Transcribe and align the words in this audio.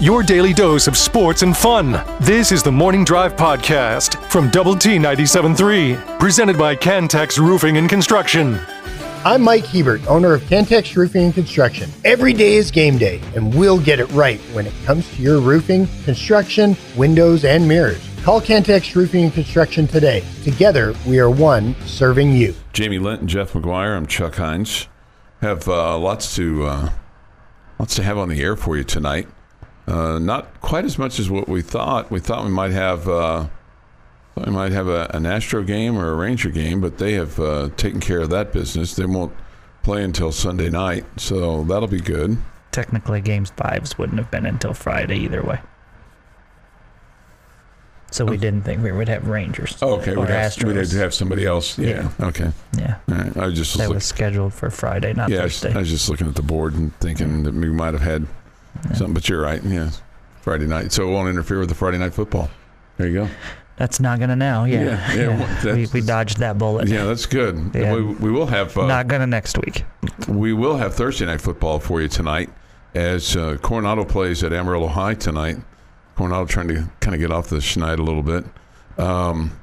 your 0.00 0.22
daily 0.22 0.54
dose 0.54 0.86
of 0.86 0.96
sports 0.96 1.42
and 1.42 1.54
fun. 1.54 2.02
This 2.20 2.52
is 2.52 2.62
the 2.62 2.72
Morning 2.72 3.04
Drive 3.04 3.36
Podcast 3.36 4.16
from 4.30 4.48
Double 4.48 4.74
T 4.74 4.96
97.3, 4.96 6.18
presented 6.18 6.56
by 6.56 6.74
Cantex 6.74 7.38
Roofing 7.38 7.76
and 7.76 7.86
Construction. 7.86 8.58
I'm 9.26 9.42
Mike 9.42 9.66
Hebert, 9.66 10.06
owner 10.06 10.32
of 10.32 10.40
Cantex 10.44 10.96
Roofing 10.96 11.24
and 11.24 11.34
Construction. 11.34 11.90
Every 12.06 12.32
day 12.32 12.54
is 12.54 12.70
game 12.70 12.96
day, 12.96 13.20
and 13.36 13.54
we'll 13.54 13.78
get 13.78 14.00
it 14.00 14.10
right 14.12 14.40
when 14.54 14.66
it 14.66 14.72
comes 14.86 15.06
to 15.16 15.22
your 15.22 15.38
roofing, 15.38 15.86
construction, 16.04 16.74
windows, 16.96 17.44
and 17.44 17.68
mirrors. 17.68 18.02
Call 18.22 18.40
Cantex 18.40 18.96
Roofing 18.96 19.24
and 19.24 19.32
Construction 19.34 19.86
today. 19.86 20.24
Together, 20.42 20.94
we 21.06 21.18
are 21.18 21.28
one 21.28 21.74
serving 21.84 22.32
you. 22.32 22.54
Jamie 22.72 22.98
Lent 22.98 23.20
and 23.20 23.28
Jeff 23.28 23.52
McGuire. 23.52 23.94
I'm 23.94 24.06
Chuck 24.06 24.36
Heinz. 24.36 24.88
Have 25.42 25.68
uh, 25.68 25.98
lots 25.98 26.34
to 26.36 26.64
uh, 26.64 26.90
lots 27.78 27.94
to 27.96 28.02
have 28.02 28.16
on 28.16 28.30
the 28.30 28.40
air 28.40 28.56
for 28.56 28.78
you 28.78 28.84
tonight. 28.84 29.28
Uh, 29.90 30.18
not 30.20 30.60
quite 30.60 30.84
as 30.84 30.98
much 30.98 31.18
as 31.18 31.28
what 31.28 31.48
we 31.48 31.62
thought. 31.62 32.10
We 32.10 32.20
thought 32.20 32.44
we 32.44 32.50
might 32.50 32.70
have 32.70 33.08
uh, 33.08 33.48
we 34.36 34.52
might 34.52 34.72
have 34.72 34.86
a, 34.86 35.10
an 35.12 35.26
Astro 35.26 35.62
game 35.64 35.98
or 35.98 36.12
a 36.12 36.14
Ranger 36.14 36.50
game, 36.50 36.80
but 36.80 36.98
they 36.98 37.14
have 37.14 37.38
uh, 37.40 37.70
taken 37.76 37.98
care 37.98 38.20
of 38.20 38.30
that 38.30 38.52
business. 38.52 38.94
They 38.94 39.04
won't 39.04 39.32
play 39.82 40.04
until 40.04 40.30
Sunday 40.30 40.70
night, 40.70 41.04
so 41.16 41.64
that'll 41.64 41.88
be 41.88 42.00
good. 42.00 42.38
Technically, 42.70 43.20
games 43.20 43.50
fives 43.56 43.98
wouldn't 43.98 44.18
have 44.18 44.30
been 44.30 44.46
until 44.46 44.74
Friday 44.74 45.16
either 45.18 45.42
way. 45.42 45.58
So 48.12 48.24
we 48.24 48.36
didn't 48.36 48.62
think 48.62 48.82
we 48.82 48.90
would 48.90 49.08
have 49.08 49.28
Rangers. 49.28 49.76
Oh, 49.82 49.98
okay, 50.00 50.14
or 50.14 50.20
we'd 50.20 50.30
have, 50.30 50.52
Astros. 50.52 50.64
we'd 50.64 50.76
have 50.76 50.88
to 50.90 50.98
have 50.98 51.14
somebody 51.14 51.46
else. 51.46 51.78
Yeah. 51.78 52.10
Okay. 52.20 52.50
yeah, 52.76 52.96
All 53.08 53.14
right. 53.14 53.36
I 53.36 53.46
was 53.46 53.54
just 53.54 53.76
that 53.78 53.86
look- 53.86 53.94
was 53.96 54.04
scheduled 54.04 54.52
for 54.52 54.68
Friday, 54.70 55.12
not 55.12 55.30
yeah. 55.30 55.40
I 55.40 55.44
was, 55.44 55.60
Thursday. 55.60 55.76
I 55.76 55.80
was 55.80 55.90
just 55.90 56.08
looking 56.08 56.26
at 56.26 56.34
the 56.34 56.42
board 56.42 56.74
and 56.74 56.94
thinking 56.96 57.44
that 57.44 57.54
we 57.54 57.70
might 57.70 57.94
have 57.94 58.02
had 58.02 58.26
something, 58.94 59.14
but 59.14 59.28
you're 59.28 59.40
right. 59.40 59.62
Yeah, 59.62 59.90
Friday 60.42 60.66
night, 60.66 60.92
so 60.92 61.08
it 61.08 61.12
won't 61.12 61.28
interfere 61.28 61.58
with 61.60 61.68
the 61.68 61.74
Friday 61.74 61.98
night 61.98 62.14
football. 62.14 62.50
There 62.96 63.06
you 63.08 63.14
go. 63.14 63.28
That's 63.76 63.98
not 63.98 64.20
gonna 64.20 64.36
now. 64.36 64.64
Yeah, 64.64 64.82
Yeah, 64.84 65.14
yeah, 65.14 65.62
well, 65.64 65.74
we, 65.76 65.86
we 65.86 66.00
dodged 66.02 66.38
that 66.38 66.58
bullet. 66.58 66.88
Yeah, 66.88 67.04
that's 67.04 67.24
good. 67.24 67.70
Yeah. 67.74 67.94
We, 67.94 68.02
we 68.02 68.30
will 68.30 68.46
have 68.46 68.76
uh, 68.76 68.86
Not 68.86 69.08
gonna 69.08 69.26
next 69.26 69.56
week. 69.58 69.84
we 70.28 70.52
will 70.52 70.76
have 70.76 70.94
Thursday 70.94 71.24
night 71.24 71.40
football 71.40 71.80
for 71.80 72.02
you 72.02 72.08
tonight 72.08 72.50
as 72.94 73.36
uh, 73.36 73.56
Coronado 73.62 74.04
plays 74.04 74.44
at 74.44 74.52
Amarillo 74.52 74.86
High 74.88 75.14
tonight. 75.14 75.56
Coronado 76.16 76.44
trying 76.44 76.68
to 76.68 76.90
kind 77.00 77.14
of 77.14 77.20
get 77.20 77.30
off 77.32 77.48
the 77.48 77.56
schneid 77.56 77.98
a 77.98 78.02
little 78.02 78.22
bit. 78.22 78.44
Um, 78.98 79.58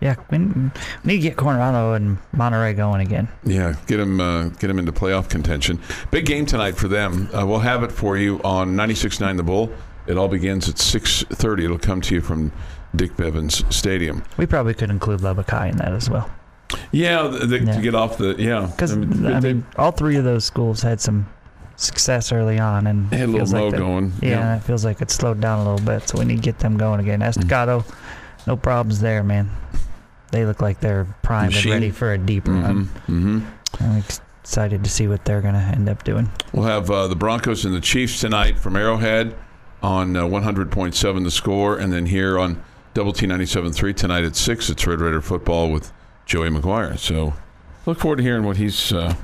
Yeah, 0.00 0.14
we 0.30 0.38
need 0.38 0.70
to 1.04 1.18
get 1.18 1.36
Coronado 1.36 1.94
and 1.94 2.18
Monterey 2.32 2.72
going 2.74 3.00
again. 3.00 3.26
yeah, 3.44 3.74
get 3.88 3.96
them 3.96 4.20
uh, 4.20 4.48
get 4.48 4.68
them 4.68 4.78
into 4.78 4.92
playoff 4.92 5.28
contention. 5.28 5.80
Big 6.12 6.24
game 6.26 6.46
tonight 6.46 6.76
for 6.76 6.86
them. 6.86 7.28
Uh, 7.34 7.44
we'll 7.46 7.58
have 7.58 7.82
it 7.82 7.90
for 7.90 8.16
you 8.16 8.40
on 8.44 8.76
96.9 8.76 9.36
The 9.36 9.42
Bull. 9.42 9.72
It 10.06 10.16
all 10.16 10.28
begins 10.28 10.68
at 10.68 10.76
6:30. 10.76 11.64
It'll 11.64 11.78
come 11.78 12.00
to 12.02 12.14
you 12.14 12.20
from 12.20 12.52
Dick 12.94 13.16
Bivins 13.16 13.70
Stadium. 13.72 14.22
We 14.36 14.46
probably 14.46 14.72
could 14.74 14.90
include 14.90 15.20
Lubbock 15.20 15.50
High 15.50 15.66
in 15.68 15.76
that 15.78 15.92
as 15.92 16.08
well, 16.08 16.30
Yeah, 16.92 17.24
the, 17.26 17.46
the, 17.46 17.58
Yeah. 17.64 17.72
to 17.72 17.80
get 17.82 17.94
off 17.96 18.18
the 18.18 18.36
yeah 18.38 18.66
because 18.70 18.92
I 18.92 18.96
mean, 18.96 19.26
I 19.26 19.40
they- 19.40 19.52
mean, 19.54 19.66
all 19.76 19.90
three 19.90 20.16
of 20.16 20.22
those 20.24 20.44
schools 20.44 20.80
had 20.80 21.00
some 21.00 21.26
success 21.76 22.30
early 22.32 22.58
on, 22.60 22.86
and 22.86 23.12
had 23.12 23.20
a 23.20 23.24
it 23.24 23.26
little 23.26 23.38
feels 23.40 23.52
low 23.52 23.62
like 23.64 23.72
that- 23.72 23.78
going. 23.78 24.12
Yeah, 24.22 24.56
it 24.56 24.62
feels 24.62 24.84
like 24.84 25.02
it 25.02 25.10
slowed 25.10 25.40
down 25.40 25.66
a 25.66 25.70
little 25.72 25.84
bit, 25.86 26.08
so 26.08 26.18
we 26.18 26.24
need 26.24 26.36
to 26.36 26.42
get 26.42 26.58
them 26.60 26.76
going 26.76 27.00
again. 27.00 27.20
Estacado, 27.20 27.84
no 28.46 28.56
problems 28.56 29.00
there, 29.00 29.22
man. 29.22 29.50
They 30.30 30.44
look 30.44 30.60
like 30.60 30.80
they're 30.80 31.06
primed 31.22 31.54
Machine. 31.54 31.72
and 31.72 31.82
ready 31.82 31.90
for 31.90 32.12
a 32.12 32.18
deep 32.18 32.44
hmm 32.46 32.62
run. 32.62 32.84
hmm 33.06 33.40
I'm 33.80 33.96
excited 34.42 34.82
to 34.84 34.90
see 34.90 35.08
what 35.08 35.24
they're 35.24 35.40
going 35.42 35.54
to 35.54 35.60
end 35.60 35.88
up 35.88 36.04
doing. 36.04 36.30
We'll 36.52 36.66
have 36.66 36.90
uh, 36.90 37.06
the 37.06 37.16
Broncos 37.16 37.64
and 37.64 37.74
the 37.74 37.80
Chiefs 37.80 38.20
tonight 38.20 38.58
from 38.58 38.76
Arrowhead 38.76 39.34
on 39.82 40.16
uh, 40.16 40.24
100.7 40.24 41.24
the 41.24 41.30
score, 41.30 41.76
and 41.78 41.92
then 41.92 42.06
here 42.06 42.38
on 42.38 42.62
Double 42.94 43.12
T 43.12 43.26
97.3 43.26 43.94
tonight 43.94 44.24
at 44.24 44.34
6, 44.36 44.70
it's 44.70 44.86
Red 44.86 45.00
Raider 45.00 45.20
football 45.20 45.70
with 45.70 45.92
Joey 46.26 46.48
McGuire. 46.48 46.98
So 46.98 47.34
look 47.86 47.98
forward 48.00 48.16
to 48.16 48.22
hearing 48.22 48.44
what 48.44 48.56
he's 48.56 48.92
uh, 48.92 49.14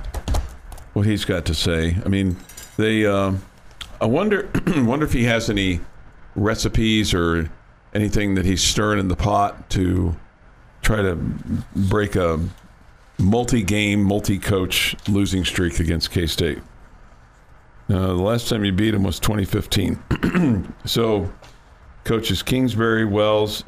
what 0.93 1.07
he's 1.07 1.25
got 1.25 1.45
to 1.47 1.55
say. 1.55 1.97
I 2.05 2.09
mean, 2.09 2.37
they. 2.77 3.05
Uh, 3.07 3.33
I 4.01 4.07
wonder 4.07 4.49
wonder 4.77 5.05
if 5.07 5.13
he 5.13 5.25
has 5.25 5.49
any 5.51 5.81
recipes 6.37 7.15
or 7.15 7.51
anything 7.95 8.35
that 8.35 8.45
he's 8.45 8.63
stirring 8.63 8.99
in 9.01 9.09
the 9.09 9.17
pot 9.17 9.71
to 9.71 10.15
try 10.85 11.03
to 11.03 11.17
break 11.75 12.15
a 12.15 12.39
multi-game, 13.19 14.03
multi-coach 14.03 14.95
losing 15.09 15.45
streak 15.45 15.81
against 15.81 16.11
K-State. 16.11 16.59
Uh, 17.89 18.07
the 18.09 18.13
last 18.15 18.49
time 18.49 18.65
you 18.65 18.73
beat 18.73 18.95
him 18.95 19.03
was 19.03 19.19
2015. 19.19 20.73
so, 20.85 21.31
coaches 22.05 22.43
Kingsbury, 22.43 23.05
Wells, 23.05 23.65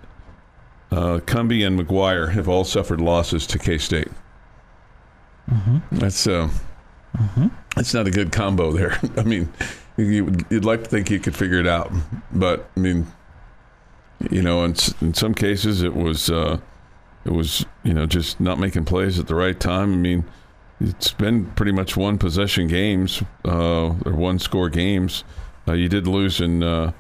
uh, 0.91 1.19
Cumbie, 1.27 1.67
and 1.67 1.79
McGuire 1.79 2.31
have 2.33 2.49
all 2.49 2.65
suffered 2.65 3.01
losses 3.01 3.47
to 3.49 3.59
K 3.59 3.77
State. 3.77 4.09
That's 5.93 6.27
uh, 6.27 6.49
that's 7.75 7.93
not 7.95 8.07
a 8.07 8.11
good 8.11 8.33
combo 8.33 8.73
there. 8.73 8.99
I 9.17 9.23
mean, 9.23 9.53
you, 9.97 10.25
would- 10.25 10.47
you'd 10.51 10.65
like 10.65 10.85
to 10.85 10.89
think 10.91 11.11
you 11.11 11.21
could 11.21 11.37
figure 11.37 11.61
it 11.61 11.67
out, 11.67 11.93
but 12.33 12.71
I 12.77 12.81
mean, 12.81 13.07
you 14.31 14.41
know, 14.43 14.65
in, 14.65 14.75
in 15.03 15.13
some 15.15 15.35
cases 15.35 15.83
it 15.83 15.95
was 15.95 16.31
uh, 16.31 16.59
it 17.27 17.33
was 17.33 17.67
you 17.83 17.93
know 17.93 18.07
just 18.07 18.41
not 18.41 18.59
making 18.59 18.85
plays 18.85 19.19
at 19.19 19.27
the 19.27 19.35
right 19.35 19.59
time. 19.59 19.93
I 19.93 19.97
mean, 19.97 20.25
it's 20.81 21.13
been 21.13 21.47
pretty 21.53 21.73
much 21.73 21.97
one 21.97 22.19
possession 22.19 22.69
games 22.69 23.23
uh, 23.45 23.87
or 24.05 24.13
one 24.13 24.39
score 24.39 24.69
games. 24.69 25.25
Uh, 25.67 25.73
you 25.73 25.89
did 25.89 26.07
lose 26.07 26.41
in 26.41 26.63
uh, 26.63 26.93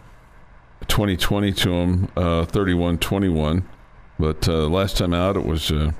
2020 0.88 1.52
to 1.52 1.68
them, 1.68 2.08
uh, 2.16 2.44
31-21, 2.46 3.62
but 4.18 4.48
uh, 4.48 4.66
last 4.66 4.96
time 4.96 5.14
out 5.14 5.36
it 5.36 5.46
was 5.46 5.70
a 5.70 5.94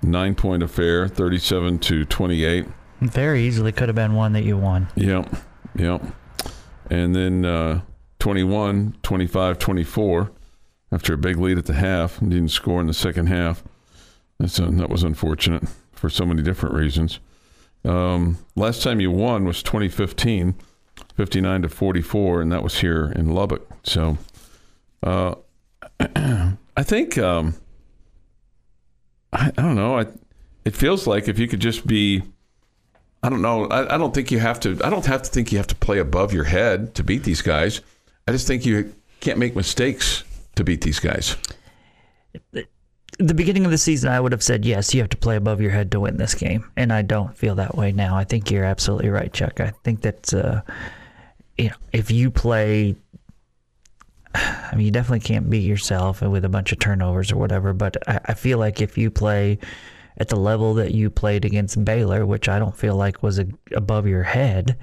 nine 0.00 0.34
point 0.34 0.62
affair, 0.62 1.06
37 1.06 1.78
to 1.80 2.04
28. 2.06 2.66
Very 3.02 3.42
easily 3.42 3.72
could 3.72 3.88
have 3.88 3.96
been 3.96 4.14
one 4.14 4.32
that 4.32 4.44
you 4.44 4.56
won. 4.56 4.88
Yep, 4.94 5.34
yep. 5.76 6.02
And 6.88 7.14
then 7.14 7.44
uh, 7.44 7.82
21, 8.20 8.96
25, 9.02 9.58
24 9.58 10.30
after 10.92 11.14
a 11.14 11.18
big 11.18 11.38
lead 11.38 11.58
at 11.58 11.64
the 11.64 11.72
half 11.72 12.20
didn't 12.20 12.50
score 12.50 12.80
in 12.80 12.86
the 12.86 12.94
second 12.94 13.26
half. 13.26 13.64
That's 14.38 14.58
that 14.58 14.90
was 14.90 15.02
unfortunate 15.02 15.64
for 15.92 16.10
so 16.10 16.26
many 16.26 16.42
different 16.42 16.74
reasons. 16.74 17.18
Um, 17.84 18.38
last 18.54 18.82
time 18.82 19.00
you 19.00 19.10
won 19.10 19.44
was 19.44 19.62
2015, 19.62 20.54
59 21.16 21.62
to 21.62 21.68
44, 21.68 22.42
and 22.42 22.52
that 22.52 22.62
was 22.62 22.78
here 22.80 23.12
in 23.16 23.34
Lubbock. 23.34 23.66
So 23.82 24.18
uh, 25.02 25.34
I 26.00 26.82
think 26.82 27.18
um, 27.18 27.54
I, 29.32 29.48
I 29.56 29.62
don't 29.62 29.76
know. 29.76 29.98
I 29.98 30.06
it 30.64 30.76
feels 30.76 31.06
like 31.06 31.26
if 31.26 31.38
you 31.38 31.48
could 31.48 31.60
just 31.60 31.86
be 31.86 32.22
I 33.22 33.28
don't 33.28 33.42
know. 33.42 33.66
I, 33.66 33.94
I 33.94 33.98
don't 33.98 34.12
think 34.12 34.30
you 34.30 34.40
have 34.40 34.58
to. 34.60 34.78
I 34.84 34.90
don't 34.90 35.06
have 35.06 35.22
to 35.22 35.30
think 35.30 35.52
you 35.52 35.58
have 35.58 35.68
to 35.68 35.76
play 35.76 35.98
above 35.98 36.32
your 36.32 36.44
head 36.44 36.94
to 36.96 37.04
beat 37.04 37.22
these 37.22 37.40
guys. 37.40 37.80
I 38.26 38.32
just 38.32 38.46
think 38.46 38.66
you 38.66 38.94
can't 39.20 39.38
make 39.38 39.54
mistakes 39.54 40.24
to 40.56 40.64
beat 40.64 40.82
these 40.82 41.00
guys. 41.00 41.36
the 43.18 43.34
beginning 43.34 43.64
of 43.64 43.70
the 43.70 43.78
season, 43.78 44.10
I 44.10 44.20
would 44.20 44.32
have 44.32 44.42
said 44.42 44.64
yes. 44.64 44.94
You 44.94 45.00
have 45.00 45.10
to 45.10 45.16
play 45.16 45.36
above 45.36 45.60
your 45.60 45.70
head 45.70 45.90
to 45.92 46.00
win 46.00 46.16
this 46.16 46.34
game, 46.34 46.70
and 46.76 46.92
I 46.92 47.02
don't 47.02 47.36
feel 47.36 47.54
that 47.56 47.76
way 47.76 47.92
now. 47.92 48.16
I 48.16 48.24
think 48.24 48.50
you're 48.50 48.64
absolutely 48.64 49.10
right, 49.10 49.32
Chuck. 49.32 49.60
I 49.60 49.72
think 49.84 50.02
that 50.02 50.32
uh, 50.32 50.62
you 51.58 51.68
know 51.68 51.76
if 51.92 52.10
you 52.10 52.30
play, 52.30 52.96
I 54.34 54.70
mean, 54.74 54.86
you 54.86 54.90
definitely 54.90 55.20
can't 55.20 55.50
beat 55.50 55.64
yourself 55.64 56.22
with 56.22 56.44
a 56.44 56.48
bunch 56.48 56.72
of 56.72 56.78
turnovers 56.78 57.30
or 57.32 57.36
whatever. 57.36 57.72
But 57.72 57.96
I, 58.08 58.20
I 58.26 58.34
feel 58.34 58.58
like 58.58 58.80
if 58.80 58.96
you 58.96 59.10
play 59.10 59.58
at 60.18 60.28
the 60.28 60.36
level 60.36 60.74
that 60.74 60.92
you 60.92 61.10
played 61.10 61.44
against 61.44 61.82
Baylor, 61.84 62.26
which 62.26 62.48
I 62.48 62.58
don't 62.58 62.76
feel 62.76 62.96
like 62.96 63.22
was 63.22 63.38
a, 63.38 63.46
above 63.74 64.06
your 64.06 64.22
head, 64.22 64.76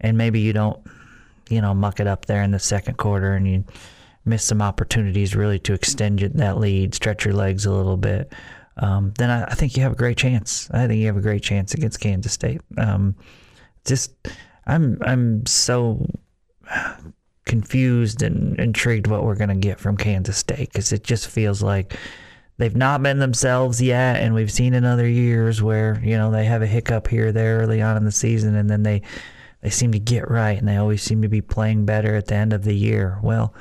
and 0.00 0.18
maybe 0.18 0.40
you 0.40 0.52
don't, 0.52 0.78
you 1.48 1.60
know, 1.60 1.74
muck 1.74 2.00
it 2.00 2.06
up 2.06 2.26
there 2.26 2.42
in 2.42 2.50
the 2.50 2.58
second 2.58 2.98
quarter, 2.98 3.34
and 3.34 3.46
you 3.48 3.64
miss 4.28 4.44
some 4.44 4.62
opportunities 4.62 5.34
really 5.34 5.58
to 5.60 5.74
extend 5.74 6.20
that 6.20 6.58
lead, 6.58 6.94
stretch 6.94 7.24
your 7.24 7.34
legs 7.34 7.66
a 7.66 7.72
little 7.72 7.96
bit, 7.96 8.32
um, 8.78 9.12
then 9.18 9.30
I, 9.30 9.44
I 9.44 9.54
think 9.54 9.76
you 9.76 9.82
have 9.82 9.92
a 9.92 9.96
great 9.96 10.16
chance. 10.16 10.70
I 10.72 10.86
think 10.86 11.00
you 11.00 11.06
have 11.06 11.16
a 11.16 11.22
great 11.22 11.42
chance 11.42 11.74
against 11.74 12.00
Kansas 12.00 12.32
State. 12.32 12.60
Um, 12.76 13.16
just, 13.84 14.14
I'm 14.66 14.98
I'm 15.02 15.46
so 15.46 16.06
confused 17.44 18.22
and 18.22 18.58
intrigued 18.60 19.06
what 19.06 19.24
we're 19.24 19.34
gonna 19.34 19.56
get 19.56 19.80
from 19.80 19.96
Kansas 19.96 20.36
State 20.36 20.70
because 20.72 20.92
it 20.92 21.02
just 21.02 21.28
feels 21.28 21.62
like 21.62 21.96
they've 22.58 22.76
not 22.76 23.02
been 23.02 23.18
themselves 23.18 23.82
yet, 23.82 24.16
and 24.16 24.34
we've 24.34 24.52
seen 24.52 24.74
in 24.74 24.84
other 24.84 25.08
years 25.08 25.60
where 25.60 26.00
you 26.04 26.16
know 26.16 26.30
they 26.30 26.44
have 26.44 26.62
a 26.62 26.66
hiccup 26.66 27.08
here 27.08 27.28
or 27.28 27.32
there 27.32 27.58
early 27.58 27.82
on 27.82 27.96
in 27.96 28.04
the 28.04 28.12
season, 28.12 28.54
and 28.54 28.70
then 28.70 28.84
they 28.84 29.02
they 29.62 29.70
seem 29.70 29.90
to 29.90 29.98
get 29.98 30.30
right, 30.30 30.58
and 30.58 30.68
they 30.68 30.76
always 30.76 31.02
seem 31.02 31.22
to 31.22 31.28
be 31.28 31.40
playing 31.40 31.84
better 31.84 32.14
at 32.14 32.26
the 32.26 32.34
end 32.34 32.52
of 32.52 32.62
the 32.64 32.74
year. 32.74 33.18
Well. 33.22 33.54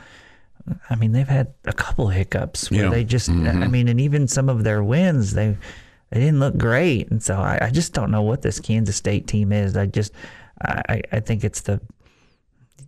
I 0.90 0.96
mean, 0.96 1.12
they've 1.12 1.28
had 1.28 1.54
a 1.66 1.74
couple 1.74 2.10
hiccups 2.10 2.70
where 2.72 2.86
Yeah. 2.86 2.90
they 2.90 3.04
just, 3.04 3.30
I 3.30 3.34
mm-hmm. 3.34 3.72
mean, 3.72 3.88
and 3.88 4.00
even 4.02 4.28
some 4.28 4.50
of 4.50 4.64
their 4.64 4.84
wins, 4.84 5.34
they 5.34 5.58
they 6.10 6.22
didn't 6.22 6.40
look 6.40 6.58
great, 6.58 7.12
and 7.12 7.22
so 7.22 7.36
I, 7.36 7.60
I 7.62 7.70
just 7.70 7.92
don't 7.92 8.12
know 8.12 8.22
what 8.22 8.42
this 8.42 8.62
Kansas 8.62 8.96
State 8.96 9.28
team 9.28 9.52
is. 9.52 9.76
I 9.76 9.88
just, 9.88 10.14
I, 10.62 11.02
I 11.12 11.20
think 11.20 11.44
it's 11.44 11.62
the 11.62 11.82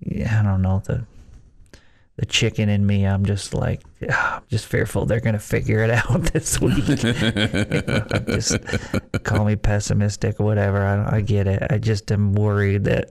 I 0.08 0.42
don't 0.44 0.62
know 0.62 0.82
the 0.86 1.06
the 2.16 2.26
chicken 2.26 2.68
in 2.70 2.86
me. 2.86 3.06
I'm 3.06 3.26
just 3.26 3.54
like 3.54 3.82
I'm 4.10 4.44
just 4.50 4.66
fearful 4.66 5.06
they're 5.06 5.20
gonna 5.20 5.40
figure 5.40 5.80
it 5.84 5.90
out 6.10 6.24
this 6.34 6.60
week. 6.60 6.86
just 8.28 8.58
call 9.24 9.46
me 9.46 9.56
pessimistic 9.56 10.40
or 10.40 10.46
whatever. 10.46 10.82
I, 10.84 11.18
I 11.18 11.22
get 11.22 11.48
it. 11.48 11.64
I 11.70 11.78
just 11.78 12.12
am 12.12 12.34
worried 12.34 12.86
that 12.86 13.10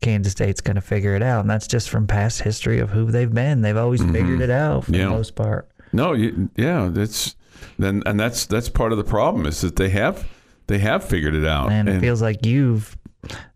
Kansas 0.00 0.32
State's 0.32 0.60
gonna 0.60 0.80
figure 0.80 1.14
it 1.16 1.22
out, 1.22 1.40
and 1.40 1.50
that's 1.50 1.66
just 1.66 1.88
from 1.88 2.06
past 2.06 2.42
history 2.42 2.78
of 2.78 2.90
who 2.90 3.10
they've 3.10 3.32
been. 3.32 3.62
They've 3.62 3.76
always 3.76 4.02
figured 4.02 4.40
it 4.40 4.50
out 4.50 4.84
for 4.84 4.92
Yeah. 4.92 5.04
the 5.04 5.10
most 5.10 5.34
part. 5.34 5.68
No, 5.92 6.12
you, 6.12 6.50
yeah, 6.56 6.88
that's 6.92 7.34
then, 7.78 8.02
and 8.06 8.18
that's 8.20 8.46
that's 8.46 8.68
part 8.68 8.92
of 8.92 8.98
the 8.98 9.04
problem 9.04 9.46
is 9.46 9.60
that 9.62 9.76
they 9.76 9.88
have 9.90 10.26
they 10.68 10.78
have 10.78 11.02
figured 11.04 11.34
it 11.34 11.46
out. 11.46 11.72
And 11.72 11.88
it 11.88 12.00
feels 12.00 12.20
like 12.22 12.44
you've 12.46 12.96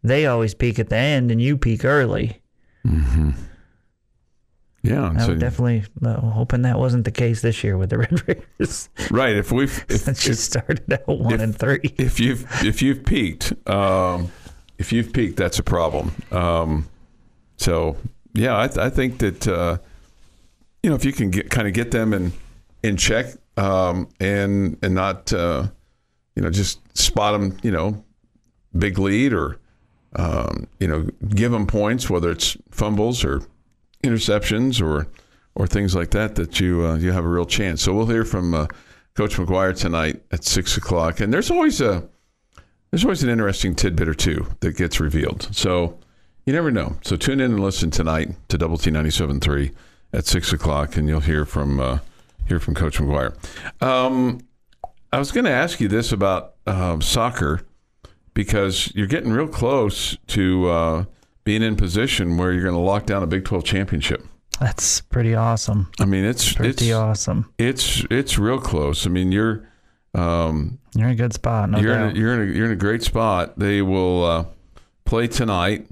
they 0.03 0.27
always 0.27 0.55
peak 0.55 0.79
at 0.79 0.89
the 0.89 0.97
end 0.97 1.31
and 1.31 1.41
you 1.41 1.57
peak 1.57 1.85
early. 1.85 2.41
yeah, 4.85 5.11
and 5.11 5.19
I 5.19 5.27
so- 5.27 5.35
definitely 5.37 5.85
uh, 6.05 6.21
hoping 6.21 6.63
that 6.63 6.79
wasn't 6.79 7.05
the 7.05 7.13
case 7.13 7.41
this 7.43 7.63
year 7.63 7.79
with 7.79 7.91
the 7.91 7.99
Red 8.05 8.27
Raiders. 8.29 8.89
right. 9.11 9.37
If 9.37 9.53
we've 9.53 9.85
if, 9.89 10.01
Since 10.01 10.27
you 10.27 10.35
started 10.35 10.93
out 10.93 11.07
one 11.07 11.35
if- 11.35 11.41
and 11.41 11.57
three. 11.57 11.81
if 11.99 12.19
you've 12.19 12.45
if 12.65 12.83
you've 12.83 13.05
peaked, 13.05 13.53
um, 13.69 14.33
if 14.83 14.93
you've 14.93 15.13
peaked, 15.13 15.37
that's 15.37 15.61
a 15.61 15.63
problem. 15.63 16.11
Um, 16.33 16.89
so 17.57 17.97
yeah, 18.35 18.61
I, 18.61 18.67
th- 18.67 18.79
I 18.79 18.91
think 18.91 19.19
that 19.19 19.47
uh, 19.47 19.79
you 20.83 20.91
know 20.91 20.97
if 20.97 21.05
you 21.05 21.13
can 21.13 21.31
get 21.31 21.51
kind 21.51 21.69
of 21.69 21.73
get 21.73 21.93
them 21.93 22.13
in 22.13 22.33
in 22.83 22.97
check 22.97 23.27
um, 23.57 24.09
and 24.19 24.77
and 24.83 24.93
not 24.93 25.33
uh, 25.33 25.69
you 26.35 26.43
know 26.43 26.51
just 26.51 26.81
spot 26.99 27.33
them, 27.33 27.57
you 27.63 27.71
know, 27.71 28.05
big 28.77 28.99
lead 28.99 29.33
or 29.33 29.61
um, 30.17 30.67
you 30.81 30.89
know 30.89 31.07
give 31.29 31.53
them 31.53 31.69
points, 31.69 32.11
whether 32.11 32.33
it's 32.33 32.57
fumbles 32.73 33.25
or 33.25 33.41
interceptions 34.03 34.85
or 34.85 35.07
or 35.55 35.69
things 35.69 35.95
like 35.95 36.11
that, 36.11 36.35
that 36.35 36.59
you 36.59 36.85
uh, 36.85 36.97
you 36.97 37.13
have 37.13 37.25
a 37.25 37.29
real 37.29 37.47
chance. 37.47 37.83
So 37.83 37.95
we'll 37.95 38.07
hear 38.07 38.25
from 38.25 38.53
uh, 38.53 38.67
Coach 39.15 39.37
McGuire 39.37 39.79
tonight 39.79 40.25
at 40.33 40.43
six 40.43 40.77
o'clock, 40.77 41.21
and 41.21 41.33
there's 41.33 41.53
always 41.53 41.81
a 41.81 42.09
there's 42.93 43.05
always 43.05 43.23
an 43.23 43.31
interesting 43.31 43.75
tidbit 43.75 44.07
or 44.07 44.15
two 44.15 44.47
that 44.61 44.77
gets 44.77 45.01
revealed. 45.01 45.49
So 45.51 45.99
you 46.45 46.53
never 46.53 46.71
know. 46.71 46.99
So 47.03 47.17
tune 47.17 47.41
in 47.41 47.53
and 47.53 47.61
listen 47.61 47.91
tonight 47.91 48.35
to 48.49 48.59
Double 48.59 48.77
T 48.77 48.91
97.3 48.91 49.73
at 50.13 50.27
six 50.27 50.53
o'clock, 50.53 50.97
and 50.97 51.09
you'll 51.09 51.21
hear 51.21 51.45
from 51.47 51.81
uh, 51.81 51.99
hear 52.47 52.61
from 52.61 52.75
Coach 52.75 52.99
McGuire. 52.99 53.35
Um, 53.83 54.41
I 55.13 55.19
was 55.19 55.33
going 55.33 55.45
to 55.47 55.51
ask 55.51 55.81
you 55.81 55.89
this 55.89 56.13
about 56.13 56.55
um, 56.67 57.01
soccer 57.01 57.63
because 58.35 58.93
you're 58.95 59.07
getting 59.07 59.33
real 59.33 59.49
close 59.49 60.17
to 60.29 60.69
uh, 60.69 61.05
being 61.45 61.63
in 61.63 61.77
position 61.77 62.37
where 62.37 62.53
you're 62.53 62.63
going 62.63 62.75
to 62.75 62.81
lock 62.81 63.07
down 63.07 63.23
a 63.23 63.27
Big 63.27 63.45
12 63.45 63.65
championship. 63.65 64.23
That's 64.61 65.01
pretty 65.01 65.35
awesome. 65.35 65.91
I 65.99 66.05
mean, 66.05 66.25
it's 66.25 66.53
Pretty 66.53 66.71
it's 66.71 66.93
awesome. 66.93 67.53
it's 67.59 68.05
it's 68.11 68.39
real 68.39 68.61
close. 68.61 69.07
I 69.07 69.11
mean, 69.11 69.33
you're 69.33 69.67
um, 70.15 70.79
You're 70.95 71.07
in 71.09 71.13
a 71.13 71.17
good 71.17 71.33
spot, 71.33 71.71
no 71.71 71.79
you're 71.79 71.95
in 71.95 72.17
a, 72.17 72.19
you're 72.19 72.35
in 72.35 72.49
a, 72.49 72.53
you're 72.53 72.67
in 72.67 72.73
a 72.73 72.77
great 72.77 73.03
spot. 73.03 73.59
They 73.59 73.83
will 73.83 74.25
uh, 74.25 74.45
play 75.05 75.27
tonight, 75.27 75.87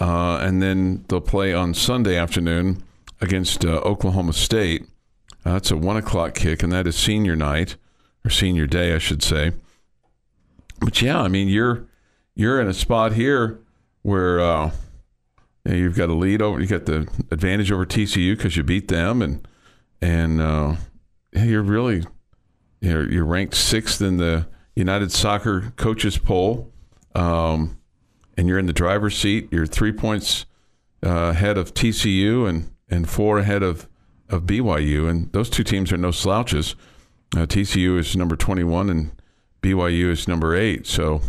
uh, 0.00 0.38
and 0.38 0.60
then 0.60 1.04
they'll 1.08 1.20
play 1.20 1.54
on 1.54 1.74
Sunday 1.74 2.16
afternoon 2.16 2.82
against 3.20 3.64
uh, 3.64 3.68
Oklahoma 3.78 4.32
State. 4.32 4.86
Uh, 5.44 5.54
that's 5.54 5.70
a 5.70 5.76
one 5.76 5.96
o'clock 5.96 6.34
kick, 6.34 6.62
and 6.62 6.72
that 6.72 6.86
is 6.86 6.96
senior 6.96 7.36
night 7.36 7.76
or 8.24 8.30
senior 8.30 8.66
day, 8.66 8.94
I 8.94 8.98
should 8.98 9.22
say. 9.22 9.52
But 10.80 11.00
yeah, 11.00 11.20
I 11.20 11.28
mean, 11.28 11.48
you're 11.48 11.86
you're 12.34 12.60
in 12.60 12.68
a 12.68 12.74
spot 12.74 13.12
here 13.12 13.60
where 14.02 14.40
uh, 14.40 14.70
you've 15.64 15.96
got 15.96 16.08
a 16.08 16.14
lead 16.14 16.42
over, 16.42 16.60
you 16.60 16.66
got 16.66 16.86
the 16.86 17.08
advantage 17.30 17.70
over 17.70 17.86
TCU 17.86 18.36
because 18.36 18.56
you 18.56 18.62
beat 18.62 18.88
them, 18.88 19.22
and 19.22 19.46
and 20.02 20.40
uh, 20.40 20.76
you're 21.32 21.62
really 21.62 22.04
you're, 22.80 23.10
you're 23.10 23.24
ranked 23.24 23.54
sixth 23.54 24.00
in 24.00 24.16
the 24.16 24.46
United 24.74 25.12
Soccer 25.12 25.72
Coaches 25.76 26.18
Poll, 26.18 26.72
um, 27.14 27.78
and 28.36 28.48
you're 28.48 28.58
in 28.58 28.66
the 28.66 28.72
driver's 28.72 29.16
seat. 29.16 29.48
You're 29.50 29.66
three 29.66 29.92
points 29.92 30.46
uh, 31.04 31.30
ahead 31.30 31.58
of 31.58 31.74
TCU 31.74 32.48
and, 32.48 32.70
and 32.88 33.08
four 33.08 33.38
ahead 33.38 33.62
of, 33.62 33.88
of 34.28 34.44
BYU, 34.44 35.08
and 35.08 35.30
those 35.32 35.50
two 35.50 35.64
teams 35.64 35.92
are 35.92 35.96
no 35.96 36.10
slouches. 36.10 36.74
Uh, 37.36 37.46
TCU 37.46 37.98
is 37.98 38.16
number 38.16 38.36
21 38.36 38.90
and 38.90 39.12
BYU 39.62 40.10
is 40.10 40.26
number 40.26 40.56
eight. 40.56 40.86
So, 40.86 41.20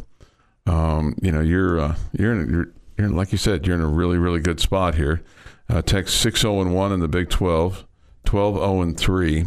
um, 0.65 1.15
you 1.21 1.31
know, 1.31 1.41
you're 1.41 1.79
uh, 1.79 1.95
you're 2.17 2.33
in, 2.33 2.49
you're 2.49 2.67
you're 2.97 3.09
like 3.09 3.31
you 3.31 3.37
said, 3.37 3.67
you're 3.67 3.75
in 3.75 3.81
a 3.81 3.87
really 3.87 4.17
really 4.17 4.39
good 4.39 4.59
spot 4.59 4.95
here. 4.95 5.21
Uh, 5.69 5.81
Tech's 5.81 6.13
six 6.13 6.41
zero 6.41 6.61
and 6.61 6.73
one 6.73 6.91
in 6.91 6.99
the 6.99 7.07
Big 7.07 7.29
12, 7.29 7.85
12 8.25 8.55
0 8.55 8.81
and 8.81 8.97
three 8.97 9.45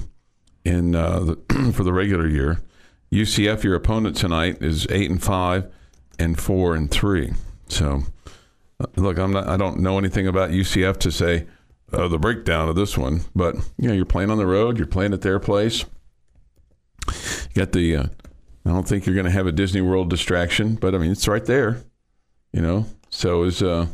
in 0.64 0.94
uh, 0.94 1.20
the, 1.20 1.72
for 1.74 1.84
the 1.84 1.92
regular 1.92 2.26
year. 2.26 2.60
UCF, 3.12 3.62
your 3.62 3.74
opponent 3.74 4.16
tonight, 4.16 4.58
is 4.60 4.86
eight 4.90 5.10
and 5.10 5.22
five 5.22 5.70
and 6.18 6.40
four 6.40 6.74
and 6.74 6.90
three. 6.90 7.32
So, 7.68 8.02
uh, 8.80 8.86
look, 8.96 9.18
I'm 9.18 9.32
not. 9.32 9.48
I 9.48 9.56
don't 9.56 9.78
know 9.78 9.98
anything 9.98 10.26
about 10.26 10.50
UCF 10.50 10.98
to 10.98 11.12
say 11.12 11.46
uh, 11.92 12.08
the 12.08 12.18
breakdown 12.18 12.68
of 12.68 12.76
this 12.76 12.98
one, 12.98 13.20
but 13.34 13.54
you 13.78 13.88
know, 13.88 13.94
you're 13.94 14.04
playing 14.04 14.30
on 14.30 14.38
the 14.38 14.46
road. 14.46 14.78
You're 14.78 14.86
playing 14.86 15.12
at 15.12 15.20
their 15.20 15.38
place. 15.38 15.84
You 17.06 17.54
got 17.54 17.72
the. 17.72 17.96
Uh, 17.96 18.06
I 18.66 18.70
don't 18.70 18.88
think 18.88 19.06
you're 19.06 19.14
going 19.14 19.26
to 19.26 19.30
have 19.30 19.46
a 19.46 19.52
Disney 19.52 19.82
World 19.82 20.08
distraction, 20.10 20.74
but 20.76 20.94
I 20.94 20.98
mean, 20.98 21.12
it's 21.12 21.28
right 21.28 21.44
there. 21.44 21.84
You 22.52 22.62
know, 22.62 22.86
so 23.10 23.44
is 23.44 23.62
uh, 23.62 23.86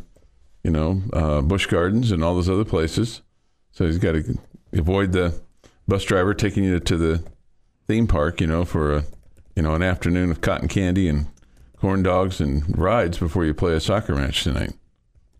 you 0.62 0.70
know, 0.70 1.02
uh, 1.12 1.40
Busch 1.40 1.66
Gardens 1.66 2.10
and 2.10 2.22
all 2.22 2.34
those 2.34 2.48
other 2.48 2.64
places. 2.64 3.22
So 3.72 3.86
he's 3.86 3.98
got 3.98 4.12
to 4.12 4.38
avoid 4.72 5.12
the 5.12 5.40
bus 5.90 6.04
driver 6.04 6.32
taking 6.32 6.64
you 6.64 6.80
to 6.80 6.96
the 6.96 7.22
theme 7.86 8.06
park, 8.06 8.40
you 8.40 8.46
know, 8.46 8.64
for 8.64 8.96
a 8.96 9.04
you 9.54 9.62
know 9.62 9.74
an 9.74 9.82
afternoon 9.82 10.30
of 10.30 10.40
cotton 10.40 10.68
candy 10.68 11.06
and 11.08 11.26
corn 11.76 12.02
dogs 12.02 12.40
and 12.40 12.78
rides 12.78 13.18
before 13.18 13.44
you 13.44 13.52
play 13.52 13.74
a 13.74 13.80
soccer 13.80 14.14
match 14.14 14.44
tonight. 14.44 14.72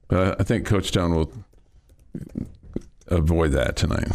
But 0.08 0.38
I 0.38 0.44
think 0.44 0.67
Coach 0.67 0.88
Stone 0.88 1.14
will 1.14 1.32
avoid 3.06 3.52
that 3.52 3.76
tonight. 3.76 4.08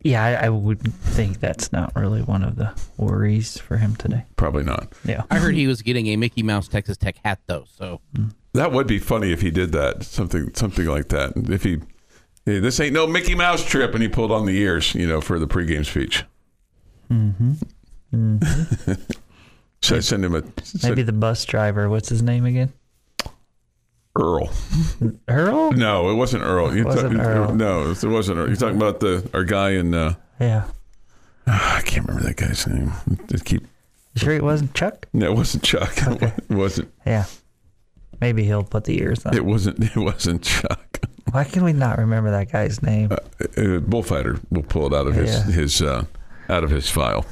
yeah, 0.00 0.24
I, 0.24 0.46
I 0.46 0.48
would 0.48 0.80
think 0.80 1.40
that's 1.40 1.70
not 1.72 1.92
really 1.94 2.22
one 2.22 2.42
of 2.42 2.56
the 2.56 2.72
worries 2.96 3.58
for 3.58 3.76
him 3.76 3.94
today. 3.94 4.24
Probably 4.36 4.64
not. 4.64 4.92
Yeah. 5.04 5.24
I 5.30 5.38
heard 5.38 5.54
he 5.54 5.66
was 5.66 5.82
getting 5.82 6.06
a 6.08 6.16
Mickey 6.16 6.42
Mouse 6.42 6.66
Texas 6.66 6.96
Tech 6.96 7.16
hat 7.24 7.40
though. 7.46 7.64
So 7.68 8.00
mm. 8.16 8.32
That 8.54 8.72
would 8.72 8.86
be 8.86 8.98
funny 8.98 9.32
if 9.32 9.40
he 9.40 9.50
did 9.50 9.72
that. 9.72 10.02
Something 10.04 10.54
something 10.54 10.86
like 10.86 11.08
that. 11.08 11.32
If 11.36 11.62
he 11.62 11.80
hey, 12.46 12.58
this 12.58 12.80
ain't 12.80 12.92
no 12.92 13.06
Mickey 13.06 13.34
Mouse 13.34 13.64
trip 13.64 13.94
and 13.94 14.02
he 14.02 14.08
pulled 14.08 14.32
on 14.32 14.46
the 14.46 14.56
ears, 14.58 14.94
you 14.94 15.06
know, 15.06 15.20
for 15.20 15.38
the 15.38 15.46
pregame 15.46 15.84
speech. 15.84 16.24
Mm-hmm. 17.10 17.52
Should 19.82 19.96
I 19.96 20.00
send 20.00 20.24
him 20.24 20.34
a 20.34 20.42
send 20.62 20.84
Maybe 20.92 21.02
the 21.02 21.12
bus 21.12 21.44
driver, 21.44 21.88
what's 21.88 22.08
his 22.08 22.22
name 22.22 22.44
again? 22.44 22.72
Earl? 24.14 24.50
Earl? 25.28 25.72
No, 25.72 26.10
it 26.10 26.14
wasn't 26.14 26.42
Earl. 26.42 26.76
You 26.76 26.84
Wasn't 26.84 27.18
Earl. 27.18 27.54
No, 27.54 27.90
it 27.90 28.04
wasn't 28.04 28.38
Earl. 28.38 28.46
You're 28.48 28.56
talking 28.56 28.76
about 28.76 29.00
the 29.00 29.28
our 29.32 29.44
guy 29.44 29.70
in. 29.70 29.94
Uh, 29.94 30.14
Yeah. 30.38 30.64
I 31.46 31.80
can't 31.84 32.06
remember 32.06 32.28
that 32.28 32.36
guy's 32.36 32.66
name. 32.66 32.92
Just 33.28 33.44
keep. 33.46 33.62
You 33.62 34.20
sure 34.20 34.34
it 34.34 34.42
wasn't 34.42 34.74
Chuck? 34.74 35.08
No, 35.14 35.32
it 35.32 35.34
wasn't 35.34 35.62
Chuck. 35.64 35.94
It 36.22 36.50
wasn't. 36.50 36.92
Yeah. 37.06 37.24
Maybe 38.20 38.44
he'll 38.44 38.62
put 38.64 38.84
the 38.84 39.00
ears 39.00 39.24
on. 39.24 39.34
It 39.34 39.44
wasn't. 39.44 39.80
It 39.96 39.96
wasn't 39.96 40.42
Chuck. 40.42 41.00
Why 41.30 41.44
can 41.44 41.64
we 41.64 41.72
not 41.72 41.98
remember 41.98 42.30
that 42.30 42.50
guy's 42.52 42.82
name? 42.82 43.10
Uh, 43.12 43.78
Bullfighter 43.80 44.38
will 44.50 44.62
pull 44.64 44.86
it 44.86 44.96
out 44.96 45.06
of 45.06 45.14
his 45.14 45.30
Yeah. 45.34 45.42
his 45.52 45.82
uh, 45.82 46.04
out 46.48 46.64
of 46.64 46.70
his 46.70 46.88
file. 46.90 47.24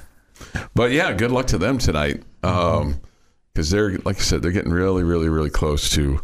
But 0.74 0.92
yeah, 0.92 1.12
good 1.12 1.30
luck 1.32 1.46
to 1.48 1.58
them 1.58 1.78
tonight. 1.78 2.22
Because 2.42 3.70
they're 3.70 3.98
like 4.04 4.16
I 4.16 4.20
said, 4.20 4.42
they're 4.42 4.52
getting 4.52 4.72
really, 4.72 5.02
really, 5.02 5.28
really 5.28 5.50
close 5.50 5.90
to 5.90 6.20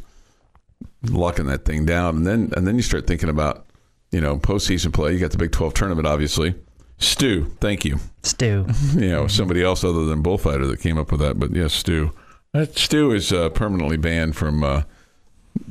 locking 1.02 1.46
that 1.46 1.64
thing 1.64 1.84
down. 1.84 2.16
And 2.16 2.26
then 2.26 2.52
and 2.56 2.66
then 2.66 2.76
you 2.76 2.82
start 2.82 3.06
thinking 3.06 3.28
about 3.28 3.66
you 4.12 4.20
know 4.20 4.38
postseason 4.38 4.92
play. 4.92 5.12
You 5.12 5.18
got 5.18 5.32
the 5.32 5.38
Big 5.38 5.52
Twelve 5.52 5.74
tournament, 5.74 6.06
obviously. 6.06 6.54
Stu, 6.98 7.44
thank 7.60 7.84
you. 7.84 7.98
Stu. 8.22 8.64
you 8.94 9.08
know, 9.10 9.26
somebody 9.26 9.62
else 9.62 9.84
other 9.84 10.06
than 10.06 10.22
Bullfighter 10.22 10.66
that 10.66 10.80
came 10.80 10.96
up 10.98 11.10
with 11.10 11.20
that. 11.20 11.38
But 11.38 11.52
yes, 11.54 11.74
Stu. 11.74 12.12
That 12.52 12.78
Stu 12.78 13.12
is 13.12 13.32
uh, 13.34 13.50
permanently 13.50 13.98
banned 13.98 14.34
from 14.34 14.64
uh, 14.64 14.82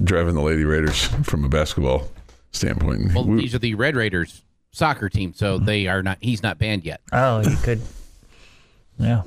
driving 0.04 0.36
the 0.36 0.42
Lady 0.42 0.64
Raiders 0.64 1.06
from 1.24 1.44
a 1.46 1.50
basketball 1.50 2.08
standpoint. 2.52 3.14
well, 3.14 3.26
We- 3.26 3.42
these 3.42 3.56
are 3.56 3.60
the 3.60 3.76
Red 3.76 3.96
Raiders 3.96 4.42
soccer 4.72 5.10
team, 5.10 5.34
so 5.34 5.58
they 5.58 5.88
are 5.88 6.04
not. 6.04 6.18
He's 6.22 6.44
not 6.44 6.58
banned 6.60 6.84
yet. 6.86 7.02
Oh, 7.12 7.42
you 7.42 7.56
could. 7.58 7.82
Yeah. 8.98 9.24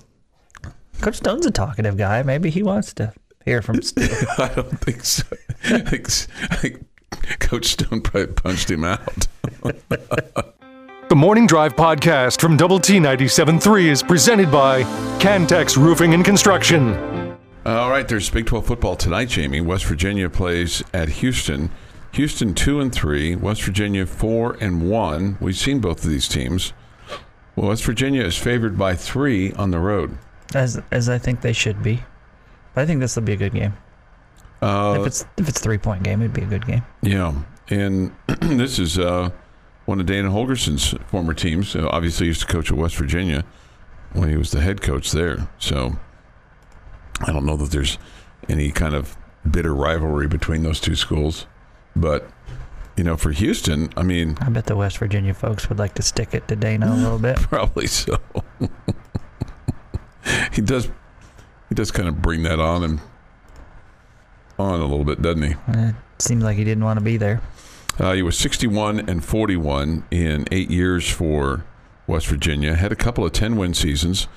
Coach 1.01 1.17
Stone's 1.17 1.47
a 1.47 1.51
talkative 1.51 1.97
guy. 1.97 2.23
Maybe 2.23 2.51
he 2.51 2.63
wants 2.63 2.93
to 2.95 3.13
hear 3.45 3.63
from 3.63 3.81
Stu. 3.83 4.03
I 4.39 4.49
don't 4.55 4.81
think 4.81 5.05
so. 5.05 5.25
I 5.65 5.79
think, 5.81 6.09
I 6.51 6.57
think 6.57 6.85
Coach 7.41 7.67
Stone 7.67 8.01
probably 8.03 8.33
punched 8.35 8.71
him 8.71 8.85
out. 8.85 9.27
The 11.09 11.17
Morning 11.17 11.47
Drive 11.47 11.75
podcast 11.77 12.41
from 12.41 12.57
Double 12.57 12.79
T 12.79 12.95
97.3 12.99 13.85
is 13.87 14.03
presented 14.03 14.51
by 14.51 14.83
Cantex 15.19 15.77
Roofing 15.77 16.13
and 16.15 16.25
Construction. 16.25 16.93
All 17.69 17.91
right, 17.91 18.09
there's 18.09 18.31
Big 18.31 18.47
12 18.47 18.67
football 18.67 18.97
tonight, 18.97 19.29
Jamie. 19.29 19.61
West 19.61 19.85
Virginia 19.85 20.31
plays 20.31 20.83
at 20.95 21.11
Houston. 21.11 21.71
Houston 22.13 22.55
two 22.55 22.81
and 22.81 22.91
three, 22.91 23.37
West 23.37 23.63
Virginia 23.63 24.07
four 24.07 24.57
and 24.59 24.89
one. 24.89 25.37
We've 25.39 25.55
seen 25.55 25.79
both 25.79 26.03
of 26.03 26.09
these 26.09 26.29
teams. 26.29 26.73
Well, 27.57 27.69
West 27.69 27.85
Virginia 27.85 28.25
is 28.25 28.39
favored 28.39 28.79
by 28.79 28.95
three 28.95 29.53
on 29.53 29.71
the 29.71 29.81
road. 29.81 30.17
as 30.55 30.81
as 30.91 31.11
I 31.11 31.19
think 31.19 31.43
they 31.43 31.53
should 31.53 31.83
be. 31.83 32.03
But 32.75 32.85
I 32.85 32.87
think 32.87 33.01
this 33.01 33.15
will 33.17 33.25
be 33.25 33.35
a 33.35 33.37
good 33.37 33.53
game. 33.53 33.75
Uh, 34.63 34.97
if 35.01 35.07
it's 35.07 35.27
if 35.37 35.47
it's 35.47 35.61
a 35.61 35.63
three 35.63 35.77
point 35.77 36.03
game, 36.03 36.23
it'd 36.23 36.33
be 36.33 36.45
a 36.45 36.47
good 36.47 36.67
game. 36.67 36.83
Yeah, 37.03 37.35
and 37.69 38.13
this 38.41 38.79
is 38.79 38.99
uh, 38.99 39.29
one 39.85 40.01
of 40.01 40.07
Dana 40.07 40.31
Holgorsen's 40.31 40.95
former 41.09 41.35
teams. 41.35 41.77
Obviously, 41.77 42.25
he 42.25 42.29
used 42.29 42.41
to 42.41 42.47
coach 42.47 42.71
at 42.71 42.79
West 42.79 42.97
Virginia 42.97 43.45
when 44.15 44.31
he 44.31 44.39
was 44.39 44.53
the 44.53 44.61
head 44.63 44.81
coach 44.81 45.13
there. 45.13 45.51
So 45.59 45.99
I 47.21 47.33
don't 47.33 47.45
know 47.45 47.57
that 47.57 47.71
there's 47.71 47.99
any 48.49 48.71
kind 48.71 48.95
of 48.95 49.17
bitter 49.49 49.75
rivalry 49.75 50.29
between 50.29 50.63
those 50.63 50.81
two 50.81 50.95
schools, 50.95 51.47
but 51.97 52.29
you 52.97 53.05
know, 53.05 53.17
for 53.17 53.31
Houston, 53.31 53.91
I 53.97 54.03
mean, 54.03 54.37
I 54.41 54.49
bet 54.49 54.67
the 54.67 54.77
West 54.77 54.99
Virginia 54.99 55.33
folks 55.35 55.69
would 55.69 55.79
like 55.79 55.95
to 55.95 56.03
stick 56.03 56.35
it 56.35 56.49
to 56.49 56.57
Dana 56.57 56.93
a 56.93 56.97
little 56.97 57.19
bit. 57.19 57.37
probably 57.43 57.87
so. 57.87 58.19
he 60.53 60.63
does. 60.63 60.89
He 61.69 61.75
does 61.75 61.91
kind 61.91 62.09
of 62.09 62.23
bring 62.23 62.43
that 62.45 62.59
on 62.59 62.83
and 62.83 63.01
on 64.59 64.81
a 64.81 64.87
little 64.87 65.05
bit, 65.05 65.23
doesn't 65.23 65.43
he? 65.43 65.55
It 65.69 65.95
seems 66.19 66.43
like 66.43 66.57
he 66.57 66.65
didn't 66.65 66.83
want 66.83 66.99
to 66.99 67.05
be 67.05 67.17
there. 67.17 67.41
Uh, 67.99 68.13
he 68.13 68.23
was 68.23 68.39
61 68.39 69.09
and 69.09 69.25
41 69.25 70.05
in 70.11 70.47
eight 70.51 70.71
years 70.71 71.09
for 71.09 71.65
West 72.07 72.27
Virginia. 72.27 72.75
Had 72.75 72.93
a 72.93 72.97
couple 72.97 73.25
of 73.25 73.33
10 73.33 73.57
win 73.57 73.75
seasons. 73.75 74.29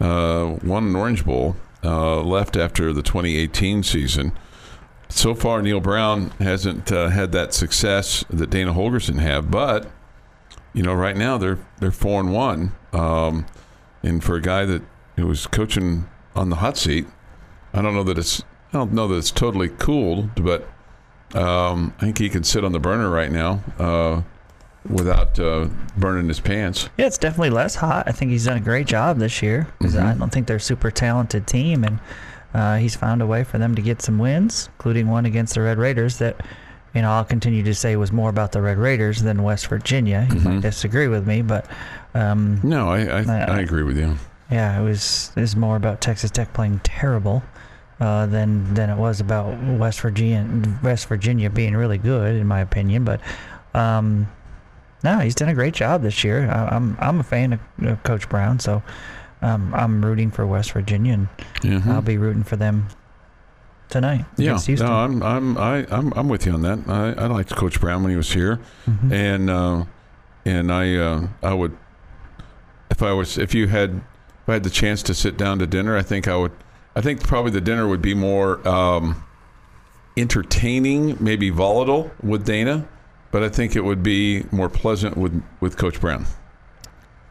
Uh, 0.00 0.56
won 0.62 0.86
an 0.88 0.96
Orange 0.96 1.24
Bowl. 1.24 1.56
Uh, 1.84 2.22
left 2.22 2.56
after 2.56 2.92
the 2.92 3.02
2018 3.02 3.82
season. 3.82 4.32
So 5.10 5.34
far, 5.34 5.60
Neal 5.60 5.80
Brown 5.80 6.30
hasn't 6.40 6.90
uh, 6.90 7.08
had 7.08 7.32
that 7.32 7.52
success 7.52 8.24
that 8.30 8.48
Dana 8.48 8.72
Holgorsen 8.72 9.18
had, 9.20 9.50
but 9.50 9.90
you 10.72 10.82
know, 10.82 10.94
right 10.94 11.16
now 11.16 11.38
they're 11.38 11.58
they're 11.78 11.92
four 11.92 12.20
and 12.20 12.32
one. 12.32 12.72
Um, 12.92 13.46
and 14.02 14.24
for 14.24 14.34
a 14.36 14.40
guy 14.40 14.64
that 14.64 14.82
was 15.16 15.46
coaching 15.46 16.08
on 16.34 16.50
the 16.50 16.56
hot 16.56 16.76
seat, 16.76 17.06
I 17.72 17.82
don't 17.82 17.94
know 17.94 18.02
that 18.04 18.18
it's 18.18 18.40
I 18.72 18.78
don't 18.78 18.92
know 18.92 19.06
that 19.08 19.16
it's 19.16 19.30
totally 19.30 19.68
cool, 19.68 20.30
but 20.36 20.68
um, 21.34 21.94
I 21.98 22.06
think 22.06 22.18
he 22.18 22.28
can 22.28 22.44
sit 22.44 22.64
on 22.64 22.72
the 22.72 22.80
burner 22.80 23.10
right 23.10 23.30
now 23.30 23.62
uh, 23.78 24.22
without 24.88 25.38
uh, 25.38 25.68
burning 25.96 26.28
his 26.28 26.40
pants. 26.40 26.88
Yeah, 26.98 27.06
it's 27.06 27.18
definitely 27.18 27.50
less 27.50 27.74
hot. 27.76 28.08
I 28.08 28.12
think 28.12 28.30
he's 28.30 28.44
done 28.46 28.56
a 28.56 28.60
great 28.60 28.86
job 28.86 29.18
this 29.18 29.42
year 29.42 29.66
'cause 29.80 29.96
I 29.96 30.14
don't 30.14 30.30
think 30.30 30.46
they're 30.46 30.56
a 30.56 30.60
super 30.60 30.90
talented 30.90 31.46
team, 31.46 31.84
and 31.84 31.98
uh, 32.52 32.76
he's 32.76 32.94
found 32.96 33.22
a 33.22 33.26
way 33.26 33.44
for 33.44 33.58
them 33.58 33.74
to 33.74 33.82
get 33.82 34.02
some 34.02 34.18
wins, 34.18 34.68
including 34.78 35.08
one 35.08 35.26
against 35.26 35.54
the 35.54 35.60
Red 35.62 35.78
Raiders 35.78 36.18
that. 36.18 36.36
You 36.96 37.02
know, 37.02 37.10
I'll 37.10 37.24
continue 37.24 37.64
to 37.64 37.74
say 37.74 37.96
was 37.96 38.12
more 38.12 38.30
about 38.30 38.52
the 38.52 38.62
Red 38.62 38.78
Raiders 38.78 39.20
than 39.20 39.42
West 39.42 39.66
Virginia. 39.66 40.28
You 40.32 40.38
might 40.38 40.60
disagree 40.60 41.08
with 41.08 41.26
me, 41.26 41.42
but 41.42 41.66
um, 42.14 42.60
No, 42.62 42.88
I 42.88 43.00
I, 43.06 43.20
I- 43.24 43.56
I 43.56 43.58
agree 43.62 43.82
with 43.82 43.98
you. 43.98 44.14
Yeah, 44.48 44.80
it 44.80 44.84
was 44.84 45.32
it 45.34 45.40
was 45.40 45.56
more 45.56 45.74
about 45.74 46.00
Texas 46.00 46.30
Tech 46.30 46.52
playing 46.52 46.78
terrible 46.84 47.42
uh, 47.98 48.26
than 48.26 48.74
than 48.74 48.90
it 48.90 48.96
was 48.96 49.18
about 49.18 49.60
West 49.76 49.98
Virginia 50.02 50.46
West 50.84 51.08
Virginia 51.08 51.50
being 51.50 51.74
really 51.76 51.98
good, 51.98 52.36
in 52.36 52.46
my 52.46 52.60
opinion. 52.60 53.02
But 53.04 53.20
um, 53.74 54.28
no, 55.04 55.18
he's 55.20 55.34
done 55.34 55.48
a 55.50 55.54
great 55.54 55.74
job 55.74 56.02
this 56.02 56.24
year. 56.24 56.50
I, 56.50 56.74
I'm 56.74 56.96
I'm 57.00 57.20
a 57.20 57.22
fan 57.22 57.52
of, 57.52 57.60
of 57.84 58.02
Coach 58.02 58.28
Brown, 58.28 58.58
so 58.58 58.82
um, 59.42 59.72
I'm 59.74 60.04
rooting 60.04 60.30
for 60.30 60.46
West 60.46 60.72
Virginia, 60.72 61.12
and 61.14 61.28
Mhm. 61.60 61.86
I'll 61.86 62.02
be 62.02 62.18
rooting 62.18 62.42
for 62.42 62.56
them 62.56 62.88
tonight 63.90 64.24
Yeah, 64.36 64.50
against 64.52 64.66
Houston. 64.66 64.88
no, 64.88 64.94
I'm 64.94 65.22
I'm 65.22 65.58
I, 65.58 65.86
I'm 65.90 66.12
I'm 66.16 66.28
with 66.28 66.46
you 66.46 66.52
on 66.52 66.62
that. 66.62 66.78
I, 66.88 67.12
I 67.24 67.26
liked 67.26 67.54
Coach 67.54 67.80
Brown 67.80 68.02
when 68.02 68.10
he 68.10 68.16
was 68.16 68.32
here, 68.32 68.58
Mhm. 68.88 69.12
and 69.12 69.50
uh, 69.50 69.84
and 70.44 70.72
I 70.72 70.96
uh, 70.96 71.26
I 71.42 71.52
would 71.54 71.76
if 72.90 73.02
I 73.02 73.12
was 73.12 73.38
if 73.38 73.54
you 73.54 73.68
had 73.68 73.90
if 74.42 74.48
I 74.48 74.52
had 74.54 74.64
the 74.64 74.70
chance 74.70 75.02
to 75.04 75.14
sit 75.14 75.36
down 75.36 75.58
to 75.60 75.66
dinner, 75.66 75.96
I 75.96 76.02
think 76.02 76.26
I 76.26 76.36
would. 76.36 76.52
I 76.96 77.00
think 77.00 77.22
probably 77.22 77.50
the 77.50 77.60
dinner 77.60 77.88
would 77.88 78.00
be 78.02 78.14
more 78.14 78.66
um, 78.68 79.24
entertaining, 80.16 81.16
maybe 81.20 81.50
volatile 81.50 82.10
with 82.22 82.44
Dana, 82.46 82.86
but 83.34 83.42
I 83.42 83.48
think 83.48 83.74
it 83.74 83.80
would 83.80 84.00
be 84.00 84.44
more 84.52 84.68
pleasant 84.68 85.16
with 85.16 85.42
with 85.58 85.76
Coach 85.76 86.00
Brown. 86.00 86.24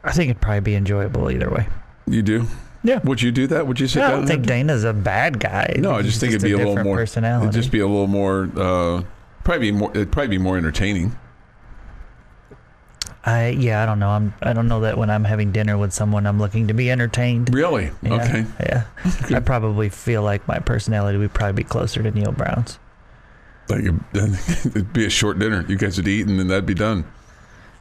I 0.03 0.11
think 0.11 0.29
it'd 0.31 0.41
probably 0.41 0.59
be 0.59 0.75
enjoyable 0.75 1.31
either 1.31 1.49
way. 1.49 1.65
You 2.05 2.21
do? 2.21 2.45
Yeah. 2.83 2.99
Would 3.05 3.21
you 3.21 3.31
do 3.31 3.47
that? 3.47 3.67
Would 3.67 3.79
you 3.79 3.87
sit 3.87 4.03
I 4.03 4.07
down? 4.07 4.11
don't 4.11 4.19
and 4.19 4.27
think 4.27 4.45
Dana's 4.45 4.83
a 4.83 4.91
bad 4.91 5.39
guy. 5.39 5.75
No, 5.79 5.91
I 5.93 6.01
He's 6.01 6.07
just 6.07 6.19
think 6.19 6.33
it'd 6.33 6.43
be 6.43 6.51
a 6.51 6.57
little 6.57 6.83
more 6.83 6.97
personality. 6.97 7.47
It'd 7.47 7.53
just 7.53 7.71
be 7.71 7.79
a 7.79 7.87
little 7.87 8.07
more. 8.07 8.49
Uh, 8.53 9.03
probably 9.45 9.71
be 9.71 9.77
more. 9.77 9.91
It'd 9.91 10.11
probably 10.11 10.27
be 10.27 10.43
more 10.43 10.57
entertaining. 10.57 11.17
I 13.23 13.51
yeah, 13.51 13.81
I 13.81 13.85
don't 13.85 13.99
know. 13.99 14.09
I'm 14.09 14.33
I 14.41 14.51
don't 14.51 14.67
know 14.67 14.81
that 14.81 14.97
when 14.97 15.09
I'm 15.09 15.23
having 15.23 15.53
dinner 15.53 15.77
with 15.77 15.93
someone, 15.93 16.27
I'm 16.27 16.37
looking 16.37 16.67
to 16.67 16.73
be 16.73 16.91
entertained. 16.91 17.55
Really? 17.55 17.91
Yeah, 18.01 18.13
Okay. 18.15 18.45
Yeah. 18.59 18.83
I 19.37 19.39
probably 19.39 19.87
feel 19.87 20.21
like 20.21 20.45
my 20.49 20.59
personality 20.59 21.17
would 21.17 21.33
probably 21.33 21.63
be 21.63 21.69
closer 21.69 22.03
to 22.03 22.11
Neal 22.11 22.33
Brown's. 22.33 22.77
Like 23.69 23.85
it'd 24.13 24.93
be 24.93 25.05
a 25.05 25.09
short 25.09 25.39
dinner. 25.39 25.65
You 25.67 25.77
guys 25.77 25.97
would 25.97 26.07
eat, 26.07 26.27
and 26.27 26.39
then 26.39 26.47
that'd 26.47 26.65
be 26.65 26.73
done. 26.73 27.05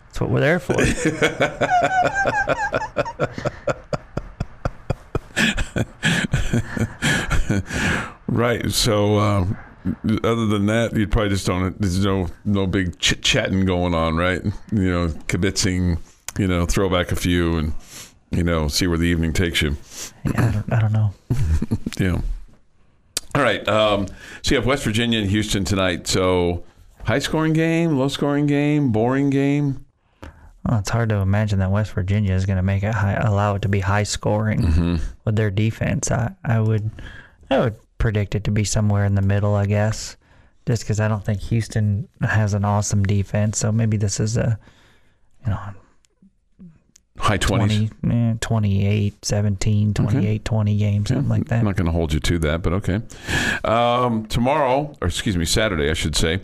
That's 0.09 0.21
what 0.21 0.31
we're 0.31 0.41
there 0.41 0.61
for. 0.61 0.75
Right. 8.29 8.71
So, 8.71 9.19
uh, 9.19 9.47
other 10.25 10.47
than 10.47 10.67
that, 10.67 10.95
you'd 10.97 11.13
probably 11.13 11.31
just 11.31 11.47
don't. 11.47 11.79
There's 11.81 12.05
no 12.05 12.29
no 12.45 12.67
big 12.67 12.99
chit 12.99 13.23
chatting 13.23 13.65
going 13.67 13.95
on, 13.95 14.17
right? 14.17 14.43
You 14.73 14.91
know, 14.91 15.09
kibitzing. 15.29 15.99
You 16.39 16.49
know, 16.49 16.65
throw 16.65 16.89
back 16.89 17.13
a 17.13 17.17
few, 17.17 17.59
and 17.59 17.75
you 18.31 18.43
know, 18.43 18.69
see 18.69 18.87
where 18.87 18.97
the 18.97 19.05
evening 19.05 19.35
takes 19.35 19.61
you. 19.61 19.77
yeah, 20.25 20.49
I 20.49 20.51
don't, 20.51 20.73
I 20.73 20.81
don't 20.81 20.93
know. 20.93 21.13
Yeah. 22.01 22.21
All 23.35 23.43
right. 23.43 23.67
Um, 23.69 24.07
so 24.43 24.55
you 24.55 24.57
have 24.57 24.67
West 24.67 24.85
Virginia 24.85 25.19
and 25.21 25.31
Houston 25.31 25.65
tonight. 25.65 26.07
So 26.07 26.65
high 27.05 27.19
scoring 27.19 27.53
game, 27.55 27.97
low 27.97 28.09
scoring 28.09 28.47
game, 28.47 28.93
boring 28.93 29.31
game. 29.31 29.87
Well, 30.69 30.79
it's 30.79 30.91
hard 30.91 31.09
to 31.09 31.17
imagine 31.17 31.59
that 31.59 31.71
West 31.71 31.93
Virginia 31.93 32.35
is 32.35 32.47
going 32.47 32.59
to 32.59 32.63
make 32.63 32.83
it 32.85 32.95
high, 32.95 33.15
allow 33.15 33.57
it 33.57 33.63
to 33.63 33.69
be 33.69 33.81
high 33.81 34.05
scoring 34.05 34.61
Mm-hmm. 34.63 34.97
with 35.25 35.35
their 35.37 35.51
defense. 35.51 36.11
I, 36.11 36.35
I 36.45 36.61
would 36.61 36.91
I 37.51 37.59
would 37.59 37.75
predict 37.99 38.35
it 38.35 38.45
to 38.45 38.51
be 38.51 38.65
somewhere 38.65 39.05
in 39.05 39.15
the 39.15 39.23
middle, 39.23 39.55
I 39.55 39.67
guess, 39.67 40.17
just 40.67 40.83
because 40.85 41.01
I 41.01 41.09
don't 41.09 41.25
think 41.25 41.41
Houston 41.41 42.09
has 42.21 42.55
an 42.55 42.65
awesome 42.65 43.03
defense. 43.03 43.59
So 43.59 43.73
maybe 43.73 43.97
this 43.97 44.21
is 44.21 44.37
a 44.37 44.59
you 45.45 45.51
know 45.51 45.59
High 47.23 47.37
twenties. 47.37 47.89
20, 48.01 48.31
eh, 48.33 48.35
28, 48.41 49.25
17, 49.25 49.95
28, 49.95 50.45
20 50.45 50.77
game, 50.77 51.07
something 51.07 51.29
like 51.29 51.47
that. 51.47 51.61
I'm 51.61 51.65
not 51.65 51.77
going 51.77 51.87
to 51.87 51.93
hold 51.93 52.13
you 52.13 52.19
to 52.19 52.39
that, 52.41 52.63
but 52.63 52.73
okay. 52.73 53.01
Um, 53.65 54.27
tomorrow, 54.27 54.93
or 55.01 55.07
excuse 55.07 55.37
me, 55.37 55.45
Saturday, 55.45 55.89
I 55.89 55.95
should 55.95 56.17
say, 56.17 56.41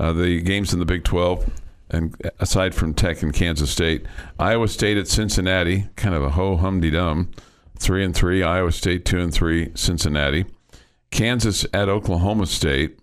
uh, 0.00 0.14
the 0.14 0.40
games 0.40 0.72
in 0.72 0.78
the 0.78 0.86
Big 0.86 1.04
12, 1.04 1.50
and 1.90 2.16
aside 2.40 2.74
from 2.74 2.94
Tech 2.94 3.22
and 3.22 3.34
Kansas 3.34 3.70
State, 3.70 4.06
Iowa 4.38 4.68
State 4.68 4.96
at 4.96 5.06
Cincinnati, 5.06 5.88
kind 5.96 6.14
of 6.14 6.22
a 6.22 6.30
ho 6.30 6.56
hum 6.56 6.80
de 6.80 6.90
dum, 6.90 7.30
three 7.78 8.02
and 8.02 8.14
three. 8.16 8.42
Iowa 8.42 8.72
State 8.72 9.04
two 9.04 9.20
and 9.20 9.34
three. 9.34 9.70
Cincinnati, 9.74 10.46
Kansas 11.10 11.66
at 11.74 11.90
Oklahoma 11.90 12.46
State. 12.46 12.98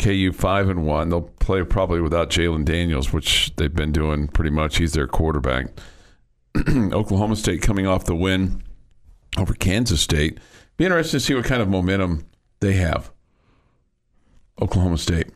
KU 0.00 0.32
five 0.32 0.68
and 0.68 0.84
one. 0.84 1.10
They'll 1.10 1.20
play 1.22 1.62
probably 1.62 2.00
without 2.00 2.30
Jalon 2.30 2.64
Daniels, 2.64 3.12
which 3.12 3.52
they've 3.56 3.72
been 3.74 3.92
doing 3.92 4.26
pretty 4.28 4.50
much. 4.50 4.78
He's 4.78 4.94
their 4.94 5.06
quarterback. 5.06 5.66
Oklahoma 6.68 7.36
State 7.36 7.62
coming 7.62 7.86
off 7.86 8.04
the 8.04 8.16
win 8.16 8.62
over 9.38 9.54
Kansas 9.54 10.00
State. 10.00 10.38
Be 10.76 10.84
interested 10.86 11.18
to 11.18 11.20
see 11.20 11.34
what 11.34 11.44
kind 11.44 11.62
of 11.62 11.68
momentum 11.68 12.26
they 12.60 12.72
have. 12.72 13.12
Oklahoma 14.60 14.98
State. 14.98 15.28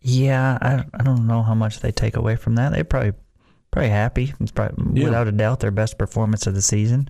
Yeah, 0.00 0.58
I, 0.60 0.84
I 0.98 1.02
don't 1.02 1.26
know 1.26 1.42
how 1.42 1.54
much 1.54 1.80
they 1.80 1.90
take 1.92 2.16
away 2.16 2.36
from 2.36 2.54
that. 2.56 2.72
They're 2.72 2.84
probably 2.84 3.12
probably 3.70 3.90
happy. 3.90 4.32
It's 4.40 4.50
probably 4.52 5.00
Yeah. 5.00 5.06
without 5.06 5.28
a 5.28 5.32
doubt 5.32 5.60
their 5.60 5.70
best 5.70 5.98
performance 5.98 6.46
of 6.46 6.54
the 6.54 6.62
season. 6.62 7.08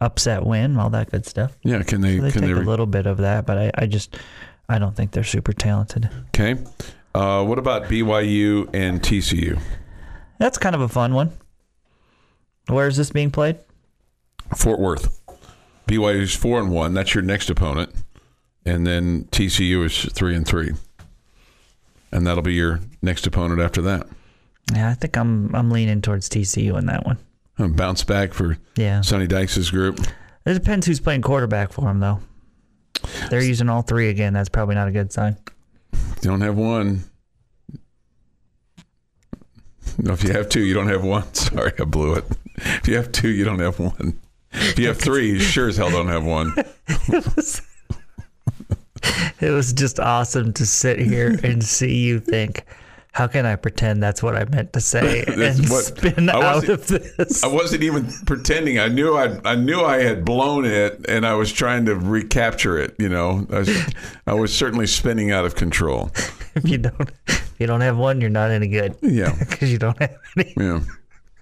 Upset 0.00 0.44
win, 0.46 0.76
all 0.76 0.90
that 0.90 1.10
good 1.10 1.26
stuff. 1.26 1.56
Yeah, 1.64 1.82
can 1.82 2.00
they? 2.00 2.16
So 2.18 2.22
they 2.22 2.30
can 2.30 2.42
take 2.42 2.54
they? 2.54 2.60
a 2.60 2.64
little 2.64 2.86
bit 2.86 3.06
of 3.06 3.16
that, 3.18 3.46
but 3.46 3.58
I, 3.58 3.70
I 3.74 3.86
just 3.86 4.16
I 4.68 4.78
don't 4.78 4.94
think 4.94 5.12
they're 5.12 5.24
super 5.24 5.52
talented. 5.52 6.10
okay. 6.28 6.56
Uh, 7.14 7.44
what 7.44 7.58
about 7.58 7.84
BYU 7.84 8.68
and 8.74 9.00
TCU? 9.00 9.58
That's 10.38 10.58
kind 10.58 10.74
of 10.74 10.80
a 10.82 10.88
fun 10.88 11.14
one. 11.14 11.32
Where 12.68 12.86
is 12.86 12.96
this 12.96 13.10
being 13.10 13.30
played? 13.30 13.58
Fort 14.56 14.78
Worth. 14.78 15.20
BYU's 15.86 16.34
four 16.36 16.60
and 16.60 16.70
one. 16.70 16.92
That's 16.94 17.14
your 17.14 17.22
next 17.22 17.48
opponent, 17.48 17.94
and 18.66 18.86
then 18.86 19.24
TCU 19.30 19.84
is 19.86 20.04
three 20.12 20.34
and 20.36 20.46
three, 20.46 20.72
and 22.12 22.26
that'll 22.26 22.42
be 22.42 22.52
your 22.54 22.80
next 23.00 23.26
opponent 23.26 23.60
after 23.62 23.80
that. 23.82 24.06
Yeah, 24.74 24.90
I 24.90 24.94
think 24.94 25.16
I'm 25.16 25.54
I'm 25.54 25.70
leaning 25.70 26.02
towards 26.02 26.28
TCU 26.28 26.78
in 26.78 26.84
that 26.86 27.06
one. 27.06 27.16
Bounce 27.74 28.04
back 28.04 28.34
for 28.34 28.58
Yeah, 28.76 29.00
Sonny 29.00 29.26
Dykes' 29.26 29.70
group. 29.70 29.98
it 30.44 30.52
depends 30.54 30.86
who's 30.86 31.00
playing 31.00 31.22
quarterback 31.22 31.72
for 31.72 31.80
them 31.86 32.00
though. 32.00 32.20
They're 33.30 33.42
using 33.42 33.68
all 33.68 33.82
three 33.82 34.08
again. 34.08 34.32
That's 34.32 34.48
probably 34.48 34.74
not 34.74 34.88
a 34.88 34.92
good 34.92 35.12
sign. 35.12 35.36
Don't 36.20 36.40
have 36.40 36.56
one. 36.56 37.04
No, 39.98 40.12
if 40.12 40.22
you 40.22 40.32
have 40.32 40.48
two, 40.48 40.60
you 40.60 40.74
don't 40.74 40.88
have 40.88 41.04
one. 41.04 41.24
Sorry, 41.34 41.72
I 41.78 41.84
blew 41.84 42.14
it. 42.14 42.24
If 42.56 42.88
you 42.88 42.96
have 42.96 43.12
two, 43.12 43.28
you 43.28 43.44
don't 43.44 43.58
have 43.58 43.78
one. 43.78 44.18
If 44.52 44.78
you 44.78 44.88
have 44.88 44.98
three, 44.98 45.28
you 45.30 45.38
sure 45.38 45.68
as 45.68 45.76
hell 45.76 45.90
don't 45.90 46.08
have 46.08 46.24
one. 46.24 46.54
It 49.40 49.50
was 49.50 49.72
just 49.72 50.00
awesome 50.00 50.52
to 50.54 50.66
sit 50.66 50.98
here 50.98 51.38
and 51.44 51.62
see 51.62 51.98
you 51.98 52.18
think, 52.18 52.64
how 53.18 53.26
can 53.26 53.44
I 53.44 53.56
pretend 53.56 54.00
that's 54.00 54.22
what 54.22 54.36
I 54.36 54.44
meant 54.44 54.72
to 54.74 54.80
say 54.80 55.24
and 55.26 55.68
what- 55.68 55.84
spin 55.84 56.28
out 56.28 56.68
of 56.68 56.86
this? 56.86 57.42
I 57.42 57.48
wasn't 57.48 57.82
even 57.82 58.06
pretending. 58.26 58.78
I 58.78 58.86
knew 58.86 59.16
I 59.16 59.40
I 59.44 59.56
knew 59.56 59.80
I 59.80 59.98
had 60.02 60.24
blown 60.24 60.64
it, 60.64 61.04
and 61.08 61.26
I 61.26 61.34
was 61.34 61.52
trying 61.52 61.86
to 61.86 61.96
recapture 61.96 62.78
it. 62.78 62.94
You 62.96 63.08
know, 63.08 63.44
I 63.50 63.58
was, 63.58 63.94
I 64.28 64.34
was 64.34 64.54
certainly 64.54 64.86
spinning 64.86 65.32
out 65.32 65.44
of 65.44 65.56
control. 65.56 66.12
if 66.54 66.68
you 66.68 66.78
don't, 66.78 67.10
if 67.26 67.54
you 67.58 67.66
don't 67.66 67.80
have 67.80 67.96
one, 67.96 68.20
you're 68.20 68.30
not 68.30 68.52
any 68.52 68.68
good 68.68 68.94
Yeah. 69.02 69.34
because 69.50 69.72
you 69.72 69.78
don't 69.78 69.98
have 69.98 70.16
any. 70.36 70.54
Yeah. 70.56 70.80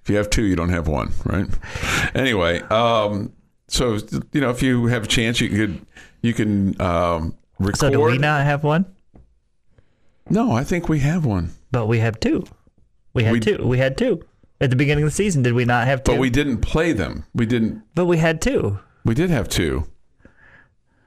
If 0.03 0.09
you 0.09 0.17
have 0.17 0.31
two, 0.31 0.45
you 0.45 0.57
don't 0.57 0.71
have 0.71 0.89
one, 0.89 1.13
right? 1.27 1.47
Anyway, 2.15 2.63
um, 2.71 3.35
so 3.69 3.99
you 4.33 4.41
know, 4.41 4.49
if 4.49 4.63
you 4.63 4.87
have 4.87 5.05
a 5.05 5.07
chance, 5.07 5.43
you 5.43 5.51
could 5.51 5.85
you 6.23 6.33
can 6.33 6.81
um, 6.81 7.35
record. 7.59 7.77
So 7.77 7.91
do 7.91 8.01
we 8.01 8.17
not 8.17 8.47
have 8.47 8.65
one? 8.65 8.87
No, 10.29 10.53
I 10.53 10.65
think 10.65 10.89
we 10.89 11.01
have 11.01 11.25
one, 11.25 11.51
But 11.71 11.87
we 11.87 11.99
have 12.01 12.19
two. 12.21 12.45
We 13.15 13.25
had 13.25 13.33
We- 13.33 13.41
two. 13.41 13.59
We 13.67 13.79
had 13.79 13.97
two 13.99 14.23
at 14.61 14.71
the 14.71 14.77
beginning 14.77 15.05
of 15.05 15.11
the 15.11 15.15
season. 15.17 15.43
Did 15.43 15.53
we 15.55 15.65
not 15.65 15.87
have 15.87 16.03
two? 16.05 16.13
but 16.13 16.21
we 16.21 16.31
didn't 16.31 16.59
play 16.59 16.93
them. 16.93 17.25
We 17.35 17.47
didn't. 17.47 17.83
But 17.95 18.07
we 18.07 18.19
had 18.19 18.41
two 18.41 18.79
We 19.05 19.15
did 19.15 19.31
have 19.31 19.49
two. 19.49 19.87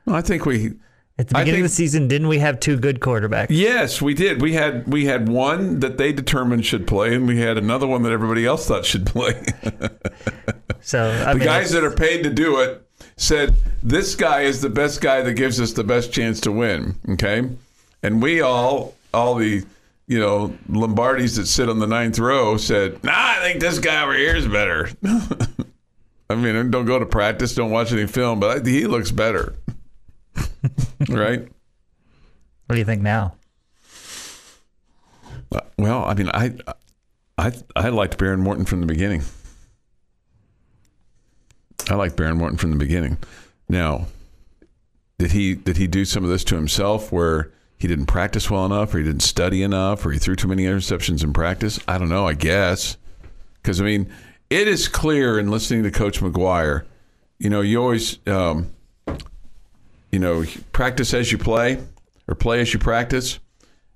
Well, 0.05 0.15
I 0.15 0.21
think 0.21 0.45
we. 0.45 0.73
at 1.17 1.27
the 1.27 1.37
I 1.37 1.41
beginning 1.41 1.61
of 1.61 1.65
think- 1.65 1.71
the 1.71 1.75
season. 1.75 2.07
Didn't 2.07 2.27
we 2.29 2.39
have 2.39 2.59
two 2.59 2.77
good 2.77 2.99
quarterbacks? 2.99 3.47
Yes, 3.49 4.01
we 4.01 4.13
did. 4.13 4.41
We 4.41 4.53
had 4.53 4.87
we 4.87 5.05
had 5.05 5.27
one 5.29 5.79
that 5.81 5.97
they 5.97 6.11
determined 6.13 6.65
should 6.65 6.87
play, 6.87 7.13
and 7.13 7.27
we 7.27 7.37
had 7.39 7.57
another 7.57 7.85
one 7.87 8.03
that 8.03 8.11
everybody 8.11 8.45
else 8.45 8.67
thought 8.67 8.85
should 8.85 9.05
play. 9.05 9.43
So 10.81 11.11
I 11.11 11.33
the 11.33 11.39
mean, 11.39 11.45
guys 11.45 11.71
that 11.71 11.83
are 11.83 11.91
paid 11.91 12.23
to 12.23 12.29
do 12.29 12.61
it 12.61 12.81
said 13.17 13.53
this 13.83 14.15
guy 14.15 14.41
is 14.41 14.61
the 14.61 14.69
best 14.69 15.01
guy 15.01 15.21
that 15.21 15.33
gives 15.33 15.59
us 15.59 15.73
the 15.73 15.83
best 15.83 16.13
chance 16.13 16.39
to 16.41 16.51
win. 16.53 16.95
Okay, 17.09 17.49
and 18.01 18.23
we 18.23 18.39
all 18.41 18.95
all 19.13 19.35
the 19.35 19.65
you 20.09 20.19
know 20.19 20.49
Lombardis 20.67 21.37
that 21.37 21.45
sit 21.45 21.69
on 21.69 21.77
the 21.79 21.87
ninth 21.87 22.17
row 22.19 22.57
said, 22.57 23.01
"Nah, 23.03 23.13
I 23.15 23.39
think 23.41 23.61
this 23.61 23.77
guy 23.79 24.03
over 24.03 24.13
here 24.17 24.35
is 24.35 24.47
better." 24.47 24.89
I 26.31 26.35
mean, 26.35 26.69
don't 26.71 26.85
go 26.85 26.99
to 26.99 27.05
practice, 27.05 27.55
don't 27.55 27.71
watch 27.71 27.91
any 27.91 28.05
film, 28.07 28.39
but 28.39 28.67
I, 28.67 28.69
he 28.69 28.85
looks 28.87 29.11
better, 29.11 29.55
right? 31.09 31.41
what 32.65 32.75
do 32.75 32.77
you 32.77 32.85
think 32.85 33.01
now? 33.01 33.35
Uh, 35.51 35.61
Well, 35.77 36.03
I 36.05 36.13
mean, 36.15 36.29
I 36.33 36.53
I 37.37 37.51
I 37.75 37.89
liked 37.89 38.17
Behren 38.17 38.39
Morton 38.39 38.65
from 38.65 38.81
the 38.81 38.87
beginning. 38.87 39.23
I 41.89 41.95
liked 41.95 42.15
Behren 42.17 42.37
Morton 42.37 42.57
from 42.57 42.71
the 42.71 42.77
beginning. 42.77 43.17
Now, 43.67 44.07
did 45.19 45.31
he 45.33 45.53
did 45.55 45.77
he 45.77 45.85
do 45.87 46.03
some 46.05 46.23
of 46.23 46.29
this 46.31 46.43
to 46.45 46.55
himself 46.55 47.11
where 47.11 47.51
he 47.79 47.87
didn't 47.87 48.07
practice 48.07 48.51
well 48.51 48.65
enough, 48.65 48.93
or 48.93 48.99
he 48.99 49.05
didn't 49.05 49.21
study 49.21 49.63
enough, 49.63 50.05
or 50.05 50.11
he 50.11 50.19
threw 50.19 50.35
too 50.35 50.47
many 50.49 50.65
interceptions 50.65 51.23
in 51.23 51.33
practice? 51.33 51.79
I 51.87 51.97
don't 51.97 52.09
know. 52.09 52.27
I 52.27 52.33
guess 52.33 52.97
because 53.61 53.79
I 53.79 53.85
mean, 53.85 54.11
it 54.49 54.67
is 54.67 54.87
clear 54.87 55.39
in 55.39 55.49
listening 55.49 55.83
to 55.83 55.91
Coach 55.91 56.19
McGuire. 56.19 56.85
You 57.37 57.49
know, 57.49 57.61
you 57.61 57.81
always 57.81 58.19
um, 58.27 58.71
you 60.11 60.19
know 60.19 60.43
practice 60.71 61.13
as 61.13 61.31
you 61.31 61.37
play, 61.37 61.81
or 62.27 62.35
play 62.35 62.61
as 62.61 62.73
you 62.73 62.79
practice. 62.79 63.39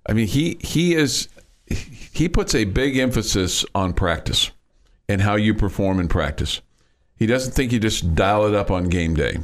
I 0.08 0.14
mean, 0.14 0.28
he 0.28 0.58
he 0.62 0.96
is 0.96 1.28
he 1.68 2.30
puts 2.30 2.56
a 2.56 2.66
big 2.66 2.98
emphasis 2.98 3.66
on 3.74 3.94
practice 3.94 4.52
and 5.10 5.22
how 5.22 5.36
you 5.36 5.54
perform 5.54 6.00
in 6.00 6.08
practice. 6.08 6.62
He 7.16 7.26
doesn't 7.26 7.54
think 7.54 7.72
you 7.72 7.80
just 7.80 8.16
dial 8.16 8.46
it 8.46 8.56
up 8.56 8.72
on 8.72 8.86
game 8.86 9.16
day. 9.16 9.38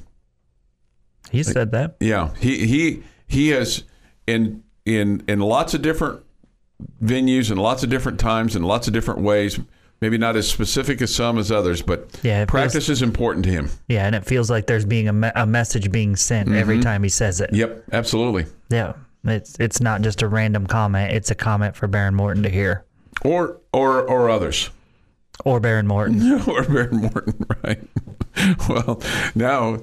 He 1.31 1.43
said 1.43 1.71
that. 1.71 1.95
Yeah, 1.99 2.33
he 2.39 2.65
he 2.65 3.03
he 3.27 3.49
has 3.49 3.83
in 4.29 4.63
in 4.85 5.23
in 5.27 5.39
lots 5.39 5.73
of 5.73 5.81
different 5.81 6.21
venues 7.03 7.51
and 7.51 7.59
lots 7.61 7.83
of 7.83 7.89
different 7.89 8.19
times 8.19 8.55
and 8.55 8.65
lots 8.65 8.87
of 8.87 8.93
different 8.93 9.21
ways. 9.21 9.59
Maybe 10.01 10.17
not 10.17 10.37
as 10.37 10.47
specific 10.47 11.01
as 11.01 11.13
some 11.13 11.37
as 11.37 11.51
others, 11.51 11.81
but 11.81 12.07
Yeah, 12.23 12.37
it 12.43 12.45
feels- 12.45 12.51
practice 12.51 12.87
is 12.87 13.01
important 13.01 13.43
to 13.45 13.51
him. 13.51 13.69
Yeah, 13.89 14.05
and 14.05 14.15
it 14.15 14.23
feels 14.25 14.49
like 14.49 14.65
there's 14.65 14.85
being 14.85 15.09
a, 15.09 15.13
me- 15.13 15.31
a 15.35 15.45
message 15.45 15.91
being 15.91 16.15
sent 16.15 16.47
Mm-hmm. 16.47 16.57
every 16.57 16.79
time 16.79 17.03
he 17.03 17.09
says 17.09 17.41
it. 17.41 17.49
Yep, 17.51 17.83
absolutely. 17.91 18.45
Yeah, 18.69 18.93
it's 19.25 19.57
it's 19.59 19.81
not 19.81 20.01
just 20.01 20.21
a 20.21 20.27
random 20.29 20.67
comment. 20.67 21.11
It's 21.11 21.31
a 21.31 21.35
comment 21.35 21.75
for 21.75 21.89
Behren 21.89 22.13
Morton 22.13 22.43
to 22.43 22.49
hear, 22.49 22.85
Or 23.25 23.59
or 23.73 24.03
or 24.09 24.29
others. 24.29 24.69
or 25.43 25.59
Behren 25.59 25.85
Morton. 25.85 26.21
or 26.47 26.63
Behren 26.63 26.93
Morton, 27.11 27.45
right? 27.65 27.79
well, 28.69 29.01
now, 29.35 29.79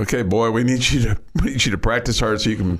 okay, 0.00 0.22
boy, 0.22 0.50
we 0.50 0.64
need 0.64 0.88
you 0.90 1.00
to 1.02 1.20
we 1.42 1.52
need 1.52 1.64
you 1.64 1.72
to 1.72 1.78
practice 1.78 2.20
hard 2.20 2.40
so 2.40 2.50
you 2.50 2.56
can 2.56 2.76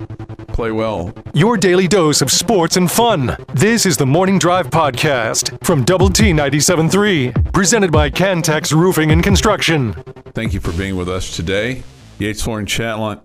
play 0.47 0.71
well. 0.71 1.13
Your 1.33 1.57
daily 1.57 1.87
dose 1.87 2.21
of 2.21 2.31
sports 2.31 2.77
and 2.77 2.91
fun. 2.91 3.35
This 3.53 3.85
is 3.85 3.97
the 3.97 4.05
Morning 4.05 4.39
Drive 4.39 4.69
Podcast 4.69 5.63
from 5.63 5.83
Double 5.83 6.09
T 6.09 6.31
97.3, 6.31 7.53
presented 7.53 7.91
by 7.91 8.09
Cantex 8.09 8.71
Roofing 8.71 9.11
and 9.11 9.23
Construction. 9.23 9.93
Thank 10.33 10.53
you 10.53 10.59
for 10.59 10.71
being 10.73 10.95
with 10.95 11.09
us 11.09 11.35
today. 11.35 11.83
Yates 12.19 12.43
Flooring 12.43 12.65
chat 12.65 12.99
line, 12.99 13.19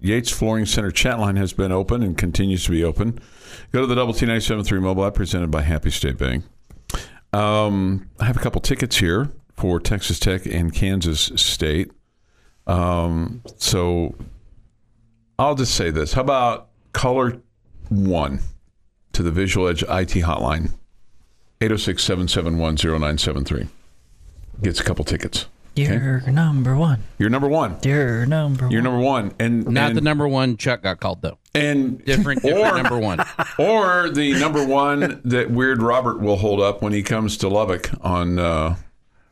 Yates 0.00 0.30
Flooring 0.30 0.66
Center 0.66 0.90
chat 0.90 1.18
line 1.18 1.36
has 1.36 1.52
been 1.52 1.72
open 1.72 2.02
and 2.02 2.16
continues 2.16 2.64
to 2.64 2.70
be 2.70 2.84
open. 2.84 3.18
Go 3.72 3.80
to 3.80 3.86
the 3.86 3.94
Double 3.94 4.12
T 4.12 4.26
97.3 4.26 4.80
mobile 4.80 5.04
app 5.04 5.14
presented 5.14 5.50
by 5.50 5.62
Happy 5.62 5.90
State 5.90 6.18
Bank. 6.18 6.44
Um, 7.32 8.08
I 8.20 8.26
have 8.26 8.36
a 8.36 8.40
couple 8.40 8.60
tickets 8.60 8.98
here 8.98 9.30
for 9.56 9.80
Texas 9.80 10.18
Tech 10.20 10.46
and 10.46 10.72
Kansas 10.72 11.32
State. 11.34 11.90
Um, 12.66 13.42
so 13.56 14.14
I'll 15.38 15.54
just 15.54 15.74
say 15.74 15.90
this. 15.90 16.12
How 16.14 16.22
about 16.22 16.68
color 16.92 17.40
one 17.88 18.40
to 19.12 19.22
the 19.22 19.30
Visual 19.30 19.68
Edge 19.68 19.82
IT 19.82 20.22
hotline? 20.24 20.70
806 21.60 22.02
771 22.02 22.76
0973. 22.76 23.68
Gets 24.62 24.80
a 24.80 24.84
couple 24.84 25.04
tickets. 25.04 25.46
You're 25.76 26.20
number 26.20 26.76
one. 26.76 27.02
You're 27.18 27.30
number 27.30 27.48
one. 27.48 27.78
You're 27.82 28.26
number 28.26 28.68
You're 28.70 28.80
one. 28.80 28.84
number 28.84 29.04
one. 29.04 29.34
And 29.40 29.66
Not 29.68 29.88
and, 29.88 29.96
the 29.96 30.02
number 30.02 30.28
one 30.28 30.56
Chuck 30.56 30.82
got 30.82 31.00
called 31.00 31.20
though. 31.20 31.38
and 31.52 32.04
Different, 32.04 32.42
different 32.42 32.74
or, 32.76 32.82
number 32.82 32.98
one. 32.98 33.18
or 33.58 34.08
the 34.10 34.38
number 34.38 34.64
one 34.64 35.20
that 35.24 35.50
Weird 35.50 35.82
Robert 35.82 36.20
will 36.20 36.36
hold 36.36 36.60
up 36.60 36.80
when 36.80 36.92
he 36.92 37.02
comes 37.02 37.36
to 37.38 37.48
Lubbock 37.48 37.90
on 38.02 38.38
uh, 38.38 38.76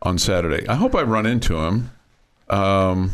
on 0.02 0.18
Saturday. 0.18 0.66
I 0.66 0.74
hope 0.74 0.96
I 0.96 1.02
run 1.02 1.26
into 1.26 1.58
him. 1.60 1.90
Um, 2.50 3.12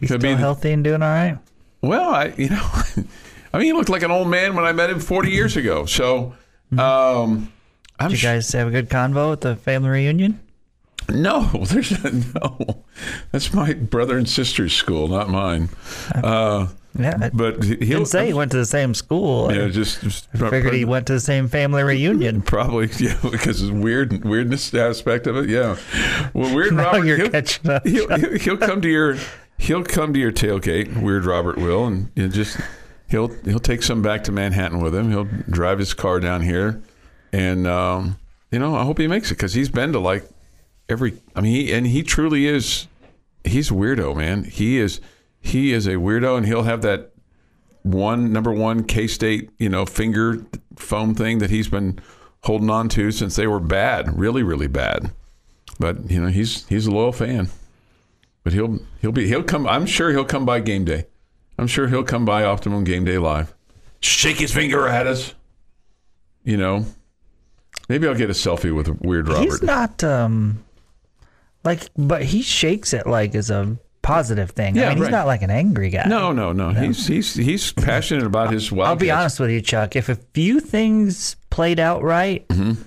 You 0.00 0.08
could 0.08 0.20
still 0.20 0.34
be- 0.36 0.40
healthy 0.40 0.72
and 0.72 0.82
doing 0.84 1.02
all 1.02 1.08
right? 1.08 1.38
well, 1.82 2.10
I 2.14 2.32
you 2.36 2.48
know, 2.50 2.70
I 3.52 3.58
mean, 3.58 3.66
he 3.66 3.72
looked 3.72 3.88
like 3.88 4.02
an 4.02 4.10
old 4.10 4.28
man 4.28 4.54
when 4.54 4.64
I 4.64 4.72
met 4.72 4.90
him 4.90 5.00
40 5.00 5.30
years 5.30 5.56
ago. 5.56 5.84
So, 5.86 6.34
um, 6.78 7.52
I'm 7.98 8.10
Did 8.10 8.22
you 8.22 8.28
guys 8.28 8.50
have 8.52 8.68
a 8.68 8.70
good 8.70 8.88
convo 8.88 9.32
at 9.32 9.40
the 9.40 9.56
family 9.56 9.88
reunion? 9.90 10.40
No, 11.08 11.44
there's 11.68 11.92
no. 12.34 12.84
That's 13.32 13.52
my 13.52 13.72
brother 13.74 14.16
and 14.16 14.28
sister's 14.28 14.72
school, 14.74 15.08
not 15.08 15.28
mine. 15.28 15.68
Uh, 16.14 16.68
Yeah, 16.98 17.30
but 17.32 17.64
he'll 17.64 17.76
didn't 17.78 18.06
say 18.06 18.26
he 18.26 18.32
went 18.32 18.50
to 18.52 18.56
the 18.58 18.66
same 18.66 18.94
school. 18.94 19.52
Yeah, 19.52 19.68
just, 19.68 20.02
just 20.02 20.30
figured 20.30 20.74
he 20.74 20.84
went 20.84 21.06
to 21.08 21.14
the 21.14 21.20
same 21.20 21.48
family 21.48 21.82
reunion. 21.82 22.42
Probably, 22.56 22.88
yeah, 22.98 23.18
because 23.28 23.62
of 23.62 23.72
weird 23.72 24.24
weirdness 24.24 24.72
aspect 24.74 25.26
of 25.26 25.36
it. 25.36 25.48
Yeah. 25.48 25.76
Well, 26.34 26.54
weird. 26.54 26.72
Robert, 26.72 27.04
you're 27.04 27.16
he'll, 27.16 27.30
catching 27.30 27.70
up. 27.70 27.86
he'll, 27.86 28.08
he'll, 28.16 28.38
he'll 28.38 28.56
come 28.56 28.80
to 28.82 28.88
your 28.88 29.16
he'll 29.60 29.84
come 29.84 30.12
to 30.14 30.18
your 30.18 30.32
tailgate. 30.32 31.00
Weird 31.00 31.26
Robert 31.26 31.58
will, 31.58 31.86
and 31.86 32.10
you 32.14 32.28
just 32.28 32.58
he'll 33.08 33.28
he'll 33.44 33.60
take 33.60 33.82
some 33.82 34.02
back 34.02 34.24
to 34.24 34.32
Manhattan 34.32 34.80
with 34.80 34.94
him. 34.94 35.10
He'll 35.10 35.28
drive 35.48 35.78
his 35.78 35.94
car 35.94 36.18
down 36.18 36.42
here, 36.42 36.82
and 37.32 37.66
um, 37.66 38.18
you 38.50 38.58
know 38.58 38.74
I 38.74 38.84
hope 38.84 38.98
he 38.98 39.06
makes 39.06 39.30
it 39.30 39.34
because 39.34 39.54
he's 39.54 39.68
been 39.68 39.92
to 39.92 40.00
like 40.00 40.28
every. 40.88 41.20
I 41.36 41.40
mean, 41.40 41.52
he, 41.52 41.72
and 41.72 41.86
he 41.86 42.02
truly 42.02 42.46
is. 42.46 42.86
He's 43.44 43.70
weirdo, 43.70 44.16
man. 44.16 44.44
He 44.44 44.78
is 44.78 45.00
he 45.40 45.72
is 45.72 45.86
a 45.86 45.94
weirdo, 45.94 46.38
and 46.38 46.46
he'll 46.46 46.64
have 46.64 46.82
that 46.82 47.12
one 47.82 48.32
number 48.32 48.52
one 48.52 48.84
K 48.84 49.06
State, 49.06 49.50
you 49.58 49.68
know, 49.68 49.86
finger 49.86 50.44
foam 50.76 51.14
thing 51.14 51.38
that 51.38 51.50
he's 51.50 51.68
been 51.68 52.00
holding 52.44 52.70
on 52.70 52.88
to 52.90 53.10
since 53.10 53.36
they 53.36 53.46
were 53.46 53.60
bad, 53.60 54.18
really, 54.18 54.42
really 54.42 54.66
bad. 54.66 55.12
But 55.78 56.10
you 56.10 56.20
know, 56.20 56.28
he's 56.28 56.66
he's 56.68 56.86
a 56.86 56.90
loyal 56.90 57.12
fan. 57.12 57.48
But 58.50 58.54
he'll 58.56 58.80
he'll 59.00 59.12
be 59.12 59.28
he'll 59.28 59.44
come. 59.44 59.64
I'm 59.68 59.86
sure 59.86 60.10
he'll 60.10 60.24
come 60.24 60.44
by 60.44 60.58
game 60.58 60.84
day. 60.84 61.06
I'm 61.56 61.68
sure 61.68 61.86
he'll 61.86 62.02
come 62.02 62.24
by 62.24 62.42
Optimum 62.42 62.82
Game 62.82 63.04
Day 63.04 63.16
Live, 63.16 63.54
shake 64.00 64.38
his 64.38 64.52
finger 64.52 64.88
at 64.88 65.06
us. 65.06 65.34
You 66.42 66.56
know, 66.56 66.84
maybe 67.88 68.08
I'll 68.08 68.14
get 68.16 68.28
a 68.28 68.32
selfie 68.32 68.74
with 68.74 68.88
Weird 69.02 69.28
Robert. 69.28 69.42
He's 69.44 69.62
not 69.62 70.02
um 70.02 70.64
like, 71.62 71.90
but 71.96 72.24
he 72.24 72.42
shakes 72.42 72.92
it 72.92 73.06
like 73.06 73.36
as 73.36 73.50
a 73.50 73.76
positive 74.02 74.50
thing. 74.50 74.74
Yeah, 74.74 74.86
I 74.86 74.94
mean, 74.94 75.04
he's 75.04 75.12
not 75.12 75.28
like 75.28 75.42
an 75.42 75.50
angry 75.50 75.90
guy. 75.90 76.08
No, 76.08 76.32
no, 76.32 76.52
no. 76.52 76.70
He's 76.70 77.06
he's 77.06 77.34
he's 77.34 77.70
passionate 77.72 78.24
about 78.26 78.52
his 78.52 78.72
wild. 78.72 78.88
I'll 78.88 78.96
be 78.96 79.12
honest 79.12 79.38
with 79.38 79.50
you, 79.50 79.60
Chuck. 79.60 79.94
If 79.94 80.08
a 80.08 80.16
few 80.16 80.58
things 80.58 81.36
played 81.50 81.78
out 81.78 82.02
right, 82.02 82.48
Mm-hmm. 82.48 82.82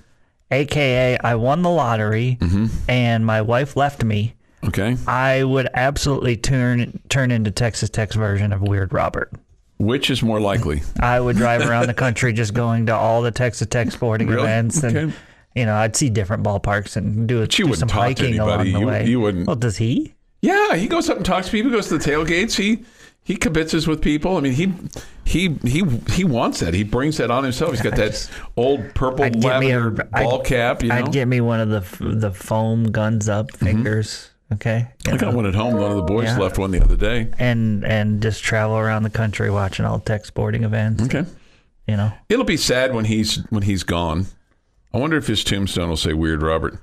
aka 0.52 1.17
I 1.23 1.36
won 1.36 1.62
the 1.62 1.69
lottery 1.69 2.38
and 2.89 3.26
my 3.26 3.41
wife 3.43 3.78
left 3.78 4.04
me, 4.04 4.34
Okay. 4.67 4.97
I 5.08 5.43
would 5.43 5.67
absolutely 5.73 6.38
turn 6.38 6.99
turn 7.10 7.32
into 7.32 7.52
Texas 7.52 7.89
Tech's 7.89 8.15
version 8.15 8.54
of 8.54 8.62
Weird 8.62 8.93
Robert. 8.93 9.32
Which 9.78 10.10
is 10.10 10.23
more 10.23 10.39
likely? 10.39 10.82
I 10.99 11.19
would 11.19 11.36
drive 11.36 11.62
around 11.67 11.88
the 11.88 11.93
country 11.93 12.32
just 12.34 12.54
going 12.54 12.86
to 12.86 12.95
all 12.95 13.21
the 13.21 13.32
Texas 13.32 13.67
Tech 13.67 13.91
sporting 13.91 14.28
Really? 14.28 14.43
events 14.43 14.82
and 14.84 14.97
Okay. 14.97 15.13
you 15.56 15.65
know, 15.65 15.76
I'd 15.76 15.95
see 15.95 16.10
different 16.10 16.43
ballparks 16.43 16.95
and 16.95 17.28
do, 17.28 17.45
do 17.45 17.73
some 17.76 17.89
hiking 17.89 18.39
along 18.39 18.71
the 18.71 18.80
You- 18.80 18.86
way. 18.88 19.06
you 19.08 19.19
wouldn't- 19.19 19.47
Well, 19.47 19.56
does 19.56 19.78
he? 19.78 20.13
Yeah, 20.41 20.76
he 20.76 20.88
goes 20.88 21.10
up 21.10 21.17
and 21.17 21.26
talks 21.26 21.47
to 21.47 21.52
people. 21.52 21.71
Goes 21.71 21.88
to 21.88 21.97
the 21.97 22.04
tailgates. 22.04 22.56
He 22.56 22.84
he 23.23 23.38
kibitzes 23.38 23.88
with 23.88 24.02
people. 24.02 24.36
I 24.36 24.41
mean, 24.41 24.52
he 24.54 24.73
he 25.23 25.56
he 25.63 25.84
he 26.12 26.23
wants 26.26 26.60
that. 26.60 26.73
He 26.73 26.84
brings 26.84 27.17
that 27.17 27.32
on 27.32 27.43
himself. 27.43 27.71
He's 27.71 27.82
got 27.82 27.95
that 27.95 28.30
old 28.58 28.93
purple 28.93 29.30
me 29.30 29.71
a 29.71 29.89
ball 29.89 30.39
I'd- 30.41 30.43
cap. 30.49 30.84
You 30.84 30.89
know, 30.89 30.95
I'd 30.95 31.12
get 31.13 31.28
me 31.30 31.39
one 31.39 31.62
of 31.62 31.69
the 31.69 32.10
the 32.15 32.32
foam 32.32 32.91
guns 32.91 33.30
up 33.30 33.47
mm-hmm. 33.52 33.65
fingers. 33.65 34.32
Okay. 34.54 34.88
I 35.08 35.18
got 35.18 35.34
one 35.34 35.46
at 35.46 35.56
home. 35.56 35.74
One 35.76 35.92
of 35.92 35.98
the 35.98 36.04
boys 36.04 36.26
Yeah. 36.26 36.38
left 36.38 36.58
one 36.58 36.72
the 36.72 36.82
other 36.82 36.96
day. 36.96 37.30
and 37.39 37.84
and 37.86 38.22
just 38.22 38.44
travel 38.44 38.78
around 38.78 39.04
the 39.04 39.10
country 39.10 39.50
watching 39.50 39.86
all 39.86 40.00
tech 40.00 40.26
sporting 40.26 40.63
events. 40.63 41.04
Okay. 41.04 41.26
You 41.88 41.98
know, 41.98 42.12
It'll 42.30 42.46
be 42.46 42.58
sad 42.58 42.94
when 42.94 43.06
he's 43.06 43.38
when 43.50 43.63
he's 43.63 43.84
gone. 43.84 44.28
I 44.94 44.98
wonder 45.00 45.18
if 45.18 45.28
his 45.28 45.44
tombstone 45.44 45.89
will 45.89 45.98
say 45.98 46.13
"Weird 46.13 46.42
Robert." 46.42 46.78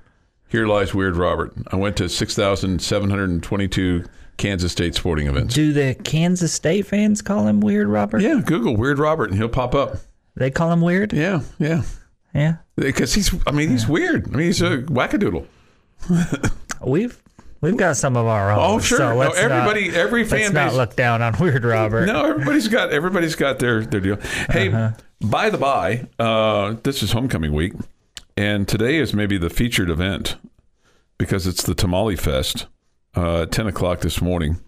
Here 0.49 0.67
lies 0.67 0.93
Weird 0.95 1.17
Robert. 1.17 1.53
I 1.73 1.77
went 1.77 1.97
to 1.99 2.09
six 2.09 2.35
thousand 2.35 2.83
seven 2.83 3.09
hundred 3.09 3.31
and 3.31 3.43
twenty-two 3.43 4.05
Kansas 4.37 4.73
State 4.73 4.95
sporting 4.95 5.27
events. 5.29 5.55
do 5.55 5.73
the 5.73 5.95
Kansas 6.03 6.53
State 6.53 6.87
fans 6.87 7.23
call 7.23 7.47
him 7.47 7.61
Weird 7.61 7.89
Robert? 7.89 8.21
Yeah, 8.21 8.41
Google 8.45 8.77
Weird 8.77 8.99
Robert 8.99 9.31
and 9.31 9.39
he'll 9.39 9.49
pop 9.49 9.75
up. 9.75 9.99
They 10.35 10.51
call 10.51 10.73
him 10.73 10.81
Weird. 10.81 11.13
Yeah, 11.13 11.41
yeah. 11.59 11.83
Yeah, 12.33 12.57
Because 12.77 13.13
he's, 13.13 13.35
I 13.45 13.51
mean, 13.51 13.71
he's 13.71 13.89
weird. 13.89 14.29
I 14.29 14.37
mean, 14.37 14.47
he's 14.47 14.63
a 14.63 14.79
wackadoodle. 14.83 15.47
we've 16.87 17.21
we've 17.61 17.77
got 17.77 17.97
some 17.97 18.17
of 18.17 18.27
our 18.27 18.51
own. 18.53 18.59
Oh, 18.61 18.79
sure. 18.79 18.99
So 18.99 19.11
No, 19.11 19.17
let's 19.17 19.39
everybody- 19.39 19.89
not, 19.89 19.97
every 19.97 20.21
let's 20.25 20.33
fan 20.33 20.53
not 20.53 20.75
look 20.75 20.97
down 20.97 21.23
on 21.23 21.37
Weird 21.39 21.65
Robert. 21.65 22.07
No, 22.07 22.25
everybody's 22.25 22.69
got 22.69 22.93
everybody's 22.93 23.35
got 23.35 23.59
their 23.59 23.83
their 23.85 24.01
deal. 24.01 24.17
Hey, 24.51 24.69
Uh-huh. 24.69 24.93
by 25.21 25.51
the 25.51 25.59
by, 25.59 26.07
uh, 26.19 26.77
this 26.83 27.03
is 27.03 27.13
homecoming 27.13 27.53
week, 27.53 27.73
and 28.37 28.67
today 28.69 28.97
is 28.97 29.13
maybe 29.15 29.37
the 29.39 29.51
featured 29.51 29.91
event 29.91 30.37
because 31.19 31.47
it's 31.47 31.63
the 31.63 31.75
Tamale 31.75 32.17
Fest 32.17 32.67
uh, 33.17 33.43
at 33.43 33.53
ten 33.53 33.67
o'clock 33.67 34.01
this 34.01 34.21
morning 34.23 34.59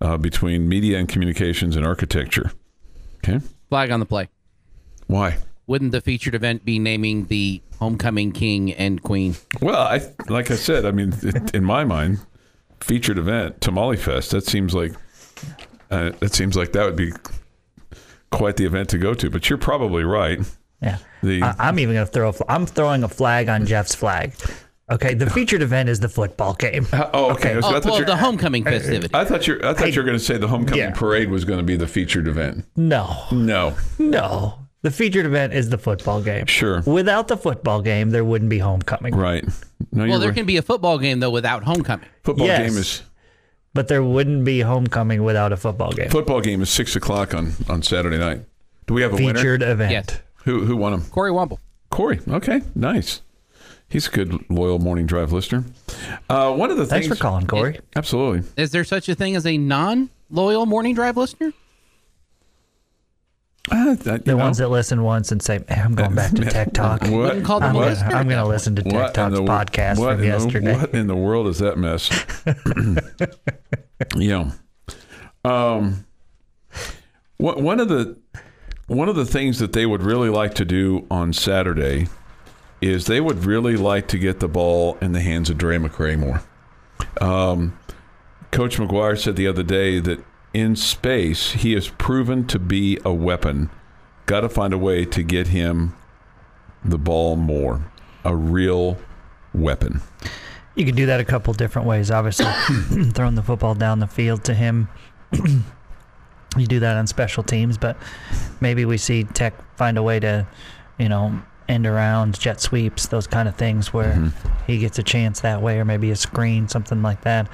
uh, 0.00 0.16
between 0.16 0.68
media 0.68 0.98
and 0.98 1.08
communications 1.08 1.74
and 1.76 1.84
architecture. 1.86 2.52
Okay, 3.18 3.40
Flag 3.68 3.90
on 3.90 4.00
the 4.00 4.06
play. 4.06 4.28
why? 5.06 5.38
Wouldn't 5.68 5.90
the 5.90 6.00
featured 6.00 6.36
event 6.36 6.64
be 6.64 6.78
naming 6.78 7.24
the 7.26 7.60
homecoming 7.80 8.30
king 8.30 8.72
and 8.72 9.02
queen? 9.02 9.34
Well, 9.60 9.80
I 9.80 10.00
like 10.28 10.52
I 10.52 10.54
said, 10.54 10.84
I 10.86 10.92
mean, 10.92 11.12
it, 11.22 11.52
in 11.56 11.64
my 11.64 11.82
mind, 11.82 12.20
featured 12.86 13.18
event 13.18 13.60
Tamale 13.60 13.96
Fest. 13.96 14.30
That 14.30 14.44
seems 14.46 14.74
like 14.74 14.92
uh, 15.90 16.12
that 16.20 16.34
seems 16.34 16.56
like 16.56 16.72
that 16.72 16.84
would 16.84 16.96
be 16.96 17.12
quite 18.30 18.56
the 18.56 18.64
event 18.64 18.88
to 18.90 18.98
go 18.98 19.14
to. 19.14 19.30
But 19.30 19.48
you're 19.50 19.58
probably 19.58 20.04
right. 20.04 20.38
Yeah, 20.82 20.98
The 21.22 21.42
I, 21.42 21.54
I'm 21.58 21.78
even 21.78 21.94
gonna 21.94 22.06
throw. 22.06 22.28
A, 22.28 22.32
fl- 22.32 22.42
I'm 22.48 22.66
throwing 22.66 23.02
a 23.02 23.08
flag 23.08 23.48
on 23.48 23.66
Jeff's 23.66 23.94
flag. 23.94 24.34
Okay, 24.88 25.14
the 25.14 25.28
featured 25.28 25.62
event 25.62 25.88
is 25.88 25.98
the 25.98 26.08
football 26.08 26.54
game. 26.54 26.86
Uh, 26.92 27.10
oh, 27.12 27.32
okay. 27.32 27.60
So 27.60 27.68
Oh, 27.74 27.80
well, 27.84 28.04
the 28.04 28.16
homecoming 28.16 28.64
uh, 28.66 28.70
uh, 28.70 28.72
festivity. 28.74 29.14
I 29.14 29.24
thought 29.24 29.46
you 29.48 29.58
I 29.64 29.74
thought 29.74 29.92
you 29.92 30.00
were 30.00 30.06
going 30.06 30.18
to 30.18 30.24
say 30.24 30.36
the 30.38 30.46
homecoming 30.46 30.78
Yeah. 30.78 30.90
parade 30.92 31.28
was 31.30 31.44
going 31.44 31.58
to 31.58 31.64
be 31.64 31.76
the 31.76 31.88
featured 31.88 32.28
event. 32.28 32.66
No, 32.76 33.24
No, 33.32 33.74
no. 33.98 34.58
The 34.86 34.92
featured 34.92 35.26
event 35.26 35.52
is 35.52 35.68
the 35.68 35.78
football 35.78 36.22
game. 36.22 36.46
Sure. 36.46 36.80
Without 36.86 37.26
the 37.26 37.36
football 37.36 37.82
game, 37.82 38.10
there 38.10 38.24
wouldn't 38.24 38.48
be 38.50 38.60
homecoming. 38.60 39.16
right. 39.16 39.44
No, 39.90 40.06
well, 40.06 40.20
there 40.20 40.28
right. 40.28 40.36
can 40.36 40.46
be 40.46 40.58
a 40.58 40.62
football 40.62 40.96
game 40.98 41.18
though 41.18 41.30
without 41.30 41.64
homecoming. 41.64 42.06
football 42.22 42.46
Yes. 42.46 42.58
game 42.70 42.78
is 42.78 43.02
But 43.74 43.88
there 43.88 44.04
wouldn't 44.04 44.44
be 44.44 44.60
homecoming 44.60 45.24
without 45.24 45.50
a 45.52 45.56
football 45.56 45.90
game. 45.90 46.08
football 46.10 46.40
game 46.40 46.62
is 46.62 46.70
six 46.70 46.94
o'clock 46.94 47.34
on 47.34 47.54
on 47.68 47.82
Saturday 47.82 48.16
night. 48.18 48.42
Do 48.86 48.94
we 48.94 49.02
have 49.02 49.12
a 49.12 49.16
Featured 49.16 49.60
winner? 49.62 49.72
event. 49.72 49.90
Yes. 49.90 50.20
Who 50.44 50.64
who 50.64 50.76
won 50.76 50.92
them? 50.92 51.02
Corey 51.10 51.32
Womble. 51.32 51.58
Corey. 51.90 52.20
Okay, 52.28 52.62
nice. 52.76 53.22
He's 53.88 54.06
a 54.06 54.10
good 54.12 54.38
loyal 54.48 54.78
morning 54.78 55.06
drive 55.06 55.32
listener. 55.32 55.64
Uh, 56.30 56.52
one 56.54 56.70
of 56.70 56.76
the 56.76 56.86
Thanks 56.86 57.08
things. 57.08 57.18
for 57.18 57.22
calling, 57.22 57.48
Corey. 57.48 57.80
Absolutely. 57.96 58.48
Is 58.56 58.70
there 58.70 58.84
such 58.84 59.08
a 59.08 59.16
thing 59.16 59.34
as 59.34 59.46
a 59.46 59.58
non-loyal 59.58 60.64
morning 60.66 60.94
drive 60.94 61.16
listener? 61.16 61.52
Uh, 63.70 63.94
that, 63.96 64.24
The 64.24 64.30
know, 64.32 64.36
ones 64.36 64.58
that 64.58 64.68
listen 64.68 65.02
once 65.02 65.32
and 65.32 65.42
say, 65.42 65.58
"Man, 65.68 65.78
"I'm 65.86 65.94
going 65.96 66.14
back 66.14 66.32
to 66.32 66.44
Tech 66.50 66.72
Talk." 66.72 67.02
What, 67.08 67.42
call 67.44 67.58
them 67.60 67.76
I'm 67.76 67.94
gonna. 67.94 68.16
I'm 68.16 68.28
gonna 68.28 68.46
listen 68.46 68.76
to 68.76 68.82
Tech 68.82 68.92
what 68.92 69.14
Talk's 69.14 69.34
the- 69.34 69.42
podcast 69.42 69.96
from 69.96 70.20
the- 70.20 70.26
yesterday. 70.26 70.74
what 70.76 70.94
in 70.94 71.08
the 71.08 71.16
world 71.16 71.48
is 71.48 71.58
that 71.58 71.76
mess? 71.76 72.08
yeah. 74.16 74.50
Um. 75.44 76.04
One 77.38 77.62
one 77.62 77.80
of 77.80 77.88
the 77.88 78.16
one 78.86 79.08
of 79.08 79.16
the 79.16 79.26
things 79.26 79.58
that 79.58 79.72
they 79.72 79.84
would 79.84 80.02
really 80.02 80.30
like 80.30 80.54
to 80.54 80.64
do 80.64 81.06
on 81.10 81.32
Saturday 81.32 82.06
is 82.80 83.06
they 83.06 83.20
would 83.20 83.44
really 83.44 83.76
like 83.76 84.06
to 84.08 84.18
get 84.18 84.38
the 84.40 84.48
ball 84.48 84.96
in 85.00 85.12
the 85.12 85.20
hands 85.20 85.50
of 85.50 85.58
Drae 85.58 85.76
McCray 85.78 86.16
more. 86.18 86.42
Um, 87.20 87.76
Coach 88.52 88.76
McGuire 88.78 89.18
said 89.18 89.34
the 89.36 89.48
other 89.48 89.62
day 89.62 89.98
that 90.00 90.22
in 90.56 90.74
space 90.74 91.52
he 91.52 91.74
has 91.74 91.88
proven 91.88 92.46
to 92.46 92.58
be 92.58 92.98
a 93.04 93.12
weapon. 93.12 93.68
Got 94.24 94.40
to 94.40 94.48
find 94.48 94.72
a 94.72 94.78
way 94.78 95.04
to 95.04 95.22
get 95.22 95.48
him 95.48 95.94
the 96.82 96.96
ball 96.96 97.36
more. 97.36 97.84
A 98.24 98.34
real 98.34 98.96
weapon. 99.52 100.00
You 100.74 100.86
could 100.86 100.96
do 100.96 101.04
that 101.06 101.20
a 101.20 101.24
couple 101.24 101.52
different 101.52 101.86
ways. 101.86 102.10
Obviously, 102.10 102.46
throwing 103.12 103.34
the 103.34 103.42
football 103.42 103.74
down 103.74 104.00
the 104.00 104.06
field 104.06 104.44
to 104.44 104.54
him. 104.54 104.88
you 106.56 106.66
do 106.66 106.80
that 106.80 106.96
on 106.96 107.06
special 107.06 107.42
teams, 107.42 107.76
but 107.76 107.98
maybe 108.62 108.86
we 108.86 108.96
see 108.96 109.24
Tech 109.24 109.52
find 109.76 109.98
a 109.98 110.02
way 110.02 110.18
to, 110.20 110.46
you 110.98 111.10
know, 111.10 111.38
end 111.68 111.86
around 111.86 112.40
jet 112.40 112.62
sweeps, 112.62 113.08
those 113.08 113.26
kind 113.26 113.46
of 113.46 113.56
things 113.56 113.92
where 113.92 114.32
he 114.66 114.78
gets 114.78 114.98
a 114.98 115.02
chance 115.02 115.40
that 115.40 115.60
way, 115.60 115.78
or 115.78 115.84
maybe 115.84 116.10
a 116.12 116.16
screen, 116.16 116.66
something 116.66 117.02
like 117.02 117.20
that, 117.22 117.46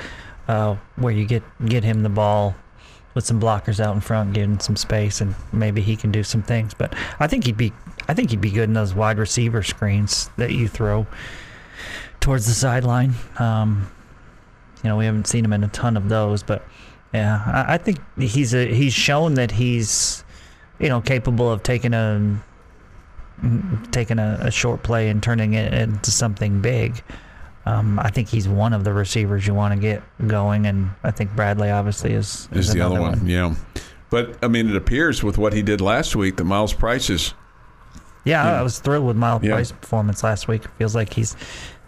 uh, 0.47 0.77
where 0.95 1.12
you 1.12 1.27
get 1.27 1.43
get 1.67 1.83
him 1.83 2.05
the 2.05 2.09
ball 2.09 2.55
with 3.14 3.25
some 3.27 3.40
blockers 3.40 3.81
out 3.81 3.94
in 3.94 4.01
front, 4.01 4.37
him 4.37 4.59
some 4.61 4.77
space, 4.77 5.20
and 5.20 5.35
maybe 5.53 5.81
he 5.81 5.96
can 5.96 6.11
do 6.11 6.22
some 6.22 6.42
things. 6.42 6.75
But 6.75 6.94
I 7.20 7.27
think 7.27 7.44
he'd 7.44 7.57
be, 7.57 7.72
I 8.09 8.14
think 8.14 8.31
he'd 8.31 8.40
be 8.40 8.51
good 8.51 8.64
in 8.64 8.75
those 8.75 8.94
wide 8.94 9.18
receiver 9.18 9.62
screens 9.62 10.31
that 10.37 10.53
you 10.53 10.68
throw 10.68 11.07
towards 12.20 12.46
the 12.46 12.55
sideline. 12.55 13.14
Um, 13.38 13.90
you 14.83 14.88
know, 14.88 14.96
we 14.96 15.05
haven't 15.05 15.27
seen 15.27 15.44
him 15.44 15.53
in 15.53 15.64
a 15.64 15.68
ton 15.68 15.96
of 15.96 16.09
those, 16.09 16.42
but 16.42 16.66
yeah, 17.12 17.42
I, 17.46 17.75
I 17.75 17.79
think 17.79 18.01
he's 18.18 18.55
a 18.55 18.72
he's 18.72 18.94
shown 18.94 19.35
that 19.35 19.51
he's 19.51 20.25
you 20.79 20.88
know 20.88 21.01
capable 21.01 21.51
of 21.51 21.62
taking 21.62 21.94
a 21.94 22.42
taking 23.90 24.18
a, 24.18 24.38
a 24.40 24.51
short 24.51 24.83
play 24.83 25.09
and 25.09 25.22
turning 25.22 25.55
it 25.55 25.72
into 25.75 26.11
something 26.11 26.61
big. 26.61 27.03
Um, 27.64 27.98
I 28.01 28.11
think 28.11 28.29
he's 28.29 28.48
one 28.48 28.72
of 28.72 28.83
the 28.85 28.92
receivers 28.92 29.46
you 29.46 29.55
want 29.55 29.72
to 29.75 29.81
get 29.81 30.03
going, 30.27 30.66
and 30.66 30.90
I 31.05 31.11
think 31.12 31.35
Bradley 31.37 31.70
obviously 31.70 32.12
is 32.12 32.48
is 32.53 32.72
the 32.72 32.81
other 32.81 32.96
another 32.96 33.18
one. 33.18 33.27
Yeah. 33.29 33.55
But 34.11 34.37
I 34.42 34.48
mean, 34.48 34.68
it 34.68 34.77
appears 34.77 35.22
with 35.22 35.38
what 35.38 35.53
he 35.53 35.62
did 35.62 35.81
last 35.81 36.16
week 36.16 36.37
that 36.37 36.44
Myles 36.44 36.72
Price 36.75 37.09
is. 37.09 37.35
Yeah, 38.25 38.44
Yeah. 38.44 38.61
I 38.61 38.62
was 38.62 38.79
thrilled 38.81 39.07
with 39.07 39.16
Myles 39.16 39.42
Yeah. 39.42 39.53
Price's 39.53 39.72
performance 39.72 40.22
last 40.25 40.48
week. 40.48 40.64
It 40.64 40.70
feels 40.79 40.94
like 40.94 41.12
he's 41.14 41.37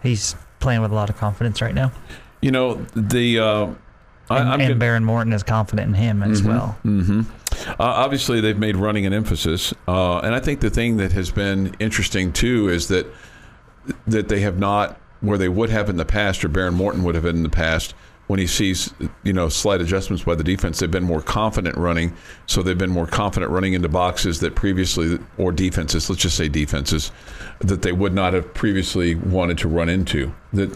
he's 0.01 0.35
playing 0.59 0.81
with 0.81 0.91
a 0.91 0.95
lot 0.95 1.09
of 1.09 1.17
confidence 1.17 1.61
right 1.61 1.75
now, 1.75 1.91
You 2.41 2.51
know 2.51 2.75
the. 2.95 3.39
Uh, 3.39 3.67
I, 4.27 4.39
and, 4.39 4.61
and 4.61 4.67
good- 4.73 4.79
Behren 4.79 5.03
Morton 5.03 5.33
is 5.33 5.43
confident 5.43 5.89
in 5.89 5.93
him 5.93 6.23
as 6.23 6.41
well. 6.41 6.77
hmm 6.83 7.21
Uh, 7.67 7.75
obviously, 7.79 8.41
they've 8.41 8.57
made 8.57 8.75
running 8.75 9.05
an 9.05 9.13
emphasis, 9.13 9.73
uh, 9.87 10.17
and 10.19 10.33
I 10.33 10.39
think 10.39 10.61
the 10.61 10.69
thing 10.71 10.97
that 10.97 11.11
has 11.11 11.29
been 11.31 11.75
interesting 11.79 12.33
too 12.33 12.69
is 12.69 12.87
that 12.87 13.05
that 14.07 14.29
they 14.29 14.39
have 14.39 14.57
not 14.57 14.99
where 15.21 15.37
they 15.37 15.49
would 15.49 15.69
have 15.69 15.89
in 15.89 15.97
the 15.97 16.05
past, 16.05 16.43
or 16.43 16.49
Behren 16.49 16.73
Morton 16.73 17.03
would 17.03 17.15
have 17.15 17.25
in 17.25 17.43
the 17.43 17.49
past. 17.49 17.93
When 18.27 18.39
he 18.39 18.47
sees, 18.47 18.91
you 19.23 19.33
know, 19.33 19.49
slight 19.49 19.81
adjustments 19.81 20.23
by 20.23 20.33
the 20.33 20.43
defense, 20.43 20.79
they've 20.79 20.89
been 20.89 21.03
more 21.03 21.21
confident 21.21 21.77
running. 21.77 22.15
So 22.47 22.63
they've 22.63 22.77
been 22.77 22.89
more 22.89 23.05
confident 23.05 23.51
running 23.51 23.73
into 23.73 23.87
boxes 23.87 24.39
that 24.39 24.55
previously, 24.55 25.19
or 25.37 25.51
defenses, 25.51 26.09
let's 26.09 26.23
just 26.23 26.35
say 26.35 26.49
defenses, 26.49 27.11
that 27.59 27.83
they 27.83 27.91
would 27.91 28.13
not 28.13 28.33
have 28.33 28.51
previously 28.55 29.13
wanted 29.13 29.59
to 29.59 29.67
run 29.67 29.89
into. 29.89 30.33
That 30.53 30.75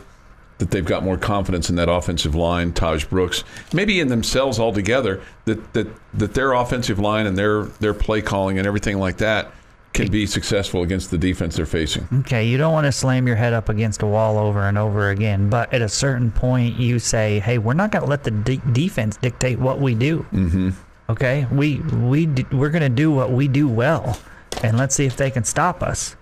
that 0.60 0.72
they've 0.72 0.86
got 0.86 1.04
more 1.04 1.18
confidence 1.18 1.70
in 1.70 1.78
that 1.78 1.90
offensive 1.90 2.36
line, 2.36 2.74
Tahj 2.74 3.10
Brooks, 3.10 3.46
maybe 3.74 4.00
in 4.02 4.10
themselves 4.10 4.60
altogether, 4.60 5.22
that 5.46 5.74
that 5.74 5.88
that 6.14 6.34
their 6.36 6.54
offensive 6.54 7.00
line 7.00 7.26
and 7.26 7.38
their 7.38 7.64
their 7.64 7.94
play 7.96 8.22
calling 8.22 8.60
and 8.60 8.68
everything 8.68 9.00
like 9.00 9.18
that 9.18 9.52
can 9.94 10.10
be 10.12 10.26
successful 10.26 10.84
against 10.84 11.12
the 11.12 11.18
defense 11.18 11.56
they're 11.56 11.66
facing. 11.66 12.08
Okay, 12.22 12.48
you 12.48 12.58
don't 12.58 12.74
want 12.74 12.86
to 12.86 12.92
slam 12.92 13.26
your 13.28 13.36
head 13.36 13.54
up 13.54 13.70
against 13.70 14.02
a 14.02 14.06
wall 14.06 14.38
over 14.38 14.62
and 14.62 14.78
over 14.78 15.10
again, 15.10 15.50
but 15.50 15.74
at 15.74 15.82
a 15.82 15.90
certain 15.90 16.32
point, 16.32 16.78
you 16.78 17.00
say, 17.00 17.40
"Hey, 17.40 17.58
we're 17.58 17.74
not 17.74 17.92
going 17.92 18.04
to 18.04 18.10
let 18.10 18.24
the 18.24 18.32
de- 18.32 18.58
defense 18.72 19.18
dictate 19.18 19.60
what 19.60 19.80
we 19.80 19.96
do." 19.96 20.26
Mm-hmm. 20.32 20.70
Okay, 21.10 21.48
we 21.52 21.78
we 21.80 22.26
d- 22.28 22.46
we're 22.52 22.70
going 22.70 22.84
to 22.84 22.90
do 22.90 23.12
what 23.12 23.32
we 23.32 23.48
do 23.48 23.68
well, 23.68 24.18
and 24.64 24.78
let's 24.78 24.96
see 24.96 25.06
if 25.06 25.18
they 25.18 25.32
can 25.32 25.44
stop 25.44 25.82
us. 25.82 26.16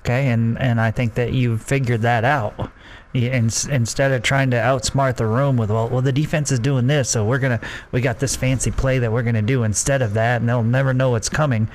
Okay, 0.00 0.28
and 0.28 0.58
and 0.58 0.80
I 0.80 0.90
think 0.90 1.14
that 1.14 1.32
you've 1.32 1.62
figured 1.62 2.02
that 2.02 2.24
out. 2.24 2.70
Ins- 3.14 3.66
Instead 3.68 4.10
of 4.10 4.22
trying 4.22 4.50
to 4.50 4.56
outsmart 4.56 5.16
the 5.16 5.26
room 5.26 5.56
with 5.56 5.70
well, 5.70 5.88
well, 5.88 6.02
the 6.02 6.10
defense 6.12 6.50
is 6.50 6.58
doing 6.58 6.88
this, 6.88 7.08
so 7.08 7.24
we're 7.24 7.38
gonna 7.38 7.60
we 7.92 8.00
got 8.00 8.18
this 8.18 8.34
fancy 8.34 8.72
play 8.72 8.98
that 8.98 9.12
we're 9.12 9.22
gonna 9.22 9.40
do 9.40 9.62
instead 9.62 10.02
of 10.02 10.14
that, 10.14 10.40
and 10.40 10.48
they'll 10.48 10.64
never 10.64 10.92
know 10.92 11.10
what's 11.10 11.28
coming 11.28 11.68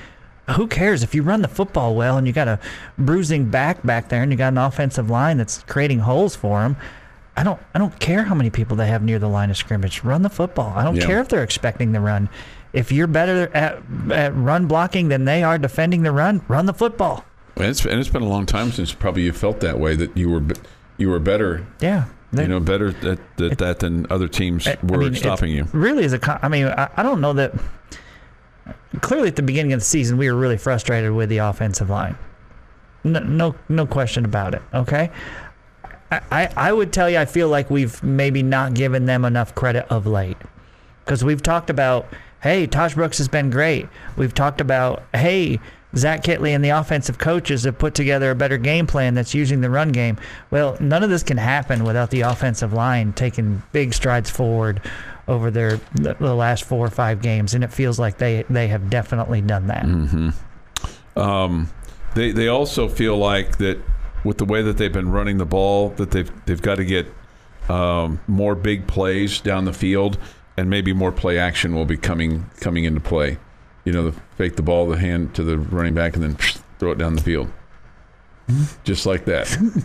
who 0.56 0.66
cares 0.66 1.02
if 1.02 1.14
you 1.14 1.22
run 1.22 1.42
the 1.42 1.48
football 1.48 1.94
well 1.94 2.16
and 2.18 2.26
you 2.26 2.32
got 2.32 2.48
a 2.48 2.58
bruising 2.98 3.44
back 3.50 3.82
back 3.84 4.08
there 4.08 4.22
and 4.22 4.30
you 4.32 4.38
got 4.38 4.52
an 4.52 4.58
offensive 4.58 5.08
line 5.10 5.36
that's 5.38 5.62
creating 5.64 5.98
holes 6.00 6.34
for 6.36 6.60
them 6.60 6.76
i 7.36 7.42
don't 7.42 7.60
i 7.74 7.78
don't 7.78 7.98
care 8.00 8.22
how 8.24 8.34
many 8.34 8.50
people 8.50 8.76
they 8.76 8.86
have 8.88 9.02
near 9.02 9.18
the 9.18 9.28
line 9.28 9.50
of 9.50 9.56
scrimmage 9.56 10.02
run 10.04 10.22
the 10.22 10.30
football 10.30 10.72
i 10.76 10.82
don't 10.84 10.96
Yeah. 10.96 11.06
care 11.06 11.20
if 11.20 11.28
they're 11.28 11.42
expecting 11.44 11.92
the 11.92 12.00
run 12.00 12.28
if 12.72 12.92
you're 12.92 13.06
better 13.08 13.50
at, 13.54 13.78
at 14.12 14.34
run 14.36 14.66
blocking 14.66 15.08
than 15.08 15.24
they 15.24 15.42
are 15.42 15.58
defending 15.58 16.02
the 16.02 16.12
run 16.12 16.42
run 16.48 16.66
the 16.66 16.74
football 16.74 17.24
And 17.56 17.66
it's, 17.66 17.84
and 17.84 17.98
it's 18.00 18.08
been 18.08 18.22
a 18.22 18.28
long 18.28 18.46
time 18.46 18.70
since 18.72 18.92
probably 18.92 19.22
you 19.22 19.32
felt 19.32 19.60
that 19.60 19.78
way 19.78 19.96
that 19.96 20.16
you 20.16 20.28
were 20.30 20.42
you 20.98 21.08
were 21.10 21.18
better, 21.20 21.66
yeah 21.80 22.04
They- 22.32 22.42
you 22.42 22.48
know, 22.48 22.60
better 22.60 22.88
at, 23.02 23.18
at 23.42 23.58
that 23.58 23.78
than 23.80 24.06
other 24.10 24.28
teams 24.28 24.66
I- 24.68 24.72
I 24.72 24.86
were 24.86 24.98
mean, 24.98 25.14
stopping 25.16 25.50
you. 25.50 25.66
Really, 25.72 26.04
is 26.04 26.12
a. 26.12 26.38
I 26.44 26.48
mean, 26.48 26.66
I, 26.66 26.88
I 26.96 27.02
don't 27.02 27.20
know 27.20 27.32
that. 27.32 27.52
Clearly, 29.10 29.26
at 29.26 29.34
the 29.34 29.42
beginning 29.42 29.72
of 29.72 29.80
the 29.80 29.84
season, 29.84 30.18
we 30.18 30.30
were 30.30 30.38
really 30.38 30.56
frustrated 30.56 31.10
with 31.10 31.30
the 31.30 31.38
offensive 31.38 31.90
line. 31.90 32.16
No, 33.02 33.18
no, 33.18 33.56
no 33.68 33.84
question 33.84 34.24
about 34.24 34.54
it. 34.54 34.62
Okay. 34.72 35.10
I, 36.12 36.20
I, 36.30 36.48
I 36.56 36.72
would 36.72 36.92
tell 36.92 37.10
you, 37.10 37.18
I 37.18 37.24
feel 37.24 37.48
like 37.48 37.70
we've 37.70 38.00
maybe 38.04 38.44
not 38.44 38.74
given 38.74 39.06
them 39.06 39.24
enough 39.24 39.52
credit 39.56 39.84
of 39.90 40.06
late, 40.06 40.36
because 41.04 41.24
we've 41.24 41.42
talked 41.42 41.70
about, 41.70 42.06
hey, 42.40 42.68
Tahj 42.68 42.94
Brooks 42.94 43.18
has 43.18 43.26
been 43.26 43.50
great. 43.50 43.88
We've 44.16 44.32
talked 44.32 44.60
about, 44.60 45.02
hey, 45.12 45.58
Zach 45.96 46.22
Kittley 46.22 46.50
and 46.50 46.64
the 46.64 46.68
offensive 46.68 47.18
coaches 47.18 47.64
have 47.64 47.78
put 47.78 47.94
together 47.94 48.30
a 48.30 48.36
better 48.36 48.58
game 48.58 48.86
plan 48.86 49.14
that's 49.14 49.34
using 49.34 49.60
the 49.60 49.70
run 49.70 49.90
game. 49.90 50.18
Well, 50.52 50.76
none 50.78 51.02
of 51.02 51.10
this 51.10 51.24
can 51.24 51.36
happen 51.36 51.82
without 51.82 52.10
the 52.10 52.20
offensive 52.20 52.72
line 52.72 53.12
taking 53.12 53.64
big 53.72 53.92
strides 53.92 54.30
forward 54.30 54.80
over 55.30 55.50
their 55.50 55.80
the 55.94 56.14
the 56.14 56.34
last 56.34 56.64
four 56.64 56.84
or 56.84 56.90
five 56.90 57.22
games, 57.22 57.54
and 57.54 57.62
it 57.64 57.72
feels 57.72 57.98
like 57.98 58.18
they 58.18 58.44
they 58.50 58.68
have 58.68 58.90
definitely 58.90 59.40
done 59.40 59.68
that. 59.68 59.84
Um, 61.16 61.70
they 62.14 62.32
they 62.32 62.48
also 62.48 62.88
feel 62.88 63.16
like 63.16 63.58
that 63.58 63.80
with 64.24 64.38
the 64.38 64.44
way 64.44 64.60
that 64.62 64.76
they've 64.76 64.92
been 64.92 65.10
running 65.10 65.38
the 65.38 65.46
ball, 65.46 65.90
that 65.90 66.10
they've 66.10 66.30
they've 66.46 66.60
got 66.60 66.74
to 66.76 66.84
get 66.84 67.06
um, 67.68 68.20
more 68.26 68.54
big 68.54 68.86
plays 68.88 69.40
down 69.40 69.64
the 69.64 69.72
field, 69.72 70.18
and 70.56 70.68
maybe 70.68 70.92
more 70.92 71.12
play 71.12 71.38
action 71.38 71.74
will 71.74 71.86
be 71.86 71.96
coming 71.96 72.50
coming 72.60 72.84
into 72.84 73.00
play. 73.00 73.38
You 73.84 73.92
know, 73.92 74.10
the 74.10 74.20
fake 74.36 74.56
the 74.56 74.62
ball, 74.62 74.88
the 74.88 74.98
hand 74.98 75.34
to 75.36 75.44
the 75.44 75.56
running 75.56 75.94
back, 75.94 76.14
and 76.14 76.22
then 76.22 76.34
throw 76.78 76.90
it 76.90 76.98
down 76.98 77.14
the 77.14 77.22
field, 77.22 77.50
just 78.84 79.06
like 79.06 79.24
that. 79.26 79.56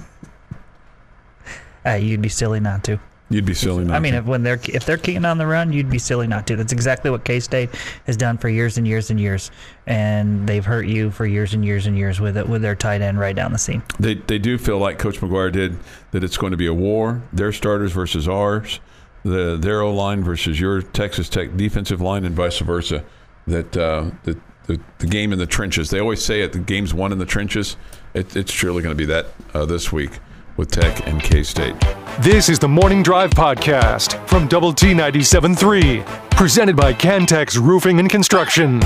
Uh, 1.88 1.94
you'd 1.94 2.20
be 2.20 2.30
silly 2.30 2.60
not 2.60 2.84
to. 2.84 3.00
You'd 3.30 3.46
be 3.46 3.56
silly. 3.56 3.84
Not 3.84 3.96
I 3.96 4.00
mean, 4.00 4.14
to. 4.14 4.20
if 4.20 4.26
when 4.26 4.44
they're 4.44 4.60
if 4.66 4.86
they're 4.86 4.98
keying 4.98 5.26
on 5.26 5.40
the 5.40 5.48
run, 5.48 5.74
you'd 5.74 5.90
be 5.90 5.98
silly 5.98 6.28
not 6.28 6.46
to. 6.48 6.56
That's 6.56 6.72
exactly 6.72 7.10
what 7.10 7.26
K 7.26 7.40
State 7.40 7.72
has 8.06 8.16
done 8.16 8.38
for 8.38 8.50
years 8.50 8.78
and 8.78 8.88
years 8.88 9.10
and 9.10 9.20
years, 9.20 9.50
and 9.88 10.48
they've 10.48 10.64
hurt 10.64 10.86
you 10.86 11.10
for 11.10 11.26
years 11.26 11.56
and 11.56 11.66
years 11.66 11.88
and 11.88 11.98
years 11.98 12.20
with 12.20 12.38
it 12.38 12.48
with 12.48 12.62
their 12.62 12.76
tight 12.76 13.02
end 13.02 13.20
right 13.20 13.36
down 13.36 13.52
the 13.52 13.58
seam. 13.58 13.82
They 14.00 14.14
they 14.14 14.38
do 14.38 14.60
feel 14.60 14.78
like 14.78 15.00
Coach 15.00 15.20
McGuire 15.22 15.52
did 15.52 15.76
that 16.12 16.24
it's 16.24 16.38
going 16.38 16.52
to 16.52 16.58
be 16.58 16.68
a 16.68 16.74
war. 16.74 17.24
Their 17.34 17.52
starters 17.52 17.94
versus 17.94 18.28
ours, 18.28 18.80
the 19.24 19.58
their 19.60 19.82
O 19.82 19.92
line 19.92 20.24
versus 20.24 20.60
your 20.60 20.84
Texas 20.84 21.28
Tech 21.28 21.58
defensive 21.58 22.02
line, 22.02 22.26
and 22.26 22.36
vice 22.36 22.60
versa. 22.60 23.04
That 23.48 23.76
uh, 23.76 24.12
the, 24.24 24.40
the 24.68 24.80
the 25.00 25.08
game 25.08 25.34
in 25.34 25.40
the 25.40 25.48
trenches. 25.48 25.90
They 25.90 26.00
always 26.00 26.24
say 26.24 26.42
it. 26.42 26.54
The 26.54 26.60
game's 26.60 26.94
won 26.94 27.12
in 27.12 27.18
the 27.18 27.26
trenches. 27.26 27.76
It, 28.14 28.36
it's 28.36 28.52
surely 28.52 28.84
going 28.84 28.96
to 28.96 28.98
be 28.98 29.06
that 29.06 29.28
uh, 29.56 29.66
this 29.66 29.92
week 29.92 30.12
with 30.58 30.72
Tech 30.72 31.08
and 31.08 31.22
K 31.22 31.44
State. 31.44 31.76
This 32.20 32.50
is 32.50 32.60
the 32.60 32.68
Morning 32.68 33.04
Drive 33.04 33.32
Podcast 33.32 34.26
from 34.28 34.48
Double 34.48 34.74
T 34.74 34.88
97.3, 34.94 36.06
presented 36.32 36.76
by 36.76 36.94
Cantex 36.94 37.58
Roofing 37.60 38.00
and 38.00 38.10
Construction. 38.10 38.80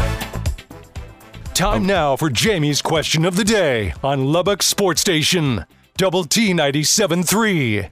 Time 1.53 1.81
um, 1.81 1.85
now 1.87 2.15
for 2.15 2.29
Jamie's 2.29 2.81
question 2.81 3.25
of 3.25 3.35
the 3.35 3.43
day 3.43 3.93
on 4.03 4.31
Lubbock 4.31 4.63
Sports 4.63 5.01
Station, 5.01 5.65
Double 5.97 6.23
T 6.23 6.53
97.3. 6.53 7.89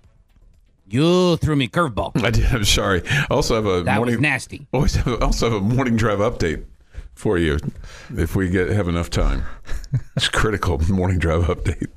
You 0.90 1.36
threw 1.38 1.56
me 1.58 1.68
curveball. 1.68 2.24
I 2.24 2.30
did. 2.32 2.46
I'm 2.46 2.64
sorry. 2.64 3.02
I 3.08 3.26
also 3.30 3.56
have 3.56 3.66
a 3.66 3.84
That 3.84 3.98
morning. 3.98 4.16
was 4.16 4.22
nasty. 4.22 4.68
Always 4.74 4.96
have, 4.96 5.22
also 5.22 5.50
have 5.52 5.62
a 5.62 5.64
morning 5.64 5.98
drive 5.98 6.20
update 6.20 6.64
for 7.14 7.38
you 7.38 7.58
if 8.16 8.36
we 8.36 8.50
get 8.50 8.70
have 8.70 8.88
enough 8.88 9.10
time. 9.10 9.44
It's 10.16 10.30
critical 10.30 10.80
morning 10.90 11.20
drive 11.20 11.44
update. 11.44 11.88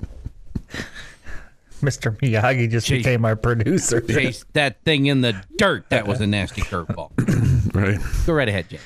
Mr. 1.84 2.16
Miyagi 2.18 2.70
just 2.70 2.86
Jeez. 2.88 2.98
became 2.98 3.24
our 3.24 3.36
producer. 3.36 4.00
Chase 4.00 4.44
that 4.52 4.82
thing 4.84 5.06
in 5.06 5.20
the 5.20 5.40
dirt. 5.58 5.88
That 5.90 6.06
was 6.06 6.20
a 6.20 6.26
nasty 6.26 6.62
curveball. 6.62 7.10
Right. 7.74 7.98
Go 8.26 8.32
right 8.32 8.48
ahead, 8.48 8.68
Jay. 8.68 8.80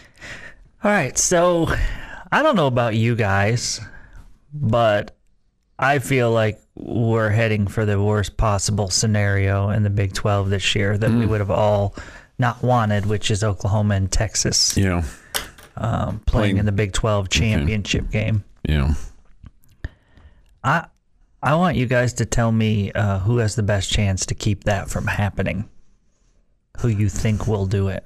All 0.83 0.91
right, 0.91 1.17
so 1.17 1.67
I 2.31 2.43
don't 2.43 2.55
know 2.55 2.67
about 2.67 2.95
you 2.95 3.17
guys, 3.17 3.81
but 4.53 5.17
I 5.79 5.99
feel 6.01 6.31
like 6.31 6.61
we're 6.75 7.31
heading 7.31 7.67
for 7.67 7.87
the 7.87 8.01
worst 8.03 8.37
possible 8.37 8.91
scenario 8.91 9.71
in 9.71 9.85
the 9.85 9.91
Big 9.91 10.13
12 10.13 10.51
this 10.51 10.75
year 10.75 10.99
that 10.99 11.11
we 11.11 11.25
would 11.25 11.41
have 11.41 11.51
all 11.51 11.95
not 12.39 12.63
wanted, 12.63 13.07
which 13.07 13.31
is 13.31 13.43
Oklahoma 13.43 13.95
and 13.95 14.13
Texas 14.13 14.77
know. 14.77 15.03
um, 15.79 16.21
playing 16.21 16.21
Playing- 16.27 16.57
in 16.59 16.67
the 16.67 16.73
Big 16.73 16.93
12 16.93 17.31
championship 17.31 18.11
game. 18.11 18.45
You 18.69 18.79
know. 18.79 18.91
I 20.63 20.87
I 21.45 21.55
want 21.57 21.77
you 21.77 21.85
guys 21.85 22.15
to 22.15 22.25
tell 22.25 22.51
me 22.51 22.91
uh, 22.93 23.19
who 23.19 23.37
has 23.37 23.55
the 23.55 23.63
best 23.63 23.91
chance 23.93 24.25
to 24.27 24.35
keep 24.35 24.65
that 24.65 24.89
from 24.89 25.07
happening. 25.07 25.69
Who 26.79 26.89
you 26.89 27.11
think 27.11 27.47
will 27.47 27.67
do 27.67 27.89
it? 27.89 28.03